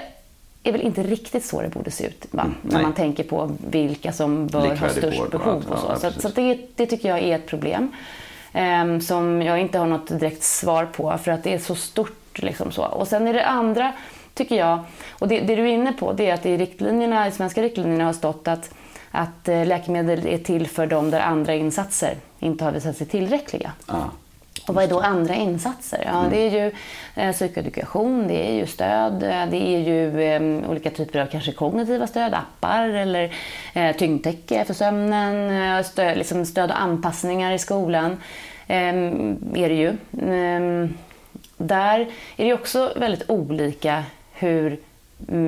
är 0.63 0.71
väl 0.71 0.81
inte 0.81 1.03
riktigt 1.03 1.45
så 1.45 1.61
det 1.61 1.69
borde 1.69 1.91
se 1.91 2.07
ut 2.07 2.25
va? 2.31 2.45
när 2.61 2.73
nej. 2.73 2.83
man 2.83 2.93
tänker 2.93 3.23
på 3.23 3.51
vilka 3.67 4.11
som 4.13 4.47
bör 4.47 4.59
ha 4.59 4.69
Likvärdig 4.69 4.97
störst 4.97 5.19
vård 5.19 5.31
behov. 5.31 5.63
Och 5.69 5.79
så 5.79 5.85
ja, 5.89 6.11
så, 6.11 6.21
så 6.21 6.29
det, 6.29 6.57
det 6.75 6.85
tycker 6.85 7.09
jag 7.09 7.19
är 7.19 7.35
ett 7.35 7.47
problem 7.47 7.91
ehm, 8.53 9.01
som 9.01 9.41
jag 9.41 9.59
inte 9.59 9.77
har 9.79 9.87
något 9.87 10.07
direkt 10.07 10.43
svar 10.43 10.85
på 10.85 11.17
för 11.23 11.31
att 11.31 11.43
det 11.43 11.53
är 11.53 11.59
så 11.59 11.75
stort. 11.75 12.19
Liksom 12.35 12.71
så. 12.71 12.83
Och 12.83 13.07
sen 13.07 13.27
är 13.27 13.33
det 13.33 13.45
andra, 13.45 13.93
tycker 14.33 14.55
jag, 14.55 14.79
och 15.19 15.27
det, 15.27 15.39
det 15.39 15.55
du 15.55 15.61
är 15.61 15.73
inne 15.73 15.93
på, 15.93 16.13
det 16.13 16.29
är 16.29 16.33
att 16.33 16.45
i 16.45 16.57
riktlinjerna, 16.57 17.27
i 17.27 17.31
svenska 17.31 17.61
riktlinjerna 17.61 18.05
har 18.05 18.13
stått 18.13 18.47
att, 18.47 18.73
att 19.11 19.47
eh, 19.47 19.65
läkemedel 19.65 20.27
är 20.27 20.37
till 20.37 20.67
för 20.67 20.87
dem 20.87 21.11
där 21.11 21.19
andra 21.19 21.53
insatser 21.53 22.15
inte 22.39 22.63
har 22.63 22.71
visat 22.71 22.97
sig 22.97 23.07
tillräckliga. 23.07 23.71
Ja. 23.87 24.11
Och 24.67 24.75
vad 24.75 24.83
är 24.83 24.87
då 24.87 24.99
andra 24.99 25.35
insatser? 25.35 26.03
Ja, 26.05 26.25
det 26.29 26.37
är 26.37 26.51
ju 26.51 26.71
eh, 27.15 27.31
psykoedukation, 27.31 28.27
det 28.27 28.49
är 28.49 28.53
ju 28.53 28.67
stöd, 28.67 29.13
eh, 29.23 29.45
det 29.45 29.57
är 29.57 29.79
ju 29.79 30.21
eh, 30.21 30.69
olika 30.69 30.89
typer 30.89 31.19
av 31.19 31.25
kanske 31.25 31.51
kognitiva 31.51 32.07
stöd, 32.07 32.33
appar 32.33 32.89
eller 32.89 33.33
eh, 33.73 33.95
tyngdtäcke 33.95 34.65
för 34.65 34.73
sömnen, 34.73 35.49
eh, 35.77 35.83
stöd, 35.83 36.17
liksom 36.17 36.45
stöd 36.45 36.71
och 36.71 36.81
anpassningar 36.81 37.51
i 37.51 37.59
skolan 37.59 38.11
eh, 38.67 38.95
är 39.53 39.69
det 39.69 39.75
ju. 39.75 39.89
Eh, 40.33 40.89
där 41.57 41.99
är 42.37 42.45
det 42.45 42.53
också 42.53 42.93
väldigt 42.95 43.29
olika 43.29 44.03
hur 44.43 44.79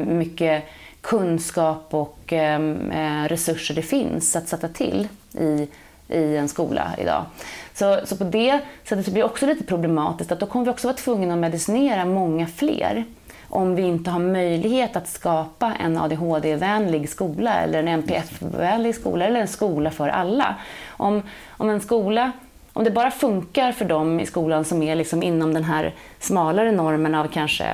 mycket 0.05 0.63
kunskap 1.01 1.88
och 1.89 2.19
ehm, 2.27 2.91
eh, 2.91 3.27
resurser 3.27 3.75
det 3.75 3.81
finns 3.81 4.36
att 4.36 4.47
sätta 4.47 4.67
till 4.67 5.08
i, 5.34 5.67
i 6.08 6.38
en 6.38 6.49
skola 6.49 6.91
idag. 6.97 7.25
Så, 7.73 7.99
så 8.05 8.17
på 8.17 8.23
det 8.23 8.60
sättet 8.84 9.05
blir 9.05 9.23
det 9.23 9.29
också 9.29 9.45
lite 9.45 9.63
problematiskt 9.63 10.31
att 10.31 10.39
då 10.39 10.45
kommer 10.45 10.65
vi 10.65 10.71
också 10.71 10.88
vara 10.88 10.97
tvungna 10.97 11.34
att 11.34 11.39
medicinera 11.39 12.05
många 12.05 12.47
fler 12.47 13.05
om 13.49 13.75
vi 13.75 13.81
inte 13.81 14.10
har 14.10 14.19
möjlighet 14.19 14.95
att 14.95 15.08
skapa 15.08 15.73
en 15.79 15.97
ADHD-vänlig 15.97 17.10
skola 17.10 17.53
eller 17.53 17.79
en 17.79 17.88
NPF-vänlig 17.88 18.95
skola 18.95 19.25
eller 19.25 19.39
en 19.39 19.47
skola 19.47 19.91
för 19.91 20.10
alla. 20.10 20.55
Om, 20.88 21.21
om 21.49 21.69
en 21.69 21.81
skola 21.81 22.31
om 22.73 22.84
det 22.84 22.91
bara 22.91 23.12
funkar 23.12 23.71
för 23.71 23.86
dem 23.86 24.19
i 24.19 24.25
skolan 24.25 24.65
som 24.65 24.84
är 24.84 24.95
liksom 24.95 25.23
inom 25.23 25.53
den 25.53 25.63
här 25.63 25.93
smalare 26.19 26.71
normen 26.71 27.15
av 27.15 27.27
kanske 27.27 27.65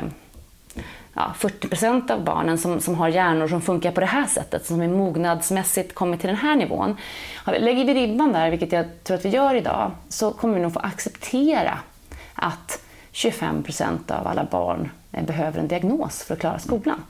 ja, 1.13 1.33
40 1.37 1.67
procent 1.67 2.11
av 2.11 2.23
barnen 2.23 2.57
som, 2.57 2.81
som 2.81 2.95
har 2.95 3.09
hjärnor 3.09 3.47
som 3.47 3.61
funkar 3.61 3.91
på 3.91 3.99
det 3.99 4.05
här 4.05 4.25
sättet, 4.25 4.65
som 4.65 4.81
är 4.81 4.87
mognadsmässigt 4.87 5.95
kommit 5.95 6.19
till 6.19 6.27
den 6.27 6.37
här 6.37 6.55
nivån. 6.55 6.97
Lägger 7.45 7.85
vi 7.85 7.93
ribban 7.93 8.33
där, 8.33 8.49
vilket 8.49 8.71
jag 8.71 8.85
tror 9.03 9.17
att 9.17 9.25
vi 9.25 9.29
gör 9.29 9.55
idag, 9.55 9.91
så 10.09 10.31
kommer 10.31 10.53
vi 10.55 10.61
nog 10.61 10.73
få 10.73 10.79
acceptera 10.79 11.79
att 12.35 12.81
25 13.11 13.63
procent 13.63 14.11
av 14.11 14.27
alla 14.27 14.43
barn 14.43 14.89
eh, 15.11 15.23
behöver 15.23 15.59
en 15.59 15.67
diagnos 15.67 16.23
för 16.23 16.33
att 16.33 16.39
klara 16.39 16.59
skolan. 16.59 17.03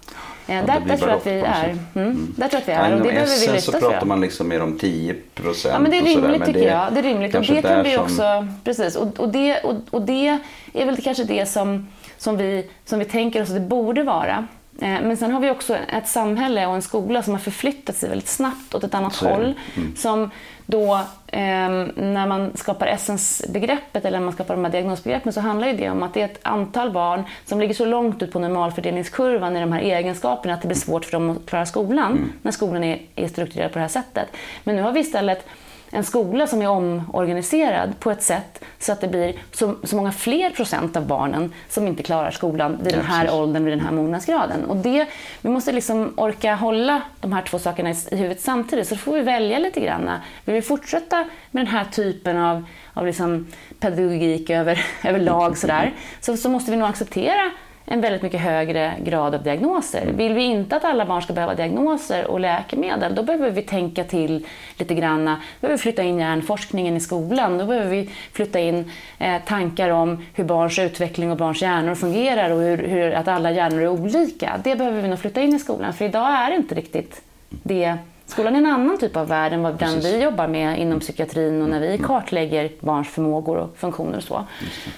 Eh, 0.47 0.55
ja, 0.55 0.61
där, 0.61 0.79
där 0.79 0.97
tror 0.97 1.09
jag 1.09 1.17
att 1.17 1.27
vi 1.27 1.31
är. 1.31 1.69
Mm, 1.69 1.79
mm. 1.95 2.33
Där 2.37 2.47
tror 2.47 2.53
jag 2.53 2.61
att 2.61 2.67
vi 2.67 2.71
är. 2.71 2.93
Och 2.93 2.97
det 2.97 3.13
behöver 3.13 3.47
vi 3.47 3.53
lyfta 3.53 3.71
så 3.71 3.79
pratar 3.79 4.05
man 4.05 4.21
liksom 4.21 4.47
mer 4.47 4.61
om 4.61 4.77
10 4.77 5.15
procent. 5.33 5.73
Ja, 5.73 5.79
men 5.79 5.91
det 5.91 5.97
är 5.97 6.03
rimligt 6.03 6.45
tycker 6.45 6.59
det, 6.59 6.65
jag. 6.65 6.93
Det 6.93 6.99
är 6.99 7.03
rimligt. 7.03 7.35
Och 7.35 7.41
det 7.41 7.61
kan 7.61 7.83
vi 7.83 7.93
som... 7.93 8.03
också, 8.03 8.47
precis. 8.63 8.95
Och, 8.95 9.19
och, 9.19 9.29
det, 9.29 9.59
och, 9.59 9.75
och 9.89 10.01
det 10.01 10.39
är 10.73 10.85
väl 10.85 11.01
kanske 11.01 11.23
det 11.23 11.45
som, 11.45 11.87
som, 12.21 12.37
vi, 12.37 12.69
som 12.85 12.99
vi 12.99 13.05
tänker 13.05 13.41
oss 13.41 13.49
att 13.49 13.55
det 13.55 13.61
borde 13.61 14.03
vara. 14.03 14.47
Eh, 14.81 15.01
men 15.01 15.17
sen 15.17 15.31
har 15.31 15.39
vi 15.39 15.49
också 15.49 15.75
ett 15.75 16.07
samhälle 16.07 16.67
och 16.67 16.75
en 16.75 16.81
skola 16.81 17.23
som 17.23 17.33
har 17.33 17.39
förflyttat 17.39 17.95
sig 17.95 18.09
väldigt 18.09 18.27
snabbt 18.27 18.75
åt 18.75 18.83
ett 18.83 18.93
annat 18.93 19.15
håll. 19.15 19.53
Mm. 19.75 19.95
Som 19.95 20.31
då, 20.65 20.95
eh, 21.27 21.69
när 21.95 22.27
man 22.27 22.51
skapar 22.57 22.87
essensbegreppet 22.87 24.05
eller 24.05 24.19
när 24.19 24.25
man 24.25 24.33
skapar 24.33 24.55
de 24.55 24.65
här 24.65 24.71
diagnosbegreppen 24.71 25.33
så 25.33 25.41
handlar 25.41 25.73
det 25.73 25.89
om 25.89 26.03
att 26.03 26.13
det 26.13 26.21
är 26.21 26.25
ett 26.25 26.39
antal 26.41 26.91
barn 26.91 27.23
som 27.45 27.59
ligger 27.59 27.73
så 27.73 27.85
långt 27.85 28.23
ut 28.23 28.31
på 28.31 28.39
normalfördelningskurvan 28.39 29.57
i 29.57 29.59
de 29.59 29.71
här 29.71 29.81
egenskaperna 29.81 30.53
att 30.53 30.61
det 30.61 30.67
blir 30.67 30.77
svårt 30.77 31.05
för 31.05 31.11
dem 31.11 31.29
att 31.29 31.45
klara 31.45 31.65
skolan 31.65 32.11
mm. 32.11 32.31
när 32.41 32.51
skolan 32.51 32.83
är, 32.83 33.01
är 33.15 33.27
strukturerad 33.27 33.71
på 33.71 33.79
det 33.79 33.83
här 33.83 33.89
sättet. 33.89 34.27
Men 34.63 34.75
nu 34.75 34.81
har 34.81 34.91
vi 34.91 34.99
istället 34.99 35.45
en 35.91 36.03
skola 36.03 36.47
som 36.47 36.61
är 36.61 36.67
omorganiserad 36.67 37.99
på 37.99 38.11
ett 38.11 38.23
sätt 38.23 38.63
så 38.79 38.91
att 38.91 39.01
det 39.01 39.07
blir 39.07 39.33
så, 39.51 39.75
så 39.83 39.95
många 39.95 40.11
fler 40.11 40.49
procent 40.49 40.97
av 40.97 41.05
barnen 41.05 41.53
som 41.69 41.87
inte 41.87 42.03
klarar 42.03 42.31
skolan 42.31 42.79
vid 42.83 42.93
den 42.93 43.05
här 43.05 43.25
ja, 43.25 43.33
åldern, 43.33 43.63
vid 43.63 43.73
den 43.73 43.85
här 43.85 43.91
mognadsgraden. 43.91 44.65
Och 44.65 44.75
det, 44.75 45.07
vi 45.41 45.49
måste 45.49 45.71
liksom 45.71 46.13
orka 46.17 46.55
hålla 46.55 47.01
de 47.19 47.33
här 47.33 47.41
två 47.41 47.59
sakerna 47.59 47.89
i, 47.89 47.95
i 48.11 48.15
huvudet 48.15 48.41
samtidigt, 48.41 48.87
så 48.87 48.95
då 48.95 48.99
får 48.99 49.13
vi 49.13 49.21
välja 49.21 49.59
lite 49.59 49.79
grann. 49.79 50.09
Vill 50.45 50.55
vi 50.55 50.61
fortsätta 50.61 51.25
med 51.51 51.65
den 51.65 51.73
här 51.73 51.85
typen 51.85 52.37
av, 52.37 52.65
av 52.93 53.05
liksom 53.05 53.47
pedagogik 53.79 54.49
över, 54.49 54.85
överlag 55.03 55.57
sådär, 55.57 55.93
så, 56.21 56.37
så 56.37 56.49
måste 56.49 56.71
vi 56.71 56.77
nog 56.77 56.89
acceptera 56.89 57.51
en 57.91 58.01
väldigt 58.01 58.21
mycket 58.21 58.41
högre 58.41 58.93
grad 59.03 59.35
av 59.35 59.43
diagnoser. 59.43 60.01
Mm. 60.01 60.17
Vill 60.17 60.33
vi 60.33 60.43
inte 60.43 60.75
att 60.75 60.83
alla 60.83 61.05
barn 61.05 61.21
ska 61.21 61.33
behöva 61.33 61.55
diagnoser 61.55 62.27
och 62.27 62.39
läkemedel, 62.39 63.15
då 63.15 63.23
behöver 63.23 63.49
vi 63.49 63.61
tänka 63.61 64.03
till 64.03 64.47
lite 64.77 64.95
grann. 64.95 65.25
Då 65.25 65.37
behöver 65.61 65.77
vi 65.77 65.81
flytta 65.81 66.03
in 66.03 66.19
hjärnforskningen 66.19 66.97
i 66.97 66.99
skolan. 66.99 67.57
Då 67.57 67.65
behöver 67.65 67.89
vi 67.89 68.09
flytta 68.33 68.59
in 68.59 68.91
eh, 69.19 69.41
tankar 69.45 69.89
om 69.89 70.25
hur 70.33 70.43
barns 70.43 70.79
utveckling 70.79 71.31
och 71.31 71.37
barns 71.37 71.61
hjärnor 71.61 71.95
fungerar 71.95 72.49
och 72.49 72.61
hur, 72.61 72.77
hur, 72.77 73.11
att 73.11 73.27
alla 73.27 73.51
hjärnor 73.51 73.81
är 73.81 73.87
olika. 73.87 74.59
Det 74.63 74.75
behöver 74.75 75.01
vi 75.01 75.07
nog 75.07 75.19
flytta 75.19 75.41
in 75.41 75.55
i 75.55 75.59
skolan, 75.59 75.93
för 75.93 76.05
idag 76.05 76.31
är 76.31 76.49
det 76.49 76.55
inte 76.55 76.75
riktigt 76.75 77.21
det 77.49 77.97
Skolan 78.31 78.55
är 78.55 78.59
en 78.59 78.65
annan 78.65 78.97
typ 78.97 79.15
av 79.15 79.27
värld 79.27 79.53
än 79.53 79.61
vad 79.61 79.79
den 79.79 79.99
vi 79.99 80.23
jobbar 80.23 80.47
med 80.47 80.79
inom 80.79 80.99
psykiatrin 80.99 81.61
och 81.61 81.69
när 81.69 81.79
vi 81.79 81.87
mm. 81.87 82.03
kartlägger 82.03 82.71
barns 82.79 83.09
förmågor 83.09 83.57
och 83.57 83.77
funktioner 83.77 84.17
och 84.17 84.23
så. 84.23 84.45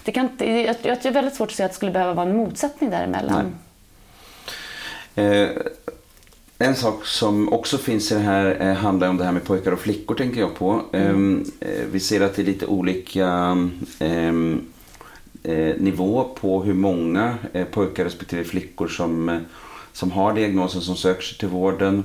Det 0.04 0.12
kan, 0.12 0.30
jag, 0.38 0.76
jag 0.82 1.06
är 1.06 1.12
väldigt 1.12 1.36
svårt 1.36 1.50
att 1.50 1.56
se 1.56 1.64
att 1.64 1.72
det 1.72 1.76
skulle 1.76 1.92
behöva 1.92 2.14
vara 2.14 2.30
en 2.30 2.38
motsättning 2.38 2.90
däremellan. 2.90 3.56
Eh, 5.16 5.50
en 6.58 6.76
sak 6.76 7.06
som 7.06 7.54
också 7.54 7.78
finns 7.78 8.12
i 8.12 8.16
det 8.16 8.22
här 8.22 8.62
eh, 8.62 8.74
handlar 8.74 9.10
om 9.10 9.18
det 9.18 9.24
här 9.24 9.32
med 9.32 9.44
pojkar 9.44 9.72
och 9.72 9.80
flickor 9.80 10.16
tänker 10.16 10.40
jag 10.40 10.56
på. 10.56 10.82
Mm. 10.92 11.08
Ehm, 11.08 11.46
eh, 11.60 11.86
vi 11.92 12.00
ser 12.00 12.22
att 12.22 12.36
det 12.36 12.42
är 12.42 12.46
lite 12.46 12.66
olika 12.66 13.28
ehm, 14.00 14.62
eh, 15.44 15.76
nivå 15.78 16.24
på 16.42 16.64
hur 16.64 16.74
många 16.74 17.38
pojkar 17.72 18.04
respektive 18.04 18.44
flickor 18.44 18.88
som, 18.88 19.40
som 19.94 20.12
har 20.12 20.34
diagnosen 20.34 20.82
som 20.82 20.96
söker 20.96 21.22
sig 21.22 21.38
till 21.38 21.48
vården 21.48 22.04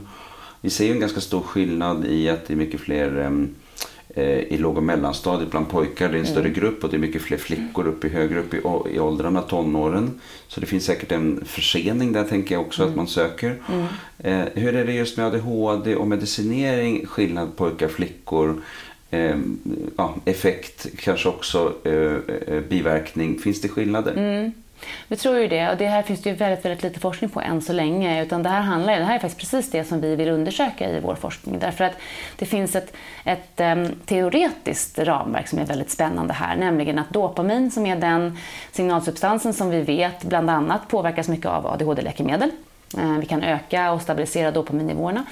vi 0.60 0.70
ser 0.70 0.84
ju 0.84 0.92
en 0.92 1.00
ganska 1.00 1.20
stor 1.20 1.40
skillnad 1.40 2.06
i 2.06 2.28
att 2.28 2.46
det 2.46 2.54
är 2.54 2.56
mycket 2.56 2.80
fler 2.80 3.18
ehm, 3.18 3.54
eh, 4.08 4.38
i 4.38 4.58
låg 4.58 4.76
och 4.76 4.82
mellanstadiet 4.82 5.50
bland 5.50 5.68
pojkar. 5.68 6.08
Det 6.08 6.16
är 6.16 6.20
en 6.20 6.26
större 6.26 6.48
mm. 6.48 6.52
grupp 6.52 6.84
och 6.84 6.90
det 6.90 6.96
är 6.96 7.00
mycket 7.00 7.22
fler 7.22 7.38
flickor 7.38 7.86
upp 7.86 8.04
i 8.04 8.08
högre 8.08 8.40
upp 8.40 8.54
i, 8.54 8.56
i 8.94 9.00
åldrarna, 9.00 9.42
tonåren. 9.42 10.20
Så 10.48 10.60
det 10.60 10.66
finns 10.66 10.84
säkert 10.84 11.12
en 11.12 11.44
försening 11.44 12.12
där 12.12 12.24
tänker 12.24 12.54
jag 12.54 12.62
också 12.62 12.82
mm. 12.82 12.90
att 12.90 12.96
man 12.96 13.08
söker. 13.08 13.56
Mm. 13.68 13.86
Eh, 14.18 14.48
hur 14.54 14.74
är 14.74 14.84
det 14.84 14.92
just 14.92 15.16
med 15.16 15.26
ADHD 15.26 15.96
och 15.96 16.06
medicinering, 16.06 17.06
skillnad 17.06 17.56
pojkar 17.56 17.88
flickor? 17.88 18.62
Eh, 19.10 19.36
ja, 19.96 20.14
effekt, 20.24 20.86
kanske 20.98 21.28
också 21.28 21.74
eh, 21.84 22.16
eh, 22.46 22.60
biverkning. 22.68 23.38
Finns 23.38 23.60
det 23.60 23.68
skillnader? 23.68 24.12
Mm. 24.12 24.52
Vi 25.08 25.16
tror 25.16 25.38
ju 25.38 25.48
det 25.48 25.70
och 25.70 25.76
det 25.76 25.86
här 25.86 26.02
finns 26.02 26.22
det 26.22 26.30
ju 26.30 26.36
väldigt, 26.36 26.64
väldigt 26.64 26.82
lite 26.82 27.00
forskning 27.00 27.30
på 27.30 27.40
än 27.40 27.62
så 27.62 27.72
länge. 27.72 28.22
Utan 28.22 28.42
det 28.42 28.48
här, 28.48 28.60
handlar, 28.60 28.98
det 28.98 29.04
här 29.04 29.14
är 29.14 29.18
faktiskt 29.18 29.40
precis 29.40 29.70
det 29.70 29.84
som 29.84 30.00
vi 30.00 30.16
vill 30.16 30.28
undersöka 30.28 30.90
i 30.90 31.00
vår 31.00 31.14
forskning. 31.14 31.58
Därför 31.58 31.84
att 31.84 31.96
det 32.36 32.46
finns 32.46 32.76
ett, 32.76 32.92
ett 33.24 33.60
um, 33.60 33.92
teoretiskt 34.06 34.98
ramverk 34.98 35.48
som 35.48 35.58
är 35.58 35.66
väldigt 35.66 35.90
spännande 35.90 36.34
här. 36.34 36.56
Nämligen 36.56 36.98
att 36.98 37.10
dopamin 37.10 37.70
som 37.70 37.86
är 37.86 37.96
den 37.96 38.38
signalsubstansen 38.72 39.54
som 39.54 39.70
vi 39.70 39.80
vet 39.80 40.24
bland 40.24 40.50
annat 40.50 40.88
påverkas 40.88 41.28
mycket 41.28 41.46
av 41.46 41.66
ADHD-läkemedel. 41.66 42.50
Eh, 42.96 43.18
vi 43.18 43.26
kan 43.26 43.42
öka 43.42 43.92
och 43.92 44.02
stabilisera 44.02 44.50
dopaminnivåerna. 44.50 45.24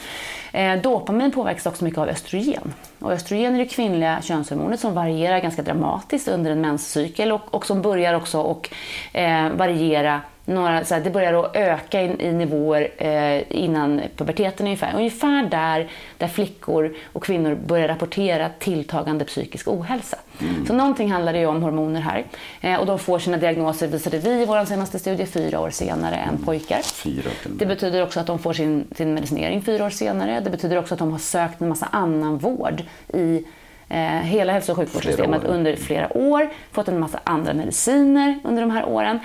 Eh, 0.52 0.76
dopamin 0.80 1.32
påverkas 1.32 1.66
också 1.66 1.84
mycket 1.84 1.98
av 1.98 2.08
östrogen. 2.08 2.74
Och 2.98 3.12
östrogen 3.12 3.54
är 3.54 3.58
det 3.58 3.66
kvinnliga 3.66 4.22
könshormonet 4.22 4.80
som 4.80 4.94
varierar 4.94 5.38
ganska 5.38 5.62
dramatiskt 5.62 6.28
under 6.28 6.50
en 6.50 6.60
menscykel 6.60 7.32
och, 7.32 7.54
och 7.54 7.66
som 7.66 7.82
börjar 7.82 8.14
också 8.14 8.40
och, 8.40 8.70
eh, 9.12 9.50
variera 9.50 10.20
några, 10.46 10.84
så 10.84 10.94
här, 10.94 11.00
det 11.00 11.10
börjar 11.10 11.44
att 11.44 11.56
öka 11.56 12.02
i, 12.02 12.16
i 12.18 12.32
nivåer 12.32 12.88
eh, 12.96 13.42
innan 13.48 14.00
puberteten 14.16 14.66
ungefär. 14.66 14.96
Ungefär 14.96 15.42
där, 15.42 15.88
där 16.18 16.28
flickor 16.28 16.94
och 17.12 17.24
kvinnor 17.24 17.54
börjar 17.54 17.88
rapportera 17.88 18.50
tilltagande 18.58 19.24
psykisk 19.24 19.68
ohälsa. 19.68 20.16
Mm. 20.40 20.66
Så 20.66 20.72
någonting 20.72 21.12
handlar 21.12 21.32
det 21.32 21.38
ju 21.38 21.46
om 21.46 21.62
hormoner 21.62 22.00
här. 22.00 22.24
Eh, 22.60 22.80
och 22.80 22.86
de 22.86 22.98
får 22.98 23.18
sina 23.18 23.36
diagnoser, 23.36 23.86
visade 23.86 24.18
vi 24.18 24.42
i 24.42 24.44
vår 24.44 24.64
senaste 24.64 24.98
studie, 24.98 25.26
fyra 25.26 25.60
år 25.60 25.70
senare 25.70 26.16
än 26.16 26.38
pojkar. 26.44 26.82
Fyra, 26.82 27.30
det 27.44 27.66
betyder 27.66 28.02
också 28.02 28.20
att 28.20 28.26
de 28.26 28.38
får 28.38 28.52
sin, 28.52 28.84
sin 28.96 29.14
medicinering 29.14 29.62
fyra 29.62 29.84
år 29.84 29.90
senare. 29.90 30.40
Det 30.40 30.50
betyder 30.50 30.78
också 30.78 30.94
att 30.94 30.98
de 30.98 31.12
har 31.12 31.18
sökt 31.18 31.60
en 31.60 31.68
massa 31.68 31.86
annan 31.86 32.38
vård 32.38 32.82
i 33.14 33.44
eh, 33.88 33.98
hela 33.98 34.52
hälso 34.52 34.72
och 34.72 34.78
sjukvårdssystemet 34.78 35.40
flera 35.40 35.54
under 35.54 35.76
flera 35.76 36.16
år, 36.16 36.50
fått 36.72 36.88
en 36.88 37.00
massa 37.00 37.20
andra 37.24 37.54
mediciner 37.54 38.40
under 38.44 38.62
de 38.62 38.70
här 38.70 38.84
åren. 38.84 39.18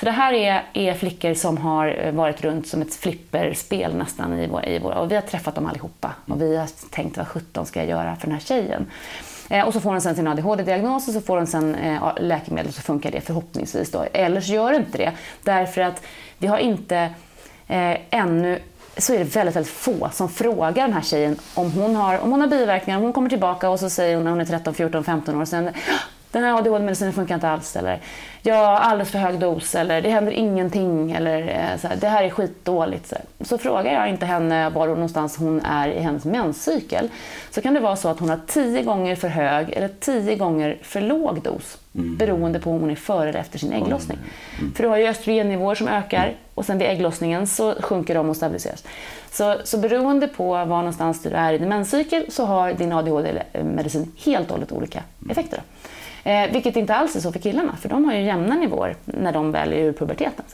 Så 0.00 0.04
det 0.04 0.10
här 0.10 0.32
är, 0.32 0.62
är 0.72 0.94
flickor 0.94 1.34
som 1.34 1.58
har 1.58 1.98
eh, 2.00 2.12
varit 2.12 2.44
runt 2.44 2.66
som 2.66 2.82
ett 2.82 2.94
flipperspel 2.94 3.94
nästan 3.94 4.38
i 4.38 4.46
vår, 4.46 4.68
i 4.68 4.78
vår, 4.78 4.92
och 4.92 5.10
vi 5.10 5.14
har 5.14 5.22
träffat 5.22 5.54
dem 5.54 5.66
allihopa 5.66 6.14
och 6.26 6.42
vi 6.42 6.56
har 6.56 6.68
tänkt 6.90 7.16
vad 7.16 7.28
sjutton 7.28 7.66
ska 7.66 7.80
jag 7.80 7.88
göra 7.88 8.16
för 8.16 8.26
den 8.26 8.34
här 8.34 8.40
tjejen? 8.40 8.86
Eh, 9.50 9.66
och 9.66 9.72
så 9.72 9.80
får 9.80 9.90
hon 9.90 10.00
sen 10.00 10.16
sin 10.16 10.26
ADHD-diagnos 10.26 11.08
och 11.08 11.14
så 11.14 11.20
får 11.20 11.36
hon 11.36 11.46
sen 11.46 11.74
eh, 11.74 12.12
läkemedel 12.20 12.68
och 12.68 12.74
så 12.74 12.82
funkar 12.82 13.10
det 13.10 13.20
förhoppningsvis. 13.20 13.90
Då. 13.90 14.06
Eller 14.12 14.40
så 14.40 14.52
gör 14.52 14.70
det 14.70 14.76
inte 14.76 14.98
det. 14.98 15.12
Därför 15.42 15.80
att 15.80 16.02
vi 16.38 16.46
har 16.46 16.58
inte 16.58 16.96
eh, 17.68 17.96
ännu 18.10 18.58
så 18.98 19.14
är 19.14 19.18
det 19.18 19.24
väldigt, 19.24 19.56
väldigt 19.56 19.72
få 19.72 20.10
som 20.12 20.28
frågar 20.28 20.82
den 20.82 20.92
här 20.92 21.02
tjejen 21.02 21.36
om 21.54 21.72
hon 21.72 21.96
har, 21.96 22.18
om 22.18 22.30
hon 22.30 22.40
har 22.40 22.48
biverkningar. 22.48 22.98
Om 22.98 23.04
hon 23.04 23.12
kommer 23.12 23.28
tillbaka 23.28 23.70
och 23.70 23.80
så 23.80 23.90
säger 23.90 24.14
hon 24.14 24.24
när 24.24 24.30
hon 24.30 24.40
är 24.40 24.44
13, 24.44 24.74
14, 24.74 25.04
15 25.04 25.40
år 25.40 25.44
sen 25.44 25.68
ah, 25.68 25.72
den 26.30 26.44
här 26.44 26.58
ADHD-medicinen 26.58 27.12
funkar 27.12 27.34
inte 27.34 27.48
alls. 27.48 27.76
Eller 27.76 28.00
jag 28.42 28.54
har 28.54 28.76
alldeles 28.76 29.10
för 29.10 29.18
hög 29.18 29.38
dos. 29.38 29.74
Eller 29.74 30.02
det 30.02 30.10
händer 30.10 30.32
ingenting. 30.32 31.12
Eller 31.12 31.40
eh, 31.40 31.80
så 31.80 31.88
här, 31.88 31.96
det 31.96 32.08
här 32.08 32.22
är 32.22 32.30
skitdåligt. 32.30 33.06
Så, 33.08 33.16
så, 33.44 33.58
frågar 33.58 33.92
jag 33.92 34.08
inte 34.08 34.26
henne 34.26 34.70
var 34.70 34.86
någonstans 34.86 35.36
hon 35.36 35.60
är 35.60 35.88
i 35.88 36.00
hennes 36.00 36.24
menscykel. 36.24 37.08
Så 37.50 37.62
kan 37.62 37.74
det 37.74 37.80
vara 37.80 37.96
så 37.96 38.08
att 38.08 38.20
hon 38.20 38.28
har 38.28 38.40
tio 38.46 38.82
gånger 38.82 39.16
för 39.16 39.28
hög 39.28 39.70
eller 39.70 39.88
tio 39.88 40.36
gånger 40.36 40.78
för 40.82 41.00
låg 41.00 41.42
dos. 41.42 41.78
Mm. 41.98 42.16
Beroende 42.16 42.60
på 42.60 42.70
om 42.70 42.80
hon 42.80 42.90
är 42.90 42.94
före 42.94 43.28
eller 43.28 43.40
efter 43.40 43.58
sin 43.58 43.72
ägglossning. 43.72 44.18
Mm. 44.58 44.74
För 44.74 44.82
du 44.82 44.88
har 44.88 44.96
ju 44.96 45.06
östrogennivåer 45.06 45.74
som 45.74 45.88
ökar 45.88 46.34
och 46.54 46.64
sen 46.64 46.78
vid 46.78 46.88
ägglossningen 46.88 47.46
så 47.46 47.74
sjunker 47.80 48.14
de 48.14 48.30
och 48.30 48.36
stabiliseras. 48.36 48.84
Så, 49.30 49.56
så 49.64 49.78
beroende 49.78 50.28
på 50.28 50.48
var 50.48 50.64
någonstans 50.64 51.22
du 51.22 51.30
är 51.30 51.52
i 51.52 51.58
din 51.58 51.68
menscykel 51.68 52.24
så 52.28 52.44
har 52.44 52.72
din 52.72 52.92
ADHD-medicin 52.92 54.12
helt 54.24 54.46
och 54.46 54.52
hållet 54.52 54.72
olika 54.72 55.02
effekter. 55.30 55.62
Eh, 56.24 56.52
vilket 56.52 56.76
inte 56.76 56.94
alls 56.94 57.16
är 57.16 57.20
så 57.20 57.32
för 57.32 57.40
killarna, 57.40 57.76
för 57.76 57.88
de 57.88 58.04
har 58.04 58.14
ju 58.14 58.22
jämna 58.22 58.54
nivåer 58.54 58.96
när 59.04 59.32
de 59.32 59.52
väl 59.52 59.72
är 59.72 59.76
ur 59.76 59.92
puberteten. 59.92 60.44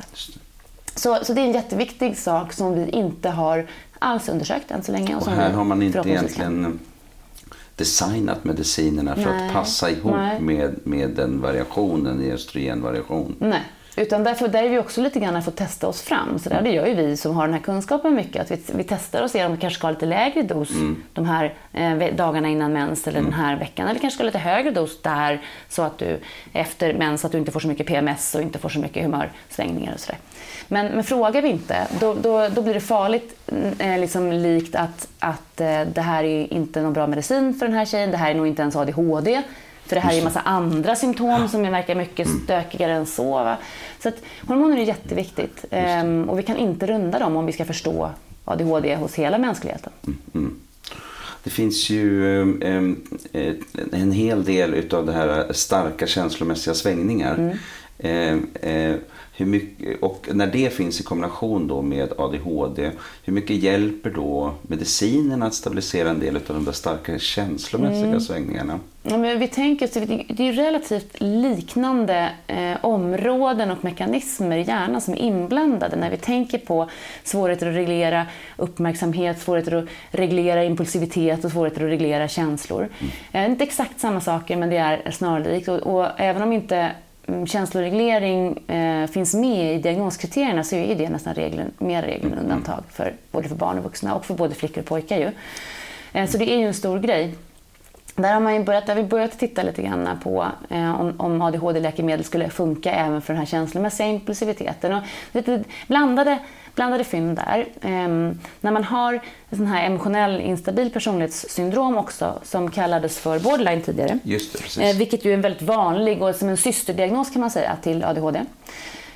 Så. 0.95 1.18
Så, 1.24 1.32
det 1.32 1.40
är 1.40 1.45
en 1.45 1.53
jätteviktig 1.53 2.16
sak 2.16 2.53
som 2.53 2.74
vi 2.74 2.90
inte 2.90 3.28
har 3.28 3.66
alls 3.99 4.28
undersökt 4.28 4.70
än 4.70 4.82
så 4.82 4.92
länge. 4.92 5.16
Och, 5.16 5.22
som 5.22 5.32
här 5.32 5.51
har 5.51 5.64
man 5.64 5.82
inte 5.82 5.99
egentligen 5.99 6.78
designat 7.77 8.45
medicinerna 8.45 9.14
för 9.14 9.31
Nej. 9.31 9.47
att 9.47 9.53
passa 9.53 9.91
ihop 9.91 10.14
Nej. 10.16 10.41
med, 10.41 10.75
med 10.85 11.11
den 11.11 11.41
variationen 11.41 12.22
i 12.22 12.33
östrogenvariation. 12.33 13.37
Nej. 13.39 13.62
Utan 13.97 14.24
därför, 14.24 14.49
där 14.49 14.62
är 14.62 14.68
vi 14.68 14.78
också 14.78 15.01
lite 15.01 15.20
grann 15.20 15.36
att 15.36 15.45
få 15.45 15.51
testa 15.51 15.88
oss 15.88 16.03
fram. 16.03 16.38
Så 16.38 16.49
där, 16.49 16.62
det 16.62 16.70
gör 16.70 16.86
ju 16.86 16.95
vi 16.95 17.16
som 17.16 17.36
har 17.36 17.45
den 17.45 17.55
här 17.55 17.61
kunskapen 17.61 18.14
mycket. 18.14 18.42
Att 18.42 18.51
vi, 18.51 18.61
vi 18.74 18.84
testar 18.84 19.22
och 19.22 19.30
ser 19.30 19.47
om 19.47 19.53
vi 19.53 19.59
kanske 19.59 19.78
ska 19.78 19.86
ha 19.86 19.92
lite 19.92 20.07
lägre 20.07 20.42
dos 20.42 20.70
de 21.12 21.24
här 21.24 21.55
eh, 21.72 22.14
dagarna 22.14 22.49
innan 22.49 22.72
mens 22.72 23.09
eller 23.09 23.22
den 23.22 23.32
här 23.32 23.57
veckan. 23.57 23.88
Eller 23.88 24.01
kanske 24.01 24.14
ska 24.14 24.22
ha 24.22 24.26
lite 24.26 24.38
högre 24.38 24.70
dos 24.70 25.03
där 25.03 25.42
så 25.68 25.82
att 25.82 25.99
du 25.99 26.20
efter 26.53 26.95
mens 26.95 27.24
att 27.24 27.32
du 27.32 27.38
inte 27.38 27.53
får 27.53 27.61
så 27.61 27.68
mycket 27.68 27.86
PMS 27.86 28.34
och 28.34 28.42
inte 28.42 28.59
får 28.59 28.68
så 28.68 28.78
mycket 28.78 29.03
humörsvängningar 29.03 29.95
och 29.95 30.01
sådär. 30.01 30.18
Men, 30.68 30.86
men 30.86 31.05
frågar 31.05 31.42
vi 31.42 31.49
inte, 31.49 31.86
då, 32.01 32.14
då, 32.14 32.49
då 32.49 32.62
blir 32.62 32.74
det 32.74 32.80
farligt 32.80 33.36
eh, 33.78 33.99
liksom 33.99 34.32
likt 34.32 34.74
att, 34.74 35.09
att 35.18 35.61
eh, 35.61 35.80
det 35.95 36.01
här 36.01 36.24
är 36.24 36.53
inte 36.53 36.82
någon 36.82 36.92
bra 36.92 37.07
medicin 37.07 37.55
för 37.55 37.66
den 37.66 37.76
här 37.76 37.84
tjejen. 37.84 38.11
Det 38.11 38.16
här 38.16 38.30
är 38.30 38.34
nog 38.34 38.47
inte 38.47 38.62
ens 38.62 38.76
ADHD. 38.76 39.42
För 39.87 39.95
det 39.95 40.01
här 40.01 40.12
är 40.12 40.18
en 40.18 40.24
massa 40.24 40.41
andra 40.41 40.97
symptom 40.97 41.49
som 41.49 41.62
verkar 41.62 41.95
mycket 41.95 42.28
stökigare 42.45 42.93
än 42.93 43.07
så. 43.07 43.30
Va? 43.30 43.57
Så 44.03 44.09
att 44.09 44.22
hormoner 44.47 44.76
är 44.76 44.82
jätteviktigt. 44.82 45.64
Ehm, 45.70 46.28
och 46.28 46.39
vi 46.39 46.43
kan 46.43 46.57
inte 46.57 46.87
runda 46.87 47.18
dem 47.18 47.37
om 47.37 47.47
vi 47.47 47.53
ska 47.53 47.64
förstå 47.64 48.11
ADHD 48.45 48.95
hos 48.95 49.14
hela 49.14 49.39
mänskligheten. 49.39 49.93
Det 51.45 51.51
finns 51.51 51.91
ju 51.91 52.41
eh, 52.41 52.78
eh, 53.32 53.55
en 53.93 54.12
hel 54.12 54.45
del 54.45 54.74
utav 54.74 55.07
det 55.07 55.12
här 55.12 55.53
starka 55.53 56.07
känslomässiga 56.07 56.74
svängningar. 56.74 57.59
Eh, 57.99 58.37
eh, 58.62 58.97
hur 59.37 59.47
mycket, 59.47 60.03
och 60.03 60.28
när 60.32 60.47
det 60.47 60.72
finns 60.72 61.01
i 61.01 61.03
kombination 61.03 61.68
då 61.68 61.82
med 61.82 62.12
ADHD, 62.18 62.91
hur 63.24 63.32
mycket 63.32 63.57
hjälper 63.57 64.11
då 64.11 64.55
medicinen 64.62 65.43
att 65.43 65.55
stabilisera 65.55 66.11
en 66.11 66.20
del 66.20 66.37
av 66.37 66.43
de 66.47 66.64
där 66.64 66.72
starka 66.72 67.18
känslomässiga 67.18 68.20
svängningarna? 68.20 68.80
Ja, 69.07 69.17
men 69.17 69.39
vi 69.39 69.49
tänker, 69.49 69.87
så 69.87 70.01
det 70.29 70.49
är 70.49 70.53
relativt 70.53 71.21
liknande 71.21 72.31
eh, 72.47 72.85
områden 72.85 73.71
och 73.71 73.85
mekanismer 73.85 74.57
i 74.57 74.63
hjärnan 74.63 75.01
som 75.01 75.15
är 75.15 75.19
inblandade 75.19 75.97
när 75.97 76.11
vi 76.11 76.17
tänker 76.17 76.59
på 76.59 76.89
svårigheter 77.25 77.67
att 77.67 77.75
reglera 77.75 78.27
uppmärksamhet, 78.57 79.41
svårigheter 79.41 79.77
att 79.77 79.85
reglera 80.11 80.65
impulsivitet 80.65 81.45
och 81.45 81.51
svårigheter 81.51 81.85
att 81.85 81.91
reglera 81.91 82.29
känslor. 82.29 82.89
Eh, 83.33 83.45
inte 83.45 83.65
exakt 83.65 84.01
samma 84.01 84.21
saker, 84.21 84.57
men 84.57 84.71
det 84.71 84.77
är 84.77 85.11
snarlikt. 85.11 85.69
Och, 85.69 85.79
och 85.79 86.07
även 86.17 86.43
om 86.43 86.53
inte 86.53 86.91
mm, 87.27 87.47
känsloreglering 87.47 88.69
eh, 88.69 89.07
finns 89.07 89.35
med 89.35 89.75
i 89.75 89.79
diagnoskriterierna 89.79 90.65
så 90.65 90.77
är 90.77 90.95
det 90.95 91.09
nästan 91.09 91.35
reglen, 91.35 91.71
mer 91.79 92.03
regel 92.03 92.33
än 92.33 92.39
undantag 92.39 92.85
för, 92.93 93.15
både 93.31 93.49
för 93.49 93.57
barn 93.57 93.79
och 93.79 93.85
vuxna 93.85 94.15
och 94.15 94.27
för 94.27 94.35
både 94.35 94.55
flickor 94.55 94.81
och 94.81 94.89
pojkar. 94.89 95.19
Ju. 95.19 95.31
Eh, 96.13 96.29
så 96.29 96.39
det 96.39 96.53
är 96.53 96.59
ju 96.59 96.67
en 96.67 96.75
stor 96.75 96.99
grej. 96.99 97.35
Där 98.17 98.33
har 98.33 98.41
man 98.41 98.55
ju 98.55 98.65
börjat, 98.65 98.87
där 98.87 98.95
vi 98.95 99.03
börjat 99.03 99.39
titta 99.39 99.62
lite 99.62 99.83
grann 99.83 100.09
på 100.23 100.47
eh, 100.71 101.01
om, 101.01 101.15
om 101.17 101.43
ADHD-läkemedel 101.43 102.25
skulle 102.25 102.51
funka 102.51 102.93
även 102.93 103.23
för 103.23 103.33
den 103.33 103.39
här 103.39 103.47
känslomässiga 103.47 104.07
impulsiviteten. 104.07 104.93
Och 104.93 105.03
lite 105.33 105.65
blandade, 105.87 106.39
blandade 106.75 107.05
fynd 107.05 107.37
där. 107.37 107.67
Ehm, 107.83 108.41
när 108.61 108.71
man 108.71 108.85
har 108.85 109.15
en 109.51 109.59
sån 109.59 109.67
här 109.67 109.87
emotionell 109.87 110.41
instabil 110.41 110.91
personlighetssyndrom 110.91 111.97
också 111.97 112.39
som 112.43 112.71
kallades 112.71 113.19
för 113.19 113.39
borderline 113.39 113.83
tidigare. 113.83 114.19
Just 114.23 114.53
det, 114.53 114.59
precis. 114.59 114.83
Eh, 114.83 114.97
vilket 114.97 115.25
ju 115.25 115.31
är 115.31 115.35
en 115.35 115.41
väldigt 115.41 115.62
vanlig 115.62 116.23
och 116.23 116.35
som 116.35 116.49
en 116.49 116.57
systerdiagnos 116.57 117.31
kan 117.31 117.41
man 117.41 117.51
säga 117.51 117.77
till 117.83 118.05
ADHD. 118.05 118.41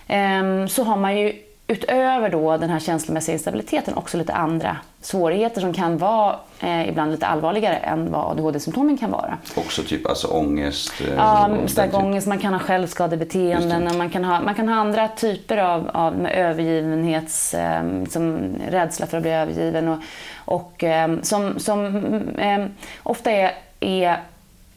Ehm, 0.06 0.68
så 0.68 0.82
har 0.82 0.96
man 0.96 1.18
ju 1.18 1.42
utöver 1.70 2.28
då 2.30 2.56
den 2.56 2.70
här 2.70 2.78
känslomässiga 2.80 3.32
instabiliteten 3.32 3.94
också 3.94 4.16
lite 4.18 4.32
andra 4.32 4.76
svårigheter 5.00 5.60
som 5.60 5.72
kan 5.72 5.98
vara 5.98 6.36
eh, 6.60 6.88
ibland 6.88 7.10
lite 7.12 7.26
allvarligare 7.26 7.76
än 7.76 8.12
vad 8.12 8.30
ADHD-symptomen 8.30 8.98
kan 8.98 9.10
vara. 9.10 9.38
Också 9.56 9.82
typ 9.82 10.06
alltså 10.06 10.28
ångest? 10.28 10.92
eh, 11.00 11.14
Ja, 11.16 11.50
stark 11.66 11.90
typ- 11.90 12.00
ångest, 12.00 12.26
man 12.26 12.38
kan 12.38 12.52
ha 12.52 12.60
självskadebeteenden 12.60 13.98
man 13.98 14.10
kan 14.10 14.24
ha, 14.24 14.40
man 14.40 14.54
kan 14.54 14.68
ha 14.68 14.74
andra 14.74 15.08
typer 15.08 15.56
av, 15.58 15.90
av 15.94 16.16
med 16.18 16.32
övergivenhets, 16.32 17.54
eh, 17.54 17.82
som 18.10 18.38
rädsla 18.70 19.06
för 19.06 19.16
att 19.16 19.22
bli 19.22 19.32
övergiven 19.32 19.88
och, 19.88 19.98
och 20.44 20.84
eh, 20.84 21.16
som, 21.22 21.58
som 21.58 21.96
eh, 22.38 22.66
ofta 23.02 23.30
är, 23.30 23.52
är 23.80 24.16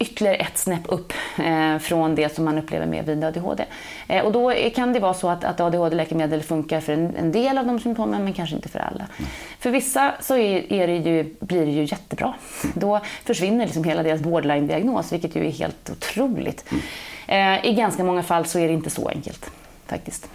ytterligare 0.02 0.36
ett 0.36 0.58
snäpp 0.58 0.82
upp 0.86 1.14
eh, 1.38 1.78
från 1.78 2.16
det 2.16 2.36
som 2.36 2.46
man 2.46 2.58
upplever 2.58 2.86
med 2.86 3.06
vid 3.06 3.24
ADHD. 3.24 3.66
Eh, 4.08 4.26
och 4.26 4.32
då 4.32 4.54
kan 4.76 4.94
det 4.94 5.00
vara 5.00 5.14
så 5.14 5.30
att, 5.30 5.44
att 5.44 5.60
ADHD-läkemedel 5.60 6.44
funkar 6.44 6.82
för 6.82 6.94
en, 6.94 7.16
en 7.16 7.32
del 7.32 7.58
av 7.58 7.68
de 7.68 7.80
symptomen 7.80 8.24
men 8.24 8.34
kanske 8.34 8.56
inte 8.56 8.70
för 8.70 8.80
alla. 8.80 9.08
För 9.60 9.70
vissa 9.70 10.14
så 10.22 10.36
är, 10.36 10.74
är 10.74 10.88
det 10.88 10.96
ju, 10.96 11.36
blir 11.40 11.66
det 11.66 11.72
ju 11.72 11.84
jättebra. 11.84 12.34
Då 12.74 13.00
försvinner 13.24 13.66
liksom 13.66 13.84
hela 13.84 14.04
deras 14.04 14.22
borderline-diagnos 14.22 15.14
vilket 15.14 15.36
ju 15.36 15.48
är 15.48 15.52
helt 15.52 15.90
otroligt. 15.90 16.66
Eh, 17.28 17.66
I 17.66 17.74
ganska 17.74 18.04
många 18.04 18.24
fall 18.24 18.46
så 18.46 18.60
är 18.60 18.68
det 18.68 18.74
inte 18.74 18.90
så 18.90 19.08
enkelt 19.08 19.52
faktiskt. 19.88 20.30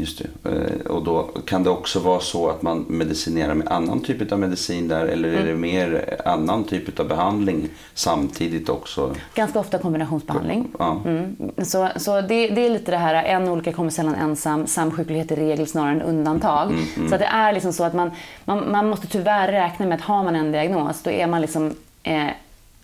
Just 0.00 0.22
det. 0.42 0.50
Eh, 0.50 0.86
Och 0.86 1.04
då 1.04 1.22
kan 1.22 1.62
det 1.62 1.70
också 1.70 1.98
vara 2.00 2.20
så 2.20 2.48
att 2.50 2.62
man 2.62 2.84
medicinerar 2.88 3.54
med 3.54 3.68
annan 3.68 4.00
typ 4.02 4.32
av 4.32 4.38
medicin 4.38 4.88
där 4.88 5.06
eller 5.06 5.28
är 5.28 5.32
det 5.44 5.50
Mm. 5.50 5.60
mer 5.60 6.16
annan 6.24 6.64
typ 6.64 7.00
av 7.00 7.08
behandling 7.08 7.68
samtidigt 7.94 8.68
också? 8.68 9.14
Ganska 9.34 9.58
ofta 9.60 9.78
kombinationsbehandling. 9.78 10.68
Ja. 10.78 11.00
Mm. 11.04 11.36
Så, 11.64 11.88
så 11.96 12.20
det, 12.20 12.48
det 12.48 12.66
är 12.66 12.70
lite 12.70 12.90
det 12.90 12.96
här, 12.96 13.14
en 13.24 13.48
olycka 13.48 13.72
kommer 13.72 13.90
sällan 13.90 14.14
ensam, 14.14 14.66
samsjuklighet 14.66 15.30
är 15.32 15.36
regel 15.36 15.66
snarare 15.66 15.90
än 15.92 16.02
undantag. 16.02 16.72
Så 17.08 17.14
att 17.14 17.20
det 17.20 17.26
är 17.26 17.52
liksom 17.52 17.72
så 17.72 17.84
att 17.84 17.94
man, 17.94 18.10
man, 18.44 18.70
man 18.72 18.88
måste 18.90 19.06
tyvärr 19.06 19.52
räkna 19.52 19.86
med 19.86 19.94
att 19.96 20.00
har 20.04 20.22
man 20.24 20.36
en 20.36 20.52
diagnos, 20.52 21.02
då 21.02 21.10
är 21.10 21.26
man 21.26 21.40
liksom 21.40 21.74
eh, 22.02 22.26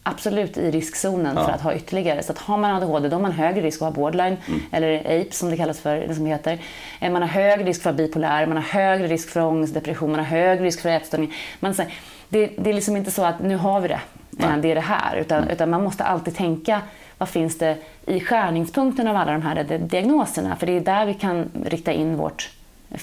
absolut 0.06 0.56
i 0.58 0.70
riskzonen 0.70 1.34
för 1.34 1.50
att 1.52 1.60
ha 1.60 1.74
ytterligare. 1.74 2.22
Så 2.22 2.32
att 2.32 2.38
har 2.38 2.56
man 2.56 2.70
ADHD, 2.76 3.08
då 3.08 3.16
har 3.16 3.22
man 3.22 3.32
högre 3.32 3.60
risk 3.60 3.82
att 3.82 3.86
ha 3.88 3.90
borderline, 3.90 4.36
eller 4.72 4.98
APE 5.00 5.32
som 5.32 5.50
det 5.50 5.56
kallas 5.56 5.80
för, 5.80 5.96
eller 5.96 6.14
som 6.14 6.24
det 6.24 6.30
heter. 6.30 6.58
Eh, 7.00 7.12
Man 7.12 7.22
har 7.22 7.28
högre 7.28 7.64
risk 7.64 7.82
för 7.82 7.90
att 7.90 7.96
vara 7.96 8.06
bipolär, 8.06 8.46
man 8.46 8.56
har 8.56 8.64
högre 8.64 9.06
risk 9.06 9.28
för 9.30 9.40
ångest, 9.40 9.74
depression, 9.74 10.10
man 10.10 10.18
har 10.20 10.26
högre 10.26 10.64
risk 10.64 10.80
för 10.80 10.88
ätstörning. 10.88 11.32
Man, 11.60 11.74
säger, 11.74 11.92
det, 12.28 12.46
det 12.58 12.70
är 12.70 12.74
liksom 12.74 12.96
inte 12.96 13.10
så 13.10 13.24
att 13.24 13.40
nu 13.42 13.56
har 13.56 13.80
vi 13.80 13.88
det, 13.88 14.00
eh, 14.40 14.56
det 14.56 14.70
är 14.70 14.74
det 14.74 14.80
här. 14.80 15.16
Utan, 15.16 15.48
utan 15.48 15.70
man 15.70 15.84
måste 15.84 16.04
alltid 16.04 16.36
tänka, 16.36 16.80
vad 17.18 17.28
finns 17.28 17.58
det 17.58 17.76
i 18.06 18.20
skärningspunkten 18.20 19.08
av 19.08 19.16
alla 19.16 19.32
de 19.32 19.42
här 19.42 19.64
di- 19.64 19.78
diagnoserna? 19.78 20.56
För 20.56 20.66
det 20.66 20.72
är 20.76 20.80
där 20.80 21.06
vi 21.06 21.14
kan 21.14 21.50
rikta 21.64 21.92
in 21.92 22.16
vårt, 22.16 22.50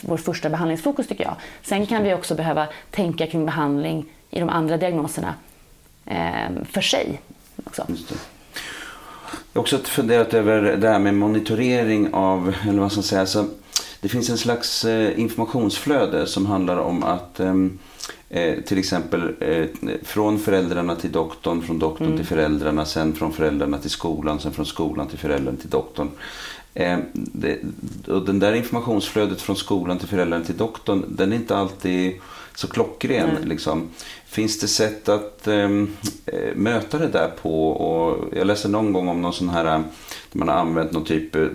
vår 0.02 0.18
första 0.18 0.50
behandlingsfokus 0.50 1.08
tycker 1.08 1.24
jag. 1.24 1.36
Sen 1.62 1.86
kan 1.86 2.04
vi 2.04 2.14
också 2.14 2.36
behöva 2.36 2.68
tänka 2.92 3.28
kring 3.28 3.46
behandling 3.46 4.06
i 4.30 4.40
de 4.40 4.50
andra 4.50 4.78
diagnoserna 4.78 5.34
för 6.72 6.82
sig. 6.82 7.22
Också. 7.64 7.86
Jag 9.54 9.60
har 9.60 9.62
också 9.62 9.78
funderat 9.78 10.34
över 10.34 10.78
det 10.78 10.90
här 10.90 11.00
med 11.00 11.14
monitorering 11.14 12.14
av, 12.14 12.56
eller 12.70 12.80
vad 12.80 12.92
ska 12.92 12.98
man 13.20 13.26
säga, 13.26 13.46
det 14.04 14.10
finns 14.10 14.30
en 14.30 14.38
slags 14.38 14.86
eh, 14.86 15.20
informationsflöde 15.20 16.28
som 16.28 16.46
handlar 16.46 16.78
om 16.78 17.04
att 17.04 17.40
ehm, 17.40 17.80
eh, 18.30 18.62
till 18.62 18.78
exempel 18.78 19.36
eh, 19.40 19.66
från 20.04 20.40
föräldrarna 20.40 20.96
till 20.96 21.12
doktorn, 21.12 21.62
från 21.62 21.80
doktorn 21.80 22.18
till 22.18 22.26
föräldrarna, 22.26 22.86
sen 22.86 23.14
från 23.14 23.34
föräldrarna 23.34 23.78
till 23.78 23.90
skolan, 23.90 24.40
sen 24.40 24.52
från 24.52 24.66
skolan 24.66 25.08
till 25.08 25.18
föräldrarna 25.18 25.58
till 25.58 25.70
doktorn. 25.70 26.10
Eh, 26.74 26.98
det, 27.14 27.60
och 28.08 28.26
den 28.26 28.40
där 28.40 28.54
informationsflödet 28.54 29.42
från 29.42 29.56
skolan 29.56 30.00
till 30.00 30.08
föräldrarna 30.08 30.46
till 30.46 30.58
doktorn, 30.58 31.06
den 31.08 31.32
är 31.32 31.36
inte 31.36 31.58
alltid 31.58 32.20
så 32.56 32.68
klockren. 32.68 33.30
Liksom. 33.44 33.90
Finns 34.26 34.60
det 34.60 34.68
sätt 34.68 35.10
att 35.10 35.48
ehm, 35.48 35.96
eh, 36.26 36.56
möta 36.56 36.98
det 36.98 37.08
där 37.08 37.32
på? 37.42 37.70
Och 37.70 38.38
jag 38.38 38.48
läste 38.48 38.68
någon 38.68 38.94
gång 38.94 39.08
om 39.08 39.22
någon 39.22 39.34
sån 39.34 39.50
här, 39.50 39.66
eh, 39.66 39.82
man 40.32 40.48
har 40.48 40.56
använt 40.56 40.92
någon 40.92 41.06
typ 41.06 41.36
eh, 41.36 41.48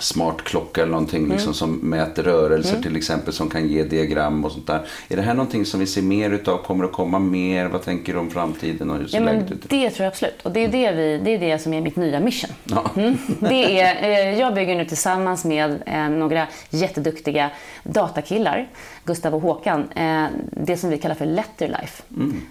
smart 0.00 0.44
klocka 0.44 0.82
eller 0.82 0.92
någonting 0.92 1.28
liksom, 1.28 1.54
som 1.54 1.76
mäter 1.76 2.22
rörelser 2.22 2.82
till 2.82 2.96
exempel 2.96 3.32
som 3.32 3.50
kan 3.50 3.68
ge 3.68 3.84
diagram 3.84 4.44
och 4.44 4.52
sånt 4.52 4.66
där. 4.66 4.86
Är 5.08 5.16
det 5.16 5.22
här 5.22 5.34
någonting 5.34 5.64
som 5.64 5.80
vi 5.80 5.86
ser 5.86 6.02
mer 6.02 6.30
utav? 6.30 6.58
Kommer 6.58 6.84
det 6.84 6.90
att 6.90 6.96
komma 6.96 7.18
mer? 7.18 7.66
Vad 7.66 7.82
tänker 7.82 8.12
du 8.12 8.18
om 8.18 8.30
framtiden 8.30 8.90
och 8.90 8.96
hur 8.96 9.08
Ja, 9.10 9.20
men 9.20 9.46
det 9.68 9.90
tror 9.90 10.04
jag 10.04 10.06
absolut. 10.06 10.42
Och 10.42 10.52
det 10.52 10.64
är 10.64 10.68
det, 10.68 10.92
vi, 10.92 11.20
det, 11.24 11.30
är 11.30 11.38
det 11.38 11.58
som 11.58 11.74
är 11.74 11.80
mitt 11.80 11.96
nya 11.96 12.20
mission. 12.20 12.50
Ja. 12.64 12.90
Mm. 12.96 13.18
Det 13.40 13.80
är, 13.80 14.02
eh, 14.02 14.38
jag 14.40 14.54
bygger 14.54 14.76
nu 14.76 14.84
tillsammans 14.84 15.44
med 15.44 15.82
eh, 15.86 16.08
några 16.08 16.46
jätteduktiga 16.70 17.50
datakillar, 17.82 18.68
Gustav 19.04 19.34
och 19.34 19.42
Håkan, 19.42 19.88
eh, 19.90 20.26
det 20.52 20.76
som 20.76 20.90
vi 20.90 20.98
kallar 20.98 21.14
för 21.14 21.26
Letterlife. 21.26 22.02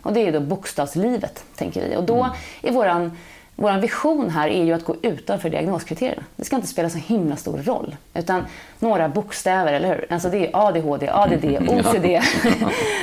Och 0.03 0.13
det 0.13 0.27
är 0.27 0.31
då 0.31 0.39
bokstavslivet, 0.39 1.43
tänker 1.55 1.89
vi. 1.89 1.95
Och 1.95 2.03
då 2.03 2.29
är 2.61 2.71
våran 2.71 3.11
vår 3.61 3.77
vision 3.77 4.29
här 4.29 4.47
är 4.47 4.63
ju 4.63 4.73
att 4.73 4.85
gå 4.85 4.95
utanför 5.01 5.49
diagnoskriterierna. 5.49 6.23
Det 6.35 6.45
ska 6.45 6.55
inte 6.55 6.67
spela 6.67 6.89
så 6.89 6.97
himla 6.97 7.35
stor 7.35 7.57
roll. 7.57 7.95
Utan 8.13 8.45
några 8.79 9.09
bokstäver, 9.09 9.73
eller 9.73 9.87
hur? 9.87 10.05
Alltså 10.09 10.29
det 10.29 10.47
är 10.47 10.49
ADHD, 10.53 11.09
ADD, 11.09 11.45
OCD. 11.69 12.21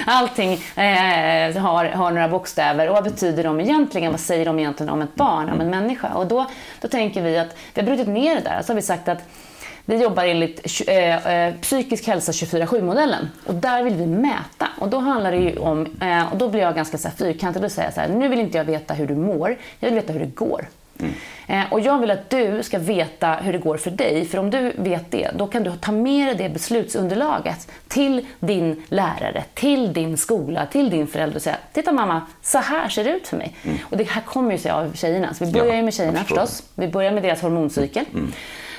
Allting 0.06 0.52
eh, 0.52 1.56
har, 1.56 1.84
har 1.84 2.10
några 2.10 2.28
bokstäver. 2.28 2.88
Och 2.88 2.94
vad 2.94 3.04
betyder 3.04 3.44
de 3.44 3.60
egentligen? 3.60 4.10
Vad 4.10 4.20
säger 4.20 4.44
de 4.44 4.58
egentligen 4.58 4.92
om 4.92 5.02
ett 5.02 5.14
barn, 5.14 5.50
om 5.50 5.60
en 5.60 5.70
människa? 5.70 6.14
Och 6.14 6.26
då, 6.26 6.46
då 6.80 6.88
tänker 6.88 7.22
vi 7.22 7.38
att 7.38 7.56
vi 7.74 7.80
har 7.80 7.86
brutit 7.86 8.08
ner 8.08 8.34
det 8.34 8.40
där. 8.40 8.62
Så 8.62 8.72
har 8.72 8.76
vi 8.76 8.82
sagt 8.82 9.08
att 9.08 9.22
Vi 9.88 10.02
jobbar 10.02 10.24
enligt 10.24 10.82
eh, 10.88 11.26
eh, 11.26 11.54
psykisk 11.54 12.06
hälsa 12.06 12.32
24-7-modellen 12.32 13.28
och 13.46 13.54
där 13.54 13.82
vill 13.82 13.94
vi 13.94 14.06
mäta. 14.06 14.68
Och 14.78 14.88
då 14.88 14.98
handlar 14.98 15.32
det 15.32 15.38
ju 15.38 15.58
om, 15.58 15.86
eh, 16.00 16.32
och 16.32 16.38
då 16.38 16.48
blir 16.48 16.60
jag 16.60 16.74
ganska 16.74 16.98
så 16.98 17.08
här 17.08 17.14
fyrkantig 17.16 17.64
och 17.64 17.72
säger 17.72 17.90
så 17.90 18.00
här, 18.00 18.08
nu 18.08 18.28
vill 18.28 18.40
inte 18.40 18.58
jag 18.58 18.64
veta 18.64 18.94
hur 18.94 19.06
du 19.06 19.14
mår, 19.14 19.56
jag 19.80 19.88
vill 19.88 19.94
veta 19.94 20.12
hur 20.12 20.20
det 20.20 20.26
går. 20.26 20.68
Mm. 20.98 21.12
Eh, 21.46 21.72
och 21.72 21.80
jag 21.80 21.98
vill 21.98 22.10
att 22.10 22.30
du 22.30 22.62
ska 22.62 22.78
veta 22.78 23.34
hur 23.34 23.52
det 23.52 23.58
går 23.58 23.76
för 23.76 23.90
dig, 23.90 24.24
för 24.24 24.38
om 24.38 24.50
du 24.50 24.72
vet 24.76 25.10
det, 25.10 25.30
då 25.34 25.46
kan 25.46 25.62
du 25.62 25.72
ta 25.72 25.92
med 25.92 26.26
dig 26.26 26.34
det 26.34 26.54
beslutsunderlaget 26.54 27.68
till 27.88 28.26
din 28.40 28.82
lärare, 28.88 29.44
till 29.54 29.92
din 29.92 30.16
skola, 30.16 30.66
till 30.66 30.90
din 30.90 31.06
förälder 31.06 31.36
och 31.36 31.42
säga 31.42 31.56
Titta 31.72 31.92
mamma, 31.92 32.22
så 32.42 32.58
här 32.58 32.88
ser 32.88 33.04
det 33.04 33.10
ut 33.10 33.28
för 33.28 33.36
mig. 33.36 33.56
Mm. 33.64 33.76
Och 33.82 33.96
det 33.96 34.08
här 34.08 34.22
kommer 34.22 34.52
ju 34.52 34.58
sig 34.58 34.70
av 34.70 34.92
tjejerna, 34.94 35.34
så 35.34 35.44
vi 35.44 35.52
börjar 35.52 35.76
ju 35.76 35.82
med 35.82 35.94
tjejerna 35.94 36.24
förstås. 36.24 36.62
Vi 36.74 36.88
börjar 36.88 37.12
med 37.12 37.22
deras 37.22 37.42
hormoncykel. 37.42 38.04
Mm. 38.12 38.32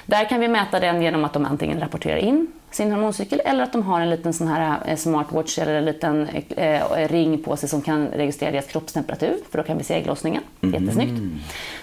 Där 0.07 0.25
kan 0.25 0.39
vi 0.39 0.47
mäta 0.47 0.79
den 0.79 1.01
genom 1.01 1.25
att 1.25 1.33
de 1.33 1.45
antingen 1.45 1.79
rapporterar 1.79 2.17
in 2.17 2.47
sin 2.71 2.91
hormoncykel 2.91 3.41
eller 3.45 3.63
att 3.63 3.73
de 3.73 3.83
har 3.83 4.01
en 4.01 4.09
liten 4.09 4.33
sån 4.33 4.47
här 4.47 4.79
eh, 4.85 4.95
smartwatch 4.95 5.59
eller 5.59 5.75
en 5.75 5.85
liten 5.85 6.27
eh, 6.57 7.07
ring 7.07 7.43
på 7.43 7.57
sig 7.57 7.69
som 7.69 7.81
kan 7.81 8.07
registrera 8.07 8.51
deras 8.51 8.67
kroppstemperatur, 8.67 9.37
för 9.51 9.57
då 9.57 9.63
kan 9.63 9.77
vi 9.77 9.83
se 9.83 9.93
ägglossningen. 9.93 10.43
Mm. 10.61 10.83
Jättesnyggt. 10.83 11.21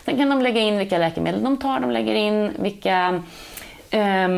Sen 0.05 0.17
kan 0.17 0.29
de 0.29 0.43
lägga 0.43 0.61
in 0.61 0.79
vilka 0.79 0.99
läkemedel 0.99 1.45
de 1.45 1.57
tar, 1.57 1.81
de 1.81 1.91
lägger 1.91 2.15
in 2.15 2.53
vilka 2.59 3.23
eh, 3.91 4.29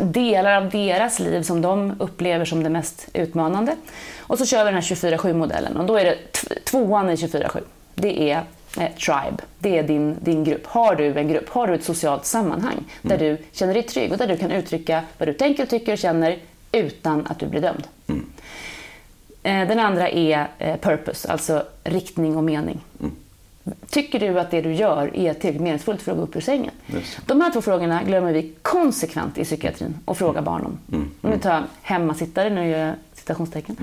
delar 0.00 0.56
av 0.56 0.70
deras 0.70 1.18
liv 1.18 1.42
som 1.42 1.62
de 1.62 1.94
upplever 1.98 2.44
som 2.44 2.62
det 2.62 2.70
mest 2.70 3.08
utmanande. 3.12 3.76
Och 4.18 4.38
så 4.38 4.46
kör 4.46 4.58
vi 4.58 4.64
den 4.64 4.74
här 4.74 4.80
24-7-modellen 4.80 5.76
och 5.76 5.86
då 5.86 5.96
är 5.96 6.04
det 6.04 6.16
tvåan 6.64 7.10
i 7.10 7.14
24-7. 7.14 7.60
Det 7.94 8.30
är 8.30 8.42
eh, 8.78 8.92
tribe, 8.92 9.42
det 9.58 9.78
är 9.78 9.82
din, 9.82 10.16
din 10.20 10.44
grupp. 10.44 10.66
Har 10.66 10.94
du 10.94 11.18
en 11.18 11.28
grupp, 11.28 11.48
har 11.48 11.66
du 11.66 11.74
ett 11.74 11.84
socialt 11.84 12.24
sammanhang 12.24 12.84
där 13.02 13.16
mm. 13.16 13.26
du 13.26 13.42
känner 13.52 13.74
dig 13.74 13.82
trygg 13.82 14.12
och 14.12 14.18
där 14.18 14.26
du 14.26 14.36
kan 14.36 14.50
uttrycka 14.50 15.02
vad 15.18 15.28
du 15.28 15.32
tänker, 15.32 15.66
tycker 15.66 15.92
och 15.92 15.98
känner 15.98 16.38
utan 16.72 17.26
att 17.26 17.38
du 17.38 17.46
blir 17.46 17.60
dömd. 17.60 17.84
Mm. 18.06 18.26
Eh, 19.42 19.68
den 19.68 19.78
andra 19.78 20.08
är 20.08 20.48
eh, 20.58 20.76
purpose, 20.76 21.32
alltså 21.32 21.64
riktning 21.84 22.36
och 22.36 22.44
mening. 22.44 22.80
Mm. 23.00 23.12
Tycker 23.90 24.20
du 24.20 24.40
att 24.40 24.50
det 24.50 24.60
du 24.60 24.72
gör 24.72 25.16
är 25.16 25.34
tillräckligt 25.34 25.62
meningsfullt 25.62 26.02
för 26.02 26.12
att 26.12 26.18
gå 26.18 26.24
upp 26.24 26.36
ur 26.36 26.40
sängen? 26.40 26.70
Yes. 26.94 27.18
De 27.26 27.40
här 27.40 27.52
två 27.52 27.62
frågorna 27.62 28.02
glömmer 28.02 28.32
vi 28.32 28.52
konsekvent 28.62 29.38
i 29.38 29.44
psykiatrin 29.44 29.94
och 30.04 30.18
frågar 30.18 30.42
barn 30.42 30.64
om. 30.66 30.78
Mm. 30.92 31.10
Nu 31.20 31.28
mm. 31.28 31.40
tar 31.40 31.62
hemmasittare, 31.82 32.50
nu 32.50 32.68
gör 32.68 32.86
jag 32.86 32.94
citationstecken. 33.14 33.76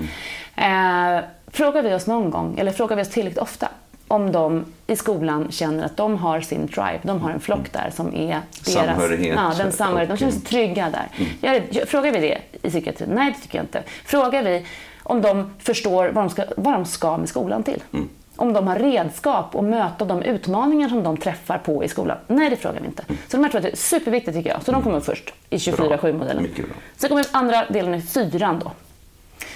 Mm. 0.56 1.16
Eh, 1.16 1.24
frågar 1.46 1.82
vi 1.82 1.94
oss 1.94 2.06
någon 2.06 2.30
gång, 2.30 2.58
eller 2.58 2.72
frågar 2.72 2.96
vi 2.96 3.02
oss 3.02 3.08
tillräckligt 3.08 3.42
ofta, 3.42 3.68
om 4.08 4.32
de 4.32 4.64
i 4.86 4.96
skolan 4.96 5.46
känner 5.50 5.84
att 5.84 5.96
de 5.96 6.16
har 6.16 6.40
sin 6.40 6.68
tribe, 6.68 7.00
de 7.02 7.20
har 7.20 7.30
en 7.30 7.40
flock 7.40 7.72
där 7.72 7.90
som 7.94 8.14
är 8.14 8.40
deras... 8.64 8.74
Samhörighet. 8.74 9.36
Ja, 9.36 9.52
den 9.58 9.72
samhörighet. 9.72 10.08
De 10.08 10.16
känner 10.16 10.32
sig 10.32 10.42
trygga 10.42 10.90
där. 10.90 11.26
Mm. 11.42 11.86
Frågar 11.86 12.12
vi 12.12 12.20
det 12.20 12.38
i 12.62 12.70
psykiatrin? 12.70 13.08
Nej, 13.12 13.34
det 13.36 13.42
tycker 13.42 13.58
jag 13.58 13.64
inte. 13.64 13.82
Frågar 14.04 14.42
vi 14.42 14.66
om 15.02 15.22
de 15.22 15.50
förstår 15.58 16.08
vad 16.08 16.24
de 16.24 16.30
ska, 16.30 16.44
vad 16.56 16.74
de 16.74 16.84
ska 16.84 17.16
med 17.16 17.28
skolan 17.28 17.62
till? 17.62 17.82
Mm. 17.92 18.08
Om 18.36 18.52
de 18.52 18.66
har 18.66 18.78
redskap 18.78 19.54
att 19.54 19.64
möta 19.64 20.04
de 20.04 20.22
utmaningar 20.22 20.88
som 20.88 21.02
de 21.02 21.16
träffar 21.16 21.58
på 21.58 21.84
i 21.84 21.88
skolan? 21.88 22.16
Nej, 22.26 22.50
det 22.50 22.56
frågar 22.56 22.80
vi 22.80 22.86
inte. 22.86 23.02
Mm. 23.08 23.18
Så 23.28 23.36
de 23.36 23.44
här 23.44 23.50
två 23.50 23.58
är 23.58 23.76
superviktiga 23.76 24.34
tycker 24.34 24.50
jag. 24.50 24.62
Så 24.62 24.72
de 24.72 24.82
kommer 24.82 25.00
först 25.00 25.34
i 25.50 25.56
24-7-modellen. 25.56 26.48
Sen 26.96 27.08
kommer 27.08 27.26
andra 27.30 27.64
delen 27.68 27.94
i 27.94 28.02
fyran 28.02 28.58
då. 28.64 28.70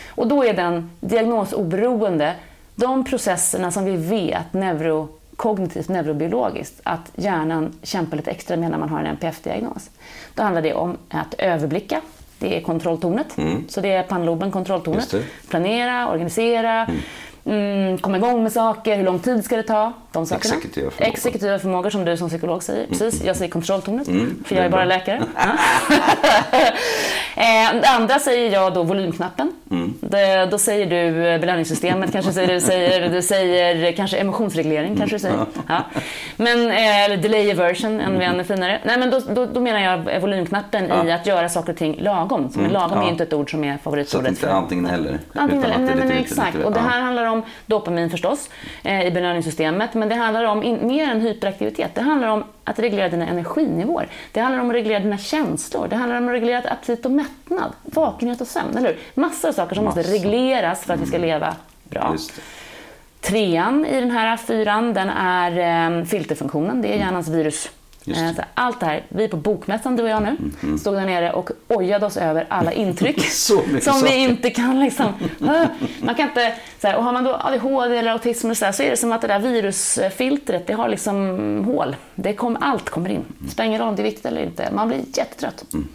Och 0.08 0.26
då 0.26 0.44
är 0.44 0.54
den 0.54 0.90
diagnosoberoende 1.00 2.34
de 2.78 3.04
processerna 3.04 3.70
som 3.70 3.84
vi 3.84 3.96
vet 3.96 4.52
neuro, 4.52 5.08
kognitivt 5.36 5.88
neurobiologiskt 5.88 6.80
att 6.82 7.12
hjärnan 7.16 7.72
kämpar 7.82 8.16
lite 8.16 8.30
extra 8.30 8.56
med 8.56 8.70
när 8.70 8.78
man 8.78 8.88
har 8.88 9.00
en 9.00 9.06
NPF-diagnos. 9.06 9.90
Då 10.34 10.42
handlar 10.42 10.62
det 10.62 10.74
om 10.74 10.96
att 11.08 11.34
överblicka, 11.38 12.00
det 12.38 12.56
är 12.56 12.60
kontrolltornet. 12.60 13.38
Mm. 13.38 13.68
Så 13.68 13.80
det 13.80 13.92
är 13.92 14.02
pannloben, 14.02 14.50
kontrolltornet. 14.50 15.14
Planera, 15.48 16.08
organisera, 16.08 16.84
mm 16.84 16.96
mm, 17.48 17.98
komma 17.98 18.16
igång 18.16 18.42
med 18.42 18.52
saker, 18.52 18.96
hur 18.96 19.04
lång 19.04 19.18
tid 19.18 19.44
ska 19.44 19.56
det 19.56 19.62
ta? 19.62 19.92
De 20.12 20.26
sakerna. 20.26 20.54
Exekutiva 20.54 20.90
förmågor. 20.90 21.12
Exekutiva 21.12 21.58
förmågor 21.58 21.90
som 21.90 22.04
du 22.04 22.16
som 22.16 22.28
psykolog 22.28 22.62
säger. 22.62 22.84
Mm. 22.84 22.98
Precis, 22.98 23.24
jag 23.24 23.36
säger 23.36 23.50
kontrolltornet, 23.50 24.08
mm, 24.08 24.44
för 24.46 24.56
jag 24.56 24.64
är 24.64 24.70
bara 24.70 24.84
läkare. 24.84 25.16
eh, 27.36 27.80
det 27.80 27.88
andra 27.88 28.18
säger 28.18 28.52
jag 28.52 28.74
då 28.74 28.82
volymknappen. 28.82 29.52
Mm. 29.70 29.87
Det, 30.10 30.48
då 30.50 30.58
säger 30.58 30.86
du 30.86 31.26
eh, 31.26 31.40
belöningssystemet, 31.40 32.12
kanske 32.12 32.32
säger 32.32 32.54
du, 32.54 32.60
säger, 32.60 33.10
du 33.10 33.22
säger 33.22 33.92
kanske 33.92 34.16
emotionsreglering, 34.16 34.96
kanske 34.96 35.16
du 35.16 35.20
säger. 35.20 35.46
Ja. 35.68 35.84
Men, 36.36 36.70
eh, 36.70 37.04
eller 37.04 37.16
delay 37.16 37.52
aversion, 37.52 38.00
ännu 38.00 38.24
mm. 38.24 38.44
finare. 38.44 38.80
Nej, 38.84 38.98
men 38.98 39.10
då, 39.10 39.20
då, 39.34 39.46
då, 39.46 39.60
menar 39.60 39.80
jag 39.80 40.20
volymknappen 40.20 40.88
ja. 40.88 41.04
i 41.04 41.12
att 41.12 41.26
göra 41.26 41.48
saker 41.48 41.72
och 41.72 41.78
ting 41.78 41.96
lagom. 42.00 42.50
Men 42.52 42.60
mm. 42.60 42.72
lagom 42.72 42.98
ja. 42.98 43.04
är 43.04 43.10
inte 43.10 43.22
ett 43.22 43.32
ord 43.32 43.50
som 43.50 43.64
är 43.64 43.78
favoritordet. 43.78 44.38
Så 44.38 44.46
inte 44.46 44.52
antingen 44.52 44.86
eller. 44.86 45.18
Antingen 45.32 45.64
eller, 45.64 45.78
nej, 45.78 46.06
nej, 46.06 46.20
exakt. 46.20 46.56
Och 46.64 46.72
det 46.72 46.80
här 46.80 47.00
handlar 47.00 47.24
om 47.24 47.42
dopamin 47.66 48.10
förstås 48.10 48.50
eh, 48.82 49.06
i 49.06 49.10
belöningssystemet, 49.10 49.94
men 49.94 50.08
det 50.08 50.14
handlar 50.14 50.44
om 50.44 50.62
in, 50.62 50.86
mer 50.86 51.10
än 51.10 51.20
hyperaktivitet. 51.20 51.90
Det 51.94 52.00
handlar 52.00 52.28
om 52.28 52.44
att 52.70 52.78
reglera 52.78 53.08
dina 53.08 53.26
energinivåer. 53.26 54.08
Det 54.32 54.40
handlar 54.40 54.60
om 54.60 54.68
att 54.70 54.74
reglera 54.74 55.00
dina 55.00 55.18
känslor. 55.18 55.88
Det 55.88 55.96
handlar 55.96 56.18
om 56.18 56.28
att 56.28 56.34
reglera 56.34 56.70
aptit 56.70 57.04
och 57.04 57.10
mättnad, 57.10 57.72
vakenhet 57.82 58.40
och 58.40 58.46
sömn. 58.46 58.76
Eller 58.76 58.88
hur? 58.88 58.98
Massor 59.14 59.48
av 59.48 59.52
saker 59.52 59.74
som 59.74 59.84
Massor. 59.84 59.98
måste 60.00 60.12
regleras 60.12 60.84
för 60.84 60.94
att 60.94 61.00
vi 61.00 61.06
ska 61.06 61.18
leva 61.18 61.56
bra. 61.84 62.16
Trean 63.20 63.86
i 63.86 64.00
den 64.00 64.10
här 64.10 64.36
fyran, 64.36 64.94
den 64.94 65.10
är 65.10 65.98
eh, 65.98 66.04
filterfunktionen. 66.04 66.82
Det 66.82 66.94
är 66.94 66.98
hjärnans 66.98 67.28
virus 67.28 67.70
Eh, 68.16 68.44
allt 68.54 68.80
det 68.80 68.86
här, 68.86 69.02
vi 69.08 69.24
är 69.24 69.28
på 69.28 69.36
Bokmässan 69.36 69.96
du 69.96 70.02
och 70.02 70.08
jag 70.08 70.22
nu, 70.22 70.36
mm. 70.62 70.78
stod 70.78 70.94
där 70.94 71.06
nere 71.06 71.32
och 71.32 71.50
ojade 71.68 72.06
oss 72.06 72.16
över 72.16 72.46
alla 72.48 72.72
intryck 72.72 73.24
som 73.82 74.02
vi 74.04 74.16
inte 74.16 74.50
kan 74.50 74.80
liksom... 74.80 75.12
Man 76.00 76.14
kan 76.14 76.28
inte, 76.28 76.54
så 76.80 76.86
här, 76.86 76.96
och 76.96 77.04
har 77.04 77.12
man 77.12 77.24
då 77.24 77.34
ADHD 77.40 77.96
eller 77.96 78.10
autism 78.10 78.54
så, 78.54 78.64
här, 78.64 78.72
så 78.72 78.82
är 78.82 78.90
det 78.90 78.96
som 78.96 79.12
att 79.12 79.20
det 79.20 79.28
där 79.28 79.38
virusfiltret, 79.38 80.66
det 80.66 80.72
har 80.72 80.88
liksom 80.88 81.64
hål. 81.66 81.96
Det 82.14 82.34
kom, 82.34 82.56
allt 82.60 82.90
kommer 82.90 83.10
in. 83.10 83.24
Det 83.28 83.40
mm. 83.40 83.50
spelar 83.50 83.66
ingen 83.66 83.80
roll 83.80 83.88
om 83.88 83.96
det 83.96 84.02
är 84.02 84.04
viktigt 84.04 84.26
eller 84.26 84.42
inte. 84.42 84.68
Man 84.72 84.88
blir 84.88 84.98
jättetrött. 84.98 85.64
Mm. 85.74 85.88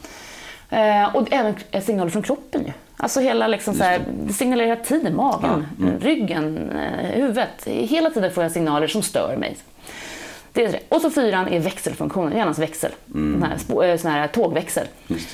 Eh, 0.70 1.16
och 1.16 1.28
även 1.32 1.56
signaler 1.82 2.12
från 2.12 2.24
kroppen 2.24 2.66
ju. 2.66 2.72
Alltså 2.98 3.20
hela 3.20 3.48
liksom 3.48 3.74
så 3.74 3.84
här, 3.84 4.02
det 4.28 4.34
signalerar 4.34 4.68
hela 4.68 4.84
tiden, 4.84 5.16
magen, 5.16 5.66
ja. 5.80 5.86
mm. 5.86 6.00
ryggen, 6.00 6.70
eh, 6.70 7.10
huvudet. 7.10 7.66
Hela 7.66 8.10
tiden 8.10 8.32
får 8.32 8.44
jag 8.44 8.52
signaler 8.52 8.88
som 8.88 9.02
stör 9.02 9.38
mig. 9.38 9.58
Det 10.54 10.66
är 10.66 10.72
det. 10.72 10.80
Och 10.90 11.02
så 11.02 11.10
fyran 11.10 11.48
är 11.48 11.60
växelfunktionen, 11.60 12.38
hjärnans 12.38 12.60
växel. 12.60 12.92
Mm. 13.14 13.34
Sån, 13.42 13.78
här, 13.80 13.90
eh, 13.90 13.98
sån 13.98 14.12
här 14.12 14.28
tågväxel. 14.28 14.88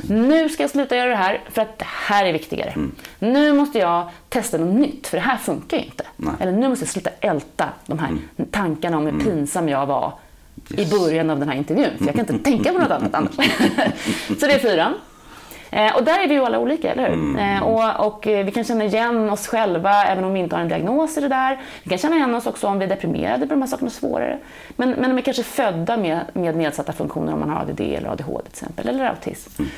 Nu 0.09 0.49
ska 0.49 0.63
jag 0.63 0.70
sluta 0.70 0.95
göra 0.95 1.09
det 1.09 1.15
här 1.15 1.41
för 1.51 1.61
att 1.61 1.80
det 1.80 1.88
här 1.88 2.26
är 2.26 2.34
viktigare. 2.34 2.70
Mm. 2.70 2.91
Nu 3.20 3.53
måste 3.53 3.80
jag 3.80 4.09
testa 4.30 4.57
något 4.57 4.80
nytt 4.80 5.07
för 5.07 5.17
det 5.17 5.24
här 5.24 5.38
funkar 5.38 5.78
ju 5.78 5.84
inte. 5.84 6.03
Nej. 6.17 6.34
Eller 6.39 6.51
nu 6.51 6.70
måste 6.70 6.86
jag 6.86 6.89
sluta 6.89 7.09
älta 7.20 7.70
de 7.86 7.99
här 7.99 8.07
mm. 8.07 8.49
tankarna 8.51 8.97
om 8.97 9.03
hur 9.03 9.13
mm. 9.13 9.26
pinsam 9.26 9.70
jag 9.70 9.86
var 9.86 10.13
yes. 10.70 10.88
i 10.88 10.99
början 10.99 11.30
av 11.30 11.39
den 11.39 11.49
här 11.49 11.55
intervjun. 11.55 11.97
För 11.97 12.05
jag 12.05 12.15
kan 12.15 12.36
inte 12.36 12.39
tänka 12.51 12.74
på 12.74 12.80
något 12.80 12.91
annat 12.91 13.15
annars. 13.15 13.36
så 14.39 14.47
det 14.47 14.53
är 14.53 14.59
fyran. 14.59 14.93
Eh, 15.72 15.95
och 15.95 16.03
där 16.03 16.24
är 16.24 16.28
vi 16.28 16.34
ju 16.34 16.45
alla 16.45 16.59
olika, 16.59 16.91
eller 16.91 17.09
hur? 17.09 17.13
Mm. 17.13 17.57
Eh, 17.57 17.63
och, 17.63 18.07
och, 18.07 18.28
eh, 18.28 18.45
vi 18.45 18.51
kan 18.51 18.63
känna 18.63 18.86
igen 18.86 19.30
oss 19.30 19.47
själva 19.47 20.03
även 20.03 20.24
om 20.24 20.34
vi 20.34 20.39
inte 20.39 20.55
har 20.55 20.61
en 20.63 20.70
diagnos 20.70 21.17
i 21.17 21.22
det 21.22 21.28
där. 21.28 21.59
Vi 21.84 21.89
kan 21.89 21.97
känna 21.97 22.15
igen 22.15 22.36
oss 22.36 22.45
också 22.45 22.67
om 22.67 22.80
vi 22.80 22.86
är 22.86 22.89
deprimerade, 22.89 23.38
blir 23.38 23.49
de 23.49 23.61
här 23.61 23.70
sakerna 23.70 23.89
svårare. 23.89 24.39
Men, 24.76 24.89
men 24.89 25.09
de 25.09 25.17
är 25.17 25.22
kanske 25.22 25.43
födda 25.43 25.97
med, 25.97 26.20
med 26.34 26.55
nedsatta 26.55 26.93
funktioner 26.93 27.34
om 27.34 27.39
man 27.39 27.49
har 27.49 27.61
ADD 27.61 27.82
eller 27.82 28.09
ADHD 28.09 28.43
till 28.43 28.51
exempel, 28.51 28.88
eller 28.89 29.05
autism. 29.05 29.61
Mm. 29.61 29.72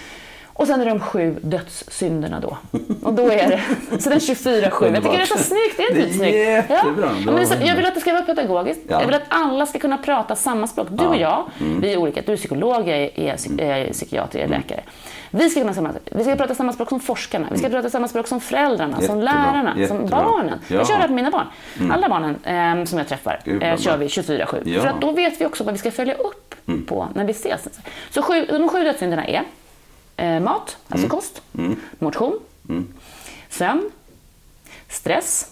Och 0.62 0.68
sen 0.68 0.82
är 0.82 0.86
de 0.86 1.00
sju 1.00 1.40
dödssynderna 1.42 2.40
då. 2.40 2.58
Och 3.04 3.14
då 3.14 3.30
är 3.32 3.50
det, 3.50 3.62
så 4.02 4.10
den 4.10 4.20
24-7. 4.20 4.94
Jag 4.94 5.04
tycker 5.04 5.18
det 5.18 5.24
är 5.24 5.26
så 5.26 5.38
snyggt, 5.38 5.78
det 5.78 5.84
är 5.84 6.00
inte 6.00 6.14
snyggt. 6.14 6.36
Jättebra. 6.36 7.12
Ja. 7.26 7.32
Men 7.32 7.48
så, 7.48 7.56
jag 7.62 7.76
vill 7.76 7.86
att 7.86 7.96
det 7.96 8.02
ska 8.02 8.14
vara 8.14 8.24
pedagogiskt. 8.24 8.82
Ja. 8.88 9.00
Jag 9.00 9.06
vill 9.06 9.16
att 9.16 9.26
alla 9.28 9.66
ska 9.66 9.80
kunna 9.80 9.98
prata 9.98 10.36
samma 10.36 10.68
språk. 10.68 10.88
Du 10.92 11.06
och 11.06 11.16
jag, 11.16 11.46
mm. 11.60 11.82
vi 11.82 11.94
är 11.94 11.98
olika. 11.98 12.22
Du 12.26 12.34
är 12.34 12.38
psykolog, 12.38 12.88
jag 12.88 12.98
är, 12.98 13.20
är, 13.60 13.92
psykiater, 13.92 14.40
jag 14.40 14.44
är 14.44 14.48
mm. 14.48 14.62
läkare. 14.62 14.84
Vi 15.32 15.50
ska, 15.50 15.60
kunna 15.60 15.74
samma, 15.74 15.90
vi 16.12 16.24
ska 16.24 16.36
prata 16.36 16.56
samma 16.56 16.74
språk 16.74 16.90
som 16.90 17.00
forskarna, 17.00 17.48
vi 17.52 17.58
ska 17.58 17.68
mm. 17.68 17.78
prata 17.78 17.90
samma 17.90 18.08
språk 18.08 18.28
som 18.28 18.42
föräldrarna, 18.42 18.98
Jättebra. 19.02 19.08
som 19.08 19.20
lärarna, 19.20 19.74
Jättebra. 19.78 20.10
som 20.10 20.10
barnen. 20.10 20.60
Ja. 20.68 20.76
Jag 20.76 20.88
kör 20.88 20.94
det 20.94 21.02
här 21.02 21.08
med 21.08 21.16
mina 21.16 21.32
barn. 21.32 21.48
Mm. 21.80 21.92
Alla 21.92 22.10
barnen 22.10 22.36
eh, 22.80 22.86
som 22.86 22.98
jag 22.98 23.08
träffar 23.08 23.40
eh, 23.46 23.78
kör 23.78 23.98
vi 23.98 24.08
24-7. 24.08 24.62
Ja. 24.66 24.82
För 24.82 24.88
att 24.88 25.02
då 25.02 25.12
vet 25.12 25.42
vi 25.42 25.46
också 25.46 25.64
vad 25.64 25.74
vi 25.74 25.80
ska 25.80 25.92
följa 25.92 26.14
upp 26.14 26.56
mm. 26.68 26.86
på 26.86 27.08
när 27.16 27.26
vi 27.26 27.32
ses. 27.32 27.68
Så 28.10 28.22
sju, 28.22 28.46
de 28.50 28.70
sju 28.70 28.84
dödssynderna 28.84 29.28
är 29.28 29.44
eh, 30.22 30.40
mat, 30.40 30.78
alltså 30.88 31.06
mm. 31.06 31.10
kost, 31.10 31.42
mm. 31.58 31.76
motion, 32.00 32.40
mm. 32.70 32.88
sömn, 33.50 33.92
stress, 34.90 35.52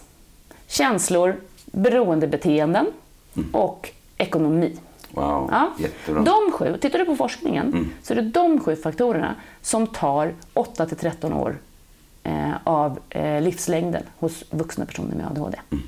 känslor, 0.68 1.36
beroendebeteenden 1.66 2.88
och 3.52 3.90
ekonomi. 4.18 4.78
Wow, 5.12 5.50
ja. 5.52 5.72
jättebra. 5.80 6.22
De 6.22 6.52
sju, 6.52 6.78
tittar 6.78 7.00
du 7.00 7.06
på 7.06 7.16
forskningen 7.16 7.68
mm. 7.68 7.90
så 8.04 8.14
är 8.14 8.16
det 8.16 8.22
de 8.22 8.60
sju 8.60 8.76
faktorerna 8.76 9.36
som 9.62 9.88
tar 9.88 10.34
8 10.54 10.86
till 10.86 10.98
13 10.98 11.34
år 11.34 11.58
eh, 12.24 12.52
av 12.64 13.00
eh, 13.10 13.42
livslängden 13.42 14.04
hos 14.18 14.44
vuxna 14.50 14.86
personer 14.86 15.16
med 15.16 15.26
ADHD. 15.26 15.60
Mm. 15.72 15.84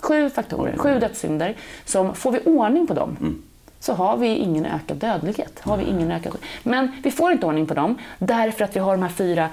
Sju 0.00 0.30
faktorer, 0.30 0.76
sju 0.76 0.98
dödssynder 0.98 1.56
som 1.84 2.14
får 2.14 2.32
vi 2.32 2.40
ordning 2.40 2.86
på 2.86 2.94
dem 2.94 3.16
mm. 3.20 3.42
Så 3.82 3.92
har 3.92 4.16
vi 4.16 4.36
ingen 4.36 4.66
ökad 4.66 4.96
dödlighet. 4.96 5.60
Har 5.60 5.76
vi 5.76 5.84
ingen 5.84 6.12
ökad... 6.12 6.36
Men 6.62 6.92
vi 7.02 7.10
får 7.10 7.32
inte 7.32 7.46
ordning 7.46 7.66
på 7.66 7.74
dem 7.74 7.98
därför 8.18 8.64
att 8.64 8.76
vi 8.76 8.80
har 8.80 8.92
de 8.92 9.02
här 9.02 9.10
fyra 9.10 9.48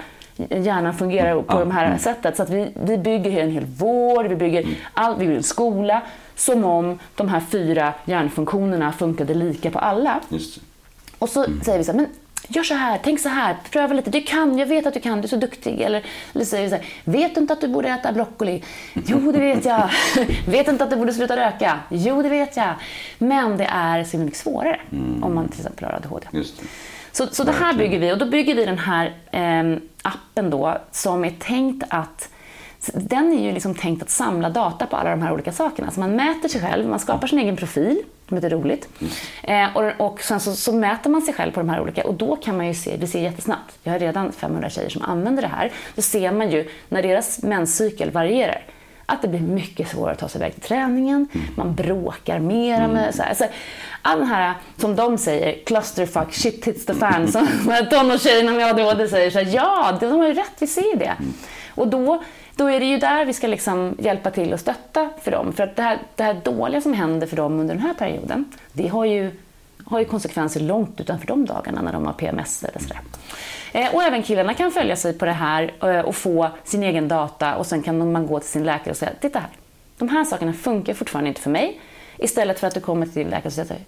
hjärnan 0.49 0.93
fungerar 0.93 1.41
på 1.41 1.63
det 1.63 1.73
här 1.73 1.85
mm. 1.85 1.99
sättet. 1.99 2.37
Så 2.37 2.43
att 2.43 2.49
vi, 2.49 2.71
vi 2.83 2.97
bygger 2.97 3.43
en 3.43 3.51
hel 3.51 3.65
vård, 3.65 4.27
vi 4.27 4.35
bygger, 4.35 4.65
all, 4.93 5.13
vi 5.13 5.19
bygger 5.19 5.37
en 5.37 5.43
skola 5.43 6.01
som 6.35 6.63
om 6.63 6.99
de 7.15 7.29
här 7.29 7.39
fyra 7.39 7.93
hjärnfunktionerna 8.05 8.91
funkade 8.91 9.33
lika 9.33 9.71
på 9.71 9.79
alla. 9.79 10.19
Och 11.19 11.29
så 11.29 11.45
mm. 11.45 11.61
säger 11.61 11.77
vi 11.77 11.83
så 11.83 11.91
här, 11.91 11.99
men 11.99 12.07
gör 12.55 12.63
så 12.63 12.73
här, 12.73 12.99
tänk 13.03 13.19
så 13.19 13.29
här, 13.29 13.55
pröva 13.71 13.93
lite. 13.93 14.09
Du 14.09 14.21
kan, 14.21 14.57
jag 14.57 14.65
vet 14.65 14.87
att 14.87 14.93
du 14.93 14.99
kan, 14.99 15.17
du 15.21 15.23
är 15.23 15.27
så 15.27 15.35
duktig. 15.35 15.81
Eller, 15.81 16.03
eller 16.33 16.45
vi 16.45 16.45
så 16.45 16.55
här, 16.55 16.85
vet 17.03 17.35
du 17.35 17.41
inte 17.41 17.53
att 17.53 17.61
du 17.61 17.67
borde 17.67 17.89
äta 17.89 18.11
broccoli? 18.11 18.63
Jo, 18.93 19.31
det 19.31 19.39
vet 19.39 19.65
jag. 19.65 19.89
vet 20.47 20.65
du 20.65 20.71
inte 20.71 20.83
att 20.83 20.89
du 20.89 20.95
borde 20.95 21.13
sluta 21.13 21.37
röka? 21.37 21.79
Jo, 21.89 22.21
det 22.21 22.29
vet 22.29 22.57
jag. 22.57 22.73
Men 23.17 23.57
det 23.57 23.67
är 23.71 24.03
så 24.03 24.17
mycket 24.17 24.39
svårare 24.39 24.79
mm. 24.91 25.23
om 25.23 25.35
man 25.35 25.47
till 25.47 25.59
exempel 25.59 25.85
har 25.85 25.93
ADHD. 25.93 26.27
Så, 27.11 27.27
så 27.27 27.43
det 27.43 27.51
här 27.51 27.73
bygger 27.73 27.99
vi 27.99 28.13
och 28.13 28.17
då 28.17 28.25
bygger 28.25 28.55
vi 28.55 28.65
den 28.65 28.77
här 28.77 29.13
eh, 29.31 29.81
appen 30.01 30.49
då 30.49 30.77
som 30.91 31.25
är 31.25 31.31
tänkt 31.39 31.83
att 31.89 32.29
den 32.93 33.33
är 33.33 33.43
ju 33.43 33.51
liksom 33.51 33.75
tänkt 33.75 34.03
att 34.03 34.09
samla 34.09 34.49
data 34.49 34.85
på 34.85 34.95
alla 34.95 35.09
de 35.09 35.21
här 35.21 35.33
olika 35.33 35.51
sakerna. 35.51 35.91
Så 35.91 35.99
man 35.99 36.15
mäter 36.15 36.49
sig 36.49 36.61
själv, 36.61 36.87
man 36.87 36.99
skapar 36.99 37.27
sin 37.27 37.39
egen 37.39 37.55
profil, 37.55 38.01
som 38.29 38.37
är 38.37 38.49
roligt. 38.49 38.87
Eh, 39.43 39.77
och, 39.77 40.07
och 40.07 40.21
sen 40.21 40.39
så, 40.39 40.53
så, 40.53 40.73
mäter 40.73 41.09
man 41.09 41.21
sig 41.21 41.33
själv 41.33 41.51
på 41.51 41.59
de 41.59 41.69
här 41.69 41.81
olika 41.81 42.03
och 42.03 42.13
då 42.13 42.35
kan 42.35 42.57
man 42.57 42.67
ju 42.67 42.73
se, 42.73 42.97
det 42.97 43.07
ser 43.07 43.19
jättesnabbt. 43.19 43.77
Jag 43.83 43.91
har 43.91 43.99
redan 43.99 44.31
500 44.31 44.69
tjejer 44.69 44.89
som 44.89 45.01
använder 45.01 45.41
det 45.41 45.47
här. 45.47 45.71
Då 45.95 46.01
ser 46.01 46.31
man 46.31 46.51
ju 46.51 46.69
när 46.89 47.01
deras 47.01 47.43
menscykel 47.43 48.11
varierar 48.11 48.65
att 49.05 49.21
det 49.21 49.27
blir 49.27 49.39
mycket 49.39 49.87
svårare 49.87 50.11
att 50.11 50.19
ta 50.19 50.27
sig 50.27 50.41
iväg 50.41 50.53
till 50.53 50.61
träningen, 50.61 51.27
mm. 51.33 51.47
man 51.55 51.75
bråkar 51.75 52.39
mera 52.39 52.87
med 52.87 53.01
mm. 53.01 53.13
så 53.13 53.23
här. 53.23 53.33
Så 53.33 53.45
all 54.01 54.19
den 54.19 54.27
här, 54.27 54.53
som 54.77 54.95
de 54.95 55.17
säger, 55.17 55.65
clusterfuck, 55.65 56.33
shit 56.33 56.65
hits 56.65 56.85
the 56.85 56.93
fan, 56.93 57.31
som 57.31 57.47
tonårstjejerna 57.89 58.51
med 58.51 58.65
ADHD 58.65 59.07
säger 59.07 59.31
så 59.31 59.39
här, 59.39 59.55
ja, 59.55 59.97
de 59.99 60.11
har 60.11 60.27
ju 60.27 60.33
rätt, 60.33 60.51
vi 60.59 60.67
ser 60.67 60.95
det. 60.95 61.15
Mm. 61.19 61.33
Och 61.75 61.87
då, 61.87 62.23
då 62.59 62.69
är 62.69 62.79
det 62.79 62.85
ju 62.85 62.97
där 62.97 63.25
vi 63.25 63.33
ska 63.33 63.47
liksom 63.47 63.95
hjälpa 63.99 64.31
till 64.31 64.53
och 64.53 64.59
stötta 64.59 65.09
för 65.21 65.31
dem. 65.31 65.53
För 65.53 65.63
att 65.63 65.75
det 65.75 65.81
här, 65.81 65.99
det 66.15 66.23
här 66.23 66.33
dåliga 66.33 66.81
som 66.81 66.93
händer 66.93 67.27
för 67.27 67.35
dem 67.35 67.59
under 67.59 67.75
den 67.75 67.83
här 67.83 67.93
perioden, 67.93 68.45
det 68.73 68.87
har 68.87 69.05
ju, 69.05 69.31
har 69.85 69.99
ju 69.99 70.05
konsekvenser 70.05 70.59
långt 70.59 71.01
utanför 71.01 71.27
de 71.27 71.45
dagarna 71.45 71.81
när 71.81 71.93
de 71.93 72.05
har 72.05 72.13
PMS 72.13 72.63
eller 72.63 72.79
sådär. 72.79 72.99
Eh, 73.71 73.95
och 73.95 74.03
även 74.03 74.23
killarna 74.23 74.53
kan 74.53 74.71
följa 74.71 74.95
sig 74.95 75.13
på 75.13 75.25
det 75.25 75.31
här 75.31 75.73
eh, 75.81 75.99
och 75.99 76.15
få 76.15 76.49
sin 76.63 76.83
egen 76.83 77.07
data 77.07 77.55
och 77.55 77.65
sen 77.65 77.81
kan 77.81 78.11
man 78.11 78.27
gå 78.27 78.39
till 78.39 78.49
sin 78.49 78.63
läkare 78.63 78.91
och 78.91 78.97
säga, 78.97 79.11
titta 79.21 79.39
här, 79.39 79.49
de 79.97 80.09
här 80.09 80.23
sakerna 80.23 80.53
funkar 80.53 80.93
fortfarande 80.93 81.27
inte 81.27 81.41
för 81.41 81.49
mig. 81.49 81.79
Istället 82.17 82.59
för 82.59 82.67
att 82.67 82.73
du 82.73 82.79
kommer 82.79 83.05
till 83.05 83.15
din 83.15 83.27
läkare 83.27 83.47
och 83.47 83.53
säger, 83.53 83.83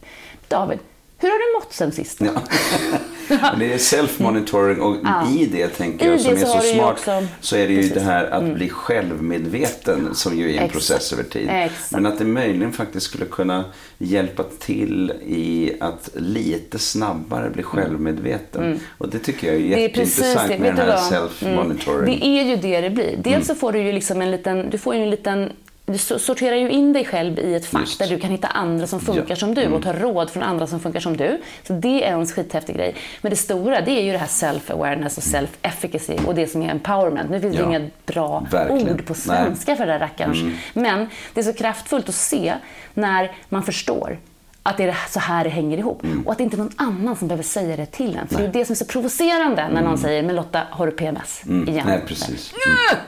David, 0.47 0.79
hur 1.21 1.29
har 1.29 1.39
du 1.39 1.59
mått 1.59 1.73
sen 1.73 1.91
sist? 1.91 2.21
Ja. 2.21 2.31
det 3.59 3.73
är 3.73 3.77
self-monitoring 3.77 4.79
och 4.79 4.97
ja. 5.03 5.29
i 5.29 5.45
det 5.45 5.67
tänker 5.67 6.11
jag 6.11 6.21
som 6.21 6.33
är 6.33 6.37
så, 6.37 6.59
smart 6.59 6.93
också... 6.93 7.27
så 7.39 7.55
är 7.55 7.67
det 7.67 7.73
ju 7.73 7.81
Precis. 7.81 7.93
det 7.93 8.01
här 8.01 8.25
att 8.25 8.41
mm. 8.41 8.53
bli 8.53 8.69
självmedveten 8.69 10.15
som 10.15 10.37
ju 10.37 10.45
är 10.45 10.49
en 10.49 10.55
Exakt. 10.55 10.73
process 10.73 11.13
över 11.13 11.23
tid. 11.23 11.47
Exakt. 11.49 11.91
Men 11.91 12.05
att 12.05 12.17
det 12.17 12.25
möjligen 12.25 12.73
faktiskt 12.73 13.05
skulle 13.05 13.25
kunna 13.25 13.65
hjälpa 13.97 14.43
till 14.59 15.13
i 15.25 15.73
att 15.79 16.09
lite 16.15 16.79
snabbare 16.79 17.49
bli 17.49 17.61
mm. 17.61 17.71
självmedveten. 17.71 18.63
Mm. 18.63 18.79
Och 18.97 19.09
det 19.09 19.19
tycker 19.19 19.47
jag 19.47 19.55
är 19.55 19.59
jätteintressant 19.59 20.47
det 20.47 20.53
är 20.53 20.59
med 20.59 20.75
den 20.75 20.89
här 20.89 20.97
self-monitoring. 20.97 22.03
Mm. 22.03 22.19
Det 22.19 22.25
är 22.25 22.43
ju 22.43 22.55
det 22.55 22.81
det 22.81 22.89
blir. 22.89 23.15
Dels 23.17 23.27
mm. 23.27 23.43
så 23.43 23.55
får 23.55 23.71
du 23.71 23.79
ju 23.79 23.91
liksom 23.91 24.21
en 24.21 24.31
liten, 24.31 24.69
du 24.69 24.77
får 24.77 24.95
ju 24.95 25.03
en 25.03 25.09
liten 25.09 25.51
du 25.91 25.97
sorterar 25.97 26.55
ju 26.55 26.69
in 26.69 26.93
dig 26.93 27.05
själv 27.05 27.39
i 27.39 27.55
ett 27.55 27.65
fack 27.65 27.81
Just. 27.81 27.99
där 27.99 28.07
du 28.07 28.19
kan 28.19 28.31
hitta 28.31 28.47
andra 28.47 28.87
som 28.87 28.99
funkar 28.99 29.25
ja. 29.29 29.35
som 29.35 29.53
du 29.53 29.67
och 29.67 29.83
ta 29.83 29.93
råd 29.93 30.29
från 30.29 30.43
andra 30.43 30.67
som 30.67 30.79
funkar 30.79 30.99
som 30.99 31.17
du. 31.17 31.41
Så 31.67 31.73
det 31.73 32.07
är 32.07 32.13
en 32.13 32.27
skithäftig 32.27 32.75
grej. 32.75 32.95
Men 33.21 33.29
det 33.29 33.35
stora 33.35 33.81
det 33.81 33.91
är 33.91 34.03
ju 34.03 34.11
det 34.11 34.17
här 34.17 34.27
self-awareness 34.27 35.17
och 35.17 35.23
self-efficacy 35.23 36.25
och 36.25 36.35
det 36.35 36.47
som 36.47 36.61
är 36.61 36.69
empowerment. 36.69 37.29
Nu 37.29 37.39
finns 37.39 37.55
det 37.55 37.61
ja. 37.61 37.67
inga 37.67 37.89
bra 38.05 38.47
Verkligen. 38.51 38.93
ord 38.93 39.05
på 39.05 39.13
svenska 39.13 39.71
Nej. 39.71 39.77
för 39.77 39.85
det 39.85 39.91
där 39.91 39.99
rackarns. 39.99 40.41
Mm. 40.41 40.53
Men 40.73 41.09
det 41.33 41.39
är 41.39 41.43
så 41.43 41.53
kraftfullt 41.53 42.09
att 42.09 42.15
se 42.15 42.53
när 42.93 43.31
man 43.49 43.63
förstår 43.63 44.17
att 44.63 44.77
det 44.77 44.83
är 44.83 44.97
så 45.09 45.19
här 45.19 45.43
det 45.43 45.49
hänger 45.49 45.77
ihop. 45.77 46.03
Mm. 46.03 46.21
Och 46.25 46.31
att 46.31 46.37
det 46.37 46.43
inte 46.43 46.55
är 46.55 46.57
någon 46.57 46.73
annan 46.75 47.15
som 47.15 47.27
behöver 47.27 47.43
säga 47.43 47.77
det 47.77 47.85
till 47.85 48.17
en. 48.17 48.27
För 48.27 48.35
Nej. 48.35 48.43
det 48.43 48.49
är 48.49 48.59
det 48.59 48.65
som 48.65 48.73
är 48.73 48.77
så 48.77 48.85
provocerande 48.85 49.63
när 49.67 49.81
någon 49.81 49.85
mm. 49.85 49.97
säger, 49.97 50.23
men 50.23 50.35
Lotta, 50.35 50.61
har 50.69 50.85
du 50.85 50.91
PMS? 50.91 51.41
Mm. 51.45 51.69
Igen. 51.69 51.87
Nej, 51.87 52.01
precis. 52.07 52.53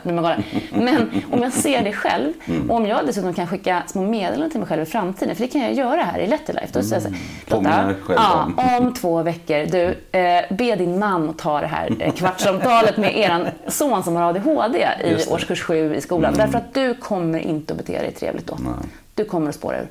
Mm. 0.03 0.43
Men 0.71 1.21
om 1.31 1.43
jag 1.43 1.53
ser 1.53 1.83
det 1.83 1.93
själv 1.93 2.33
mm. 2.45 2.71
och 2.71 2.77
om 2.77 2.85
jag 2.85 3.05
dessutom 3.05 3.33
kan 3.33 3.47
skicka 3.47 3.83
små 3.87 4.01
meddelanden 4.01 4.49
till 4.49 4.59
mig 4.59 4.69
själv 4.69 4.81
i 4.81 4.85
framtiden, 4.85 5.35
för 5.35 5.43
det 5.43 5.47
kan 5.47 5.61
jag 5.61 5.73
göra 5.73 6.01
här 6.03 6.19
i 6.19 6.27
Letterlife. 6.27 6.67
Då 6.71 6.83
säger 6.83 7.01
jag 7.01 7.03
så 7.03 7.55
Lotta, 7.55 7.93
ja, 8.07 8.51
om 8.79 8.93
två 8.93 9.23
veckor, 9.23 9.65
du, 9.65 10.17
eh, 10.19 10.55
be 10.55 10.75
din 10.75 10.99
man 10.99 11.29
att 11.29 11.37
ta 11.37 11.61
det 11.61 11.67
här 11.67 11.95
eh, 11.99 12.13
kvartssamtalet 12.13 12.97
med 12.97 13.17
er 13.17 13.53
son 13.67 14.03
som 14.03 14.15
har 14.15 14.29
ADHD 14.29 14.87
i 15.03 15.29
årskurs 15.29 15.61
7 15.61 15.95
i 15.95 16.01
skolan. 16.01 16.33
Därför 16.37 16.57
att 16.57 16.73
du 16.73 16.95
kommer 16.95 17.39
inte 17.39 17.73
att 17.73 17.79
bete 17.79 18.01
dig 18.01 18.11
trevligt 18.11 18.47
då. 18.47 18.57
Nej. 18.59 18.73
Du 19.15 19.25
kommer 19.25 19.49
att 19.49 19.55
spåra 19.55 19.77
ur. 19.77 19.87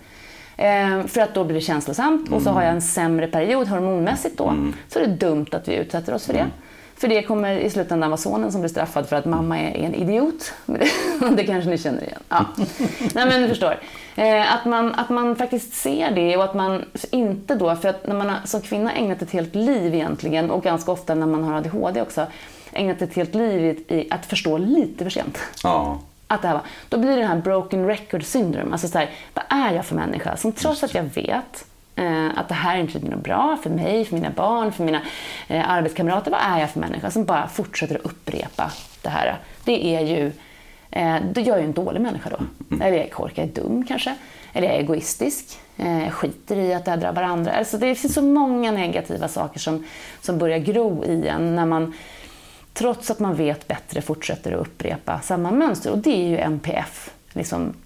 Eh, 0.56 1.06
för 1.06 1.20
att 1.20 1.34
då 1.34 1.44
blir 1.44 1.54
det 1.54 1.60
känslosamt 1.60 2.32
och 2.32 2.42
så 2.42 2.50
har 2.50 2.62
jag 2.62 2.72
en 2.72 2.82
sämre 2.82 3.26
period 3.26 3.68
hormonmässigt 3.68 4.38
då. 4.38 4.48
Mm. 4.48 4.74
Så 4.88 4.98
är 4.98 5.06
det 5.06 5.14
dumt 5.14 5.46
att 5.52 5.68
vi 5.68 5.74
utsätter 5.74 6.14
oss 6.14 6.26
för 6.26 6.32
det. 6.32 6.38
Mm. 6.38 6.52
För 6.96 7.08
det 7.08 7.22
kommer 7.22 7.58
i 7.58 7.70
slutändan 7.70 8.10
vara 8.10 8.18
sonen 8.18 8.52
som 8.52 8.60
blir 8.60 8.68
straffad 8.68 9.08
för 9.08 9.16
att 9.16 9.24
mamma 9.24 9.58
är 9.58 9.76
en 9.76 9.94
idiot. 9.94 10.54
det 11.36 11.44
kanske 11.44 11.70
ni 11.70 11.78
känner 11.78 12.02
igen. 12.02 12.22
Ja. 12.28 12.46
Nej 13.14 13.26
men 13.26 13.42
du 13.42 13.48
förstår. 13.48 13.78
Eh, 14.16 14.54
att, 14.54 14.64
man, 14.64 14.94
att 14.94 15.08
man 15.08 15.36
faktiskt 15.36 15.74
ser 15.74 16.10
det 16.10 16.36
och 16.36 16.44
att 16.44 16.54
man 16.54 16.84
inte 17.10 17.54
då, 17.54 17.76
för 17.76 17.88
att 17.88 18.06
när 18.06 18.14
man 18.14 18.28
har, 18.28 18.38
som 18.44 18.60
kvinna 18.60 18.92
ägnat 18.92 19.22
ett 19.22 19.30
helt 19.30 19.54
liv 19.54 19.94
egentligen 19.94 20.50
och 20.50 20.62
ganska 20.62 20.92
ofta 20.92 21.14
när 21.14 21.26
man 21.26 21.44
har 21.44 21.54
ADHD 21.54 22.02
också, 22.02 22.26
ägnat 22.72 23.02
ett 23.02 23.14
helt 23.14 23.34
liv 23.34 23.84
i 23.88 24.08
att 24.10 24.26
förstå 24.26 24.58
lite 24.58 25.04
för 25.04 25.10
sent. 25.10 25.38
Ja 25.62 25.98
att 26.34 26.42
det 26.42 26.48
här 26.48 26.54
var, 26.54 26.62
då 26.88 26.98
blir 26.98 27.10
det 27.10 27.16
den 27.16 27.28
här 27.28 27.36
broken 27.36 27.86
record 27.86 28.24
syndrome. 28.24 28.72
Alltså 28.72 28.88
så 28.88 28.98
här, 28.98 29.10
vad 29.34 29.44
är 29.48 29.74
jag 29.74 29.84
för 29.84 29.94
människa? 29.94 30.36
Som 30.36 30.52
trots 30.52 30.82
att 30.82 30.94
jag 30.94 31.02
vet 31.02 31.64
eh, 31.96 32.38
att 32.38 32.48
det 32.48 32.54
här 32.54 32.76
inte 32.76 32.98
är 32.98 33.02
något 33.02 33.24
bra 33.24 33.58
för 33.62 33.70
mig, 33.70 34.04
för 34.04 34.14
mina 34.14 34.30
barn, 34.30 34.72
för 34.72 34.84
mina 34.84 35.00
eh, 35.48 35.70
arbetskamrater. 35.70 36.30
Vad 36.30 36.40
är 36.42 36.60
jag 36.60 36.70
för 36.70 36.80
människa 36.80 37.10
som 37.10 37.24
bara 37.24 37.48
fortsätter 37.48 37.94
att 37.94 38.04
upprepa 38.04 38.70
det 39.02 39.08
här? 39.08 39.38
Det 39.64 39.96
är 39.96 40.00
ju, 40.00 40.32
eh, 40.90 41.16
då 41.32 41.40
gör 41.40 41.52
jag 41.52 41.60
ju 41.60 41.66
en 41.66 41.72
dålig 41.72 42.00
människa 42.00 42.30
då. 42.30 42.76
Eller 42.76 42.96
jag 42.96 43.06
är 43.06 43.10
korkad, 43.10 43.44
jag 43.44 43.58
är 43.58 43.62
dum 43.62 43.84
kanske. 43.88 44.14
Eller 44.52 44.66
jag 44.66 44.76
är 44.76 44.80
egoistisk. 44.80 45.58
Eh, 45.76 46.10
skiter 46.10 46.56
i 46.56 46.74
att 46.74 46.84
det 46.84 46.90
här 46.90 46.98
drabbar 46.98 47.22
andra. 47.22 47.52
Alltså 47.52 47.78
det 47.78 47.94
finns 47.94 48.14
så 48.14 48.22
många 48.22 48.72
negativa 48.72 49.28
saker 49.28 49.60
som, 49.60 49.84
som 50.20 50.38
börjar 50.38 50.58
gro 50.58 51.04
i 51.04 51.28
en 51.28 51.56
när 51.56 51.66
man 51.66 51.94
trots 52.74 53.10
att 53.10 53.18
man 53.18 53.34
vet 53.34 53.68
bättre 53.68 54.02
fortsätter 54.02 54.52
att 54.52 54.60
upprepa 54.60 55.20
samma 55.20 55.50
mönster. 55.50 55.90
Och 55.90 55.98
det 55.98 56.10
är 56.10 56.28
ju 56.28 56.36
NPF. 56.38 57.10
Liksom, 57.32 57.68
att 57.68 57.76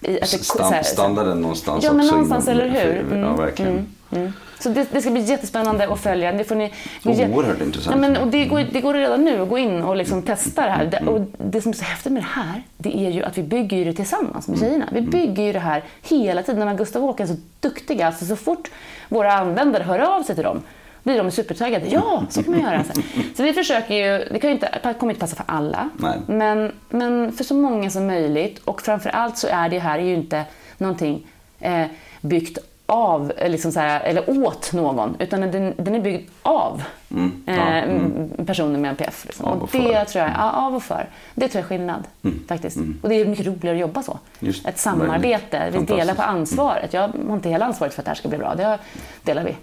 det, 0.00 0.26
Stand, 0.26 0.74
här, 0.74 0.82
standarden 0.82 1.40
någonstans 1.40 1.84
Ja, 1.84 1.92
men 1.92 2.06
någonstans, 2.06 2.48
eller 2.48 2.68
hur? 2.68 3.00
Mm, 3.00 3.18
ja, 3.18 3.36
verkligen. 3.36 3.72
Mm, 3.72 3.86
mm. 4.10 4.32
Så 4.60 4.68
det, 4.68 4.92
det, 4.92 5.00
ska 5.00 5.10
bli 5.10 5.20
jättespännande 5.20 5.92
att 5.92 6.00
följa. 6.00 6.32
Det 6.32 6.44
får 6.44 6.54
ni, 6.54 6.72
Oerhört 7.04 7.60
intressant. 7.60 7.96
Ja, 7.96 8.00
men, 8.00 8.16
och 8.16 8.28
det, 8.28 8.44
går, 8.44 8.64
det 8.72 8.80
går 8.80 8.94
redan 8.94 9.24
nu 9.24 9.42
att 9.42 9.48
gå 9.48 9.58
in 9.58 9.82
och 9.82 9.96
liksom 9.96 10.22
testa 10.22 10.62
det 10.62 10.70
här. 10.70 10.84
Det, 10.84 10.98
och 11.06 11.20
det 11.38 11.62
som 11.62 11.70
är 11.70 11.76
så 11.76 11.84
häftigt 11.84 12.12
med 12.12 12.22
det 12.22 12.26
här, 12.26 12.62
det 12.76 12.98
är 12.98 13.10
ju 13.10 13.22
att 13.22 13.38
vi 13.38 13.42
bygger 13.42 13.84
det 13.84 13.92
tillsammans 13.92 14.48
med 14.48 14.58
mm. 14.58 14.68
tjejerna. 14.68 14.88
Vi 14.92 15.00
bygger 15.00 15.42
ju 15.42 15.52
det 15.52 15.58
här 15.58 15.84
hela 16.02 16.42
tiden. 16.42 16.66
När 16.66 16.74
Gustav 16.74 17.02
och 17.02 17.08
Håkan 17.08 17.28
är 17.28 17.34
så 17.34 17.40
duktiga. 17.60 18.06
Alltså, 18.06 18.24
så 18.24 18.36
fort 18.36 18.70
våra 19.08 19.32
användare 19.32 19.82
hör 19.82 19.98
av 19.98 20.22
sig 20.22 20.34
till 20.34 20.44
dem 20.44 20.62
blir 21.06 21.18
de 21.18 21.30
supertaggade. 21.30 21.86
Ja, 21.88 22.22
så 22.28 22.42
kan 22.42 22.52
man 22.52 22.62
göra. 22.62 22.84
Så, 22.84 23.00
så 23.36 23.42
vi 23.42 23.52
försöker 23.52 23.94
ju, 23.94 24.24
det 24.32 24.38
kan 24.38 24.50
ju 24.50 24.54
inte, 24.54 24.94
kommer 24.98 25.12
inte 25.12 25.20
passa 25.20 25.36
för 25.36 25.44
alla, 25.48 25.90
men, 26.26 26.72
men 26.88 27.32
för 27.32 27.44
så 27.44 27.54
många 27.54 27.90
som 27.90 28.06
möjligt. 28.06 28.58
Och 28.64 28.82
framför 28.82 29.10
allt 29.10 29.38
så 29.38 29.48
är 29.50 29.68
det 29.68 29.78
här 29.78 29.98
ju 29.98 30.14
inte 30.14 30.44
någonting 30.78 31.26
eh, 31.60 31.86
byggt 32.20 32.58
av, 32.86 33.32
eh, 33.36 33.50
liksom 33.50 33.72
så 33.72 33.80
här, 33.80 34.00
eller 34.00 34.44
åt 34.46 34.72
någon, 34.72 35.16
utan 35.18 35.40
den, 35.40 35.74
den 35.76 35.94
är 35.94 36.00
byggd 36.00 36.30
av 36.42 36.82
mm. 37.10 37.42
Ja, 37.46 37.52
eh, 37.52 37.84
mm. 37.84 38.46
personer 38.46 38.78
med 38.78 38.90
NPF. 38.90 39.24
Liksom. 39.26 39.46
och, 39.46 39.62
och 39.62 39.68
det 39.72 40.04
tror 40.04 40.24
jag, 40.24 40.32
ja, 40.36 40.50
av 40.50 40.74
och 40.74 40.82
för. 40.82 41.08
Det 41.34 41.48
tror 41.48 41.60
jag 41.60 41.64
är 41.64 41.68
skillnad 41.68 42.04
mm. 42.24 42.44
faktiskt. 42.48 42.76
Mm. 42.76 42.98
Och 43.02 43.08
det 43.08 43.14
är 43.14 43.24
mycket 43.24 43.46
roligare 43.46 43.76
att 43.76 43.80
jobba 43.80 44.02
så. 44.02 44.18
Just, 44.40 44.66
Ett 44.66 44.78
samarbete, 44.78 45.70
vi 45.72 45.78
delar 45.78 46.14
på 46.14 46.22
ansvaret. 46.22 46.92
Jag 46.92 47.00
har 47.00 47.34
inte 47.34 47.48
hela 47.48 47.64
ansvaret 47.64 47.94
för 47.94 48.00
att 48.00 48.04
det 48.04 48.10
här 48.10 48.16
ska 48.16 48.28
bli 48.28 48.38
bra, 48.38 48.54
det 48.54 48.78
delar 49.22 49.44
vi. 49.44 49.56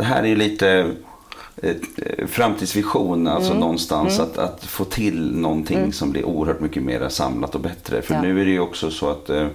Det 0.00 0.06
här 0.06 0.26
är 0.26 0.36
lite 0.36 0.94
eh, 1.56 1.76
framtidsvision, 2.26 3.28
alltså 3.28 3.50
mm. 3.50 3.60
någonstans 3.60 4.18
mm. 4.18 4.30
Att, 4.30 4.38
att 4.38 4.64
få 4.64 4.84
till 4.84 5.36
någonting 5.36 5.78
mm. 5.78 5.92
som 5.92 6.10
blir 6.10 6.24
oerhört 6.24 6.60
mycket 6.60 6.82
mer 6.82 7.08
samlat 7.08 7.54
och 7.54 7.60
bättre. 7.60 8.02
För 8.02 8.14
ja. 8.14 8.22
nu 8.22 8.40
är 8.40 8.44
det 8.44 8.50
ju 8.50 8.60
också 8.60 8.90
så 8.90 9.10
att 9.10 9.30
eh, 9.30 9.46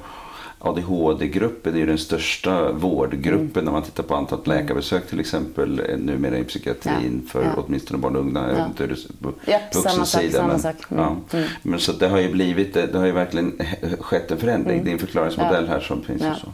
ADHD-gruppen 0.65 1.73
är 1.73 1.79
ju 1.79 1.85
den 1.85 1.97
största 1.97 2.71
vårdgruppen 2.71 3.51
mm. 3.53 3.65
när 3.65 3.71
man 3.71 3.83
tittar 3.83 4.03
på 4.03 4.15
antalet 4.15 4.47
läkarbesök 4.47 5.07
till 5.07 5.19
exempel 5.19 5.81
eh, 5.89 5.97
numera 5.97 6.37
i 6.37 6.43
psykiatrin 6.43 7.21
ja. 7.23 7.31
för 7.31 7.43
ja. 7.43 7.63
åtminstone 7.67 7.99
barn 7.99 8.15
och 8.15 8.21
unga. 8.21 8.47
Vet 8.47 8.67
inte 8.67 8.95
på 9.21 9.33
ja, 9.45 9.59
samma 9.71 10.05
sak, 10.05 10.23
samma 10.31 10.47
men, 10.47 10.59
sak. 10.59 10.75
Mm. 10.89 11.03
Ja. 11.03 11.37
Mm. 11.37 11.49
men 11.61 11.79
så 11.79 11.91
det 11.91 12.07
har 12.07 12.19
ju 12.19 12.31
blivit, 12.31 12.73
det 12.73 12.97
har 12.97 13.05
ju 13.05 13.11
verkligen 13.11 13.59
skett 13.99 14.31
en 14.31 14.37
förändring. 14.37 14.73
Mm. 14.73 14.85
Det 14.85 14.91
är 14.91 14.93
en 14.93 14.99
förklaringsmodell 14.99 15.67
här 15.67 15.79
som 15.79 16.01
finns. 16.01 16.21
Och 16.21 16.37
så. 16.37 16.47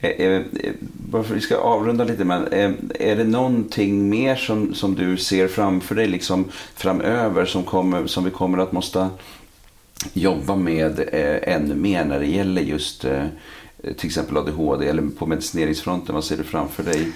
Eh, 0.00 0.10
eh, 0.10 0.42
bara 0.80 1.22
för 1.22 1.30
att 1.30 1.36
vi 1.36 1.40
ska 1.40 1.56
avrunda 1.56 2.04
lite, 2.04 2.24
men 2.24 2.46
eh, 2.46 2.70
är 3.00 3.16
det 3.16 3.24
någonting 3.24 4.08
mer 4.08 4.36
som, 4.36 4.74
som 4.74 4.94
du 4.94 5.16
ser 5.16 5.48
framför 5.48 5.94
dig 5.94 6.06
liksom 6.06 6.44
framöver 6.74 7.44
som, 7.44 7.62
kommer, 7.62 8.06
som 8.06 8.24
vi 8.24 8.30
kommer 8.30 8.58
att 8.58 8.72
måste 8.72 9.08
jobba 10.12 10.56
med 10.56 11.00
eh, 11.12 11.54
ännu 11.54 11.74
mer 11.74 12.04
när 12.04 12.20
det 12.20 12.26
gäller 12.26 12.62
just 12.62 13.04
eh, 13.04 13.24
till 13.96 14.06
exempel 14.06 14.36
ADHD 14.36 14.88
eller 14.88 15.02
på 15.18 15.26
medicineringsfronten? 15.26 16.14
Vad 16.14 16.24
ser 16.24 16.36
du 16.36 16.44
framför 16.44 16.82
dig? 16.82 17.12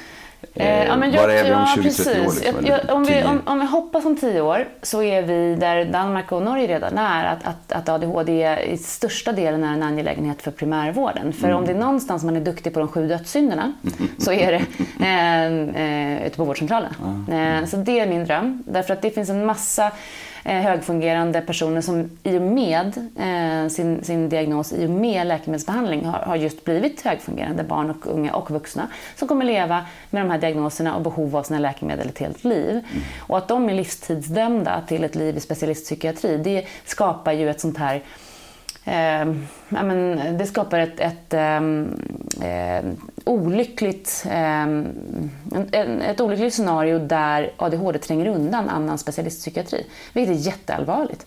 Eh, 0.54 0.84
ja, 0.84 0.96
men 0.96 1.12
jag, 1.12 1.22
Var 1.22 1.28
är 1.28 1.44
vi 1.44 1.52
om 1.52 1.64
20-30 1.64 2.26
år? 2.26 2.32
Liksom, 2.34 2.66
jag, 2.66 2.80
om, 2.96 3.04
vi, 3.04 3.24
om, 3.24 3.40
om, 3.44 3.60
vi 3.60 3.66
hoppas 3.66 4.04
om 4.04 4.16
10 4.16 4.40
år 4.40 4.68
så 4.82 5.02
är 5.02 5.22
vi 5.22 5.54
där 5.54 5.84
Danmark 5.84 6.32
och 6.32 6.42
Norge 6.42 6.66
redan 6.66 6.98
är. 6.98 7.24
Att, 7.24 7.46
att, 7.46 7.72
att 7.72 7.88
ADHD 7.88 8.58
i 8.64 8.78
största 8.78 9.32
delen 9.32 9.64
är 9.64 9.72
en 9.72 9.82
angelägenhet 9.82 10.42
för 10.42 10.50
primärvården. 10.50 11.32
För 11.32 11.48
mm. 11.48 11.58
om 11.58 11.66
det 11.66 11.72
är 11.72 11.76
någonstans 11.76 12.24
man 12.24 12.36
är 12.36 12.40
duktig 12.40 12.74
på 12.74 12.78
de 12.80 12.88
sju 12.88 13.08
dödssynderna 13.08 13.72
så 14.18 14.32
är 14.32 14.52
det 14.52 14.62
eh, 15.04 15.44
eh, 15.82 16.26
ute 16.26 16.36
på 16.36 16.44
vårdcentralen. 16.44 16.94
Mm. 17.28 17.62
Eh, 17.62 17.68
så 17.68 17.76
det 17.76 18.00
är 18.00 18.06
min 18.06 18.24
dröm. 18.24 18.62
Därför 18.66 18.94
att 18.94 19.02
det 19.02 19.10
finns 19.10 19.30
en 19.30 19.46
massa 19.46 19.86
Eh, 19.86 20.33
högfungerande 20.52 21.40
personer 21.40 21.80
som 21.80 22.10
i 22.22 22.38
och 22.38 22.42
med 22.42 23.10
eh, 23.18 23.68
sin, 23.68 24.04
sin 24.04 24.28
diagnos, 24.28 24.72
i 24.72 24.86
och 24.86 24.90
med 24.90 25.26
läkemedelsbehandling 25.26 26.04
har, 26.04 26.18
har 26.18 26.36
just 26.36 26.64
blivit 26.64 27.02
högfungerande 27.02 27.64
barn 27.64 27.90
och 27.90 28.06
unga 28.06 28.34
och 28.34 28.50
vuxna 28.50 28.88
som 29.16 29.28
kommer 29.28 29.44
leva 29.44 29.84
med 30.10 30.22
de 30.22 30.30
här 30.30 30.38
diagnoserna 30.38 30.96
och 30.96 31.02
behov 31.02 31.36
av 31.36 31.42
sina 31.42 31.58
läkemedel 31.58 32.08
ett 32.08 32.18
helt 32.18 32.44
liv. 32.44 32.70
Mm. 32.70 33.02
Och 33.18 33.38
att 33.38 33.48
de 33.48 33.68
är 33.68 33.74
livstidsdömda 33.74 34.82
till 34.88 35.04
ett 35.04 35.14
liv 35.14 35.36
i 35.36 35.40
specialistpsykiatri, 35.40 36.36
det 36.36 36.66
skapar 36.84 37.32
ju 37.32 37.50
ett 37.50 37.60
sånt 37.60 37.78
här 37.78 38.02
eh, 38.84 39.34
ja, 39.68 39.82
men 39.82 40.18
det 40.38 40.46
skapar 40.46 40.78
ett, 40.78 41.00
ett 41.00 41.34
ehm, 41.34 42.00
eh, 42.42 42.84
olyckligt, 43.24 44.26
eh, 44.30 44.68
ett 46.10 46.20
olyckligt 46.20 46.54
scenario 46.54 46.98
där 46.98 47.52
ADHD 47.56 47.98
tränger 47.98 48.26
undan 48.26 48.68
annan 48.68 48.98
specialistpsykiatri. 48.98 49.86
Vilket 50.12 50.36
är 50.36 50.38
jätteallvarligt. 50.38 51.26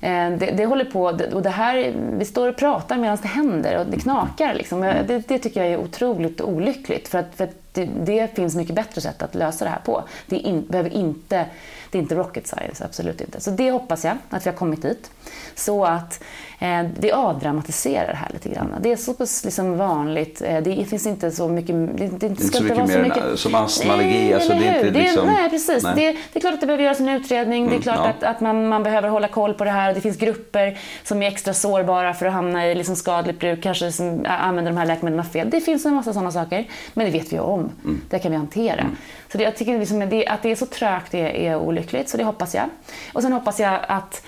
Eh, 0.00 0.30
det, 0.30 0.54
det, 0.56 0.66
håller 0.66 0.84
på, 0.84 1.02
och 1.32 1.42
det 1.42 1.50
här, 1.50 1.94
vi 2.18 2.24
står 2.24 2.48
och 2.48 2.56
pratar 2.56 2.96
medan 2.96 3.18
det 3.22 3.28
händer 3.28 3.78
och 3.78 3.86
det 3.86 4.00
knakar. 4.00 4.54
Liksom. 4.54 4.80
Det, 4.80 5.22
det, 5.28 5.38
tycker 5.38 5.64
jag 5.64 5.72
är 5.72 5.78
otroligt 5.78 6.40
olyckligt. 6.40 7.08
För 7.08 7.18
att, 7.18 7.34
för 7.34 7.44
att 7.44 7.54
det, 7.72 7.84
det, 7.84 8.36
finns 8.36 8.56
mycket 8.56 8.74
bättre 8.74 9.00
sätt 9.00 9.22
att 9.22 9.34
lösa 9.34 9.64
det 9.64 9.70
här 9.70 9.80
på. 9.84 10.04
Det, 10.26 10.36
in, 10.36 10.66
behöver 10.68 10.90
inte, 10.90 11.46
det 11.90 11.98
är 11.98 12.02
inte 12.02 12.14
rocket 12.14 12.46
science, 12.46 12.84
absolut 12.84 13.20
inte. 13.20 13.40
Så 13.40 13.50
det 13.50 13.70
hoppas 13.70 14.04
jag 14.04 14.16
att 14.30 14.46
vi 14.46 14.50
har 14.50 14.56
kommit 14.56 14.82
dit. 14.82 15.10
Så 15.58 15.84
att 15.84 16.24
eh, 16.58 16.82
det 16.98 17.12
avdramatiserar 17.12 18.06
det 18.06 18.16
här 18.16 18.30
lite 18.32 18.48
grann. 18.48 18.74
Det 18.80 18.92
är 18.92 18.96
så 18.96 19.14
pass 19.14 19.44
liksom 19.44 19.76
vanligt. 19.76 20.42
Eh, 20.42 20.62
det 20.62 20.84
finns 20.84 21.06
inte 21.06 21.30
så 21.30 21.48
mycket... 21.48 21.98
Det, 21.98 22.06
det 22.06 22.26
inte 22.26 22.46
ska 22.46 22.58
så 22.58 22.62
inte 22.62 22.74
vara 22.74 22.88
så 22.88 22.98
mycket... 22.98 23.38
Som 23.38 23.54
astmaallergi. 23.54 24.34
Alltså 24.34 24.52
det 24.52 24.66
är 24.66 24.86
inte 24.86 24.98
liksom... 24.98 25.26
nej, 25.26 25.50
precis. 25.50 25.82
Nej. 25.82 25.94
Det, 25.94 26.12
det, 26.32 26.38
är 26.38 26.40
klart 26.40 26.54
att 26.54 26.60
det 26.60 26.66
behöver 26.66 26.84
göras 26.84 27.00
en 27.00 27.08
utredning. 27.08 27.62
Mm, 27.66 27.68
det 27.68 27.88
är 27.88 27.92
mm, 27.92 28.04
klart 28.04 28.16
ja. 28.20 28.28
att, 28.28 28.36
att 28.36 28.40
man, 28.40 28.68
man 28.68 28.82
behöver 28.82 29.08
hålla 29.08 29.28
koll 29.28 29.54
på 29.54 29.64
det 29.64 29.70
här. 29.70 29.94
Det 29.94 30.00
finns 30.00 30.16
grupper 30.16 30.78
som 31.04 31.22
är 31.22 31.28
extra 31.28 31.54
sårbara 31.54 32.14
för 32.14 32.26
att 32.26 32.32
hamna 32.32 32.66
i 32.66 32.74
liksom 32.74 32.96
skadligt 32.96 33.40
bruk, 33.40 33.62
kanske 33.62 33.92
som 33.92 34.26
använder 34.28 34.72
de 34.72 34.78
här 34.78 34.86
läkemedlen 34.86 35.24
fel. 35.24 35.50
Det 35.50 35.60
finns 35.60 35.86
en 35.86 35.94
massa 35.94 36.12
sådana 36.12 36.32
saker. 36.32 36.66
Men 36.94 37.06
det 37.06 37.12
vet 37.12 37.32
vi 37.32 37.38
om. 37.38 37.70
Mm. 37.84 38.00
Det 38.10 38.18
kan 38.18 38.30
vi 38.30 38.36
hantera. 38.36 38.80
Mm. 38.80 38.96
Så 39.32 39.38
det, 39.38 39.44
jag 39.44 39.56
tycker 39.56 39.78
liksom 39.78 40.02
att 40.02 40.42
det 40.42 40.50
är 40.50 40.54
så 40.54 40.66
trögt 40.66 41.14
är, 41.14 41.26
är 41.26 41.56
olyckligt, 41.56 42.08
så 42.08 42.16
det 42.16 42.24
hoppas 42.24 42.54
jag. 42.54 42.64
Och 43.12 43.22
sen 43.22 43.32
hoppas 43.32 43.60
jag 43.60 43.80
att 43.88 44.22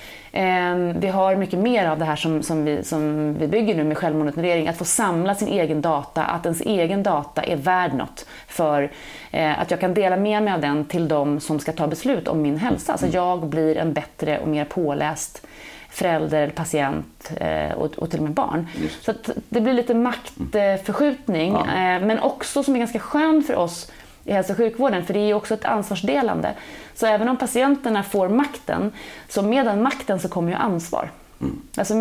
vi 0.95 1.09
har 1.09 1.36
mycket 1.36 1.59
mer 1.59 1.86
av 1.86 1.99
det 1.99 2.05
här 2.05 2.16
som, 2.16 2.43
som, 2.43 2.64
vi, 2.64 2.84
som 2.84 3.34
vi 3.34 3.49
bygger 3.49 3.74
nu 3.74 3.84
med 3.84 3.99
självmonitorering, 3.99 4.68
att 4.68 4.76
få 4.76 4.84
samla 4.84 5.34
sin 5.34 5.49
egen 5.49 5.80
data, 5.80 6.24
att 6.24 6.47
ens 6.47 6.61
egen 6.61 7.03
data 7.03 7.43
är 7.43 7.57
värd 7.57 7.95
något 7.95 8.26
för 8.47 8.91
eh, 9.30 9.61
att 9.61 9.70
jag 9.70 9.80
kan 9.80 9.95
dela 9.95 10.16
med 10.16 10.43
mig 10.43 10.55
av 10.55 10.61
den 10.61 10.84
till 10.84 11.09
de 11.09 11.41
som 11.41 11.61
ska 11.61 11.72
ta 11.72 11.86
beslut 11.86 12.28
om 12.28 12.43
min 12.43 12.59
hälsa. 12.59 12.99
Så 12.99 13.07
jag 13.12 13.47
blir 13.47 13.76
en 13.76 13.93
bättre 13.93 14.39
och 14.39 14.49
mer 14.49 14.64
påläst 14.64 15.47
förälder, 15.91 16.49
patient 16.49 17.30
eh, 17.36 17.72
och, 17.72 18.11
till 18.11 18.18
och 18.18 18.24
med 18.24 18.34
barn. 18.34 18.66
Just. 18.82 19.05
Så 19.05 19.12
det 19.49 19.61
blir 19.61 19.72
lite 19.72 19.95
maktförskjutning, 19.95 21.53
ja. 21.53 21.61
eh, 21.61 22.07
men 22.07 22.18
också 22.18 22.62
som 22.62 22.74
är 22.74 22.78
ganska 22.78 22.99
skön 22.99 23.43
för 23.43 23.57
oss 23.57 23.93
i 24.29 24.33
hälso 24.33 24.53
och 24.53 24.57
sjukvården, 24.57 25.05
för 25.05 25.14
det 25.14 25.20
är 25.20 25.26
ju 25.26 25.35
också 25.35 25.55
ett 25.55 25.64
ansvarsdelande. 25.64 26.55
Så 26.95 27.07
även 27.07 27.29
om 27.29 27.37
patienterna 27.37 28.03
får 28.03 28.29
makten, 28.29 28.93
så 29.29 29.43
med 29.43 29.66
den 29.66 29.83
makten 29.83 30.20
så 30.20 30.29
kommer 30.29 30.51
ju 30.51 30.55
ansvar. 30.55 31.11
Mm. 31.41 31.61
Alltså, 31.76 31.95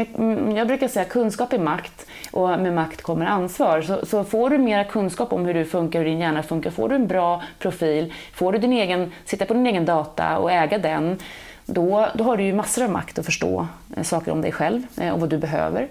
jag 0.58 0.68
brukar 0.68 0.88
säga 0.88 1.06
kunskap 1.06 1.54
är 1.54 1.60
makt 1.60 2.06
och 2.32 2.50
med 2.50 2.74
makt 2.74 3.02
kommer 3.02 3.26
ansvar. 3.26 3.82
Så, 3.82 4.06
så, 4.06 4.24
får 4.24 4.50
du 4.50 4.58
mer 4.58 4.84
kunskap 4.84 5.34
om 5.34 5.46
hur 5.46 5.54
du 5.54 5.66
funkar, 5.66 6.00
hur 6.00 6.06
din 6.06 6.20
hjärna 6.20 6.44
funkar, 6.44 6.70
får 6.70 6.90
du 6.90 6.96
en 6.96 7.08
bra 7.08 7.44
profil, 7.60 8.14
får 8.34 8.52
du 8.52 8.58
din 8.58 8.74
egen, 8.74 9.12
sitta 9.26 9.46
på 9.46 9.54
din 9.54 9.68
egen 9.68 9.86
data 9.86 10.38
och 10.38 10.52
äga 10.52 10.78
den, 10.78 11.20
då, 11.66 12.08
då 12.14 12.24
har 12.24 12.38
du 12.38 12.44
ju 12.44 12.54
massor 12.54 12.84
av 12.84 12.90
makt 12.90 13.20
att 13.20 13.26
förstå 13.26 13.68
eh, 13.96 14.04
saker 14.04 14.32
om 14.32 14.42
dig 14.42 14.52
själv 14.52 14.84
eh, 15.02 15.14
och 15.14 15.20
vad 15.20 15.30
du 15.30 15.38
behöver. 15.38 15.88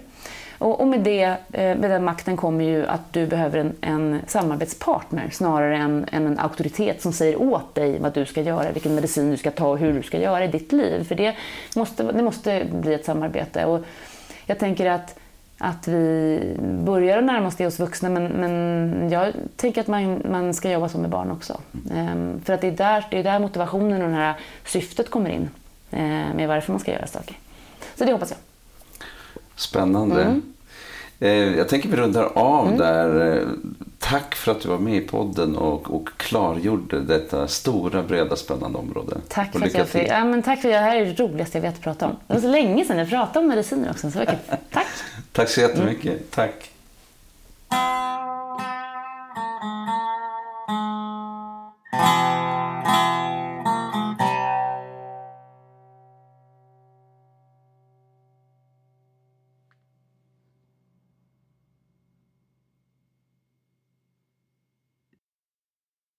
Och, 0.57 0.81
och 0.81 0.87
med, 0.87 0.99
det, 0.99 1.23
eh, 1.51 1.77
med 1.77 1.91
den 1.91 2.03
makten 2.03 2.37
kommer 2.37 2.65
ju 2.65 2.85
att 2.85 3.13
du 3.13 3.27
behöver 3.27 3.59
en, 3.59 3.75
en 3.81 4.21
samarbetspartner 4.27 5.29
snarare 5.29 5.77
än, 5.77 6.05
än, 6.11 6.27
en 6.27 6.39
auktoritet 6.39 7.01
som 7.01 7.13
säger 7.13 7.41
åt 7.41 7.75
dig 7.75 7.99
vad 7.99 8.13
du 8.13 8.25
ska 8.25 8.41
göra, 8.41 8.71
vilken 8.71 8.95
medicin 8.95 9.31
du 9.31 9.37
ska 9.37 9.51
ta 9.51 9.67
och 9.67 9.77
hur 9.77 9.93
du 9.93 10.03
ska 10.03 10.19
göra 10.19 10.45
i 10.45 10.47
ditt 10.47 10.71
liv. 10.71 11.03
För 11.03 11.15
det 11.15 11.35
måste, 11.75 12.03
det 12.03 12.23
måste 12.23 12.67
bli 12.71 12.93
ett 12.93 13.05
samarbete. 13.05 13.65
Och 13.65 13.85
jag 14.45 14.59
tänker 14.59 14.89
att 14.89 15.19
att 15.57 15.87
vi 15.87 16.39
börjar 16.59 17.21
närma 17.21 17.47
oss 17.47 17.55
det 17.55 17.65
hos 17.65 17.79
vuxna 17.79 18.09
men, 18.09 18.27
men 18.27 19.09
jag 19.09 19.33
tänker 19.55 19.81
att 19.81 19.87
man, 19.87 20.21
man 20.29 20.53
ska 20.53 20.71
jobba 20.71 20.89
så 20.89 20.97
med 20.97 21.09
barn 21.09 21.31
också. 21.31 21.61
Ehm, 21.93 22.41
för 22.45 22.53
att 22.53 22.61
det 22.61 22.67
är, 22.67 22.71
där, 22.71 23.05
det 23.11 23.19
är 23.19 23.23
där 23.23 23.39
motivationen 23.39 24.01
och 24.01 24.09
det 24.09 24.15
här 24.15 24.35
syftet 24.65 25.09
kommer 25.09 25.29
in 25.29 25.49
ehm, 25.91 26.35
med 26.35 26.47
varför 26.47 26.71
man 26.73 26.79
ska 26.79 26.91
göra 26.91 27.07
saker. 27.07 27.37
Så 27.95 28.05
det 28.05 28.11
hoppas 28.11 28.29
jag. 28.29 28.46
Spännande. 29.57 30.21
Mm. 30.21 30.41
Eh, 31.19 31.57
jag 31.57 31.69
tänker 31.69 31.89
vi 31.89 31.95
rundar 31.95 32.29
av 32.35 32.67
mm. 32.67 32.79
där. 32.79 33.37
Eh, 33.37 33.47
tack 33.99 34.35
för 34.35 34.51
att 34.51 34.61
du 34.61 34.69
var 34.69 34.77
med 34.77 34.95
i 34.95 35.01
podden 35.01 35.55
och, 35.55 35.95
och 35.95 36.09
klargjorde 36.17 37.01
detta 37.01 37.47
stora, 37.47 38.03
breda, 38.03 38.35
spännande 38.35 38.77
område. 38.77 39.17
Tack 39.27 39.53
för 39.53 39.65
att 39.65 39.73
jag 39.73 39.87
fick. 39.87 40.07
Ja, 40.09 40.25
men 40.25 40.43
tack 40.43 40.61
för 40.61 40.69
det 40.69 40.77
här 40.77 40.95
är 40.95 41.05
det 41.05 41.23
roligaste 41.23 41.57
jag 41.57 41.61
vet 41.61 41.73
att 41.73 41.81
prata 41.81 42.05
om. 42.05 42.15
Det 42.27 42.33
var 42.33 42.41
så 42.41 42.47
länge 42.47 42.85
sedan 42.85 42.97
jag 42.97 43.09
pratade 43.09 43.39
om 43.39 43.47
mediciner 43.47 43.89
också. 43.91 44.11
Så 44.11 44.19
Tack. 44.71 44.87
tack 45.31 45.49
så 45.49 45.61
jättemycket. 45.61 46.05
Mm. 46.05 46.23
Tack. 46.29 46.71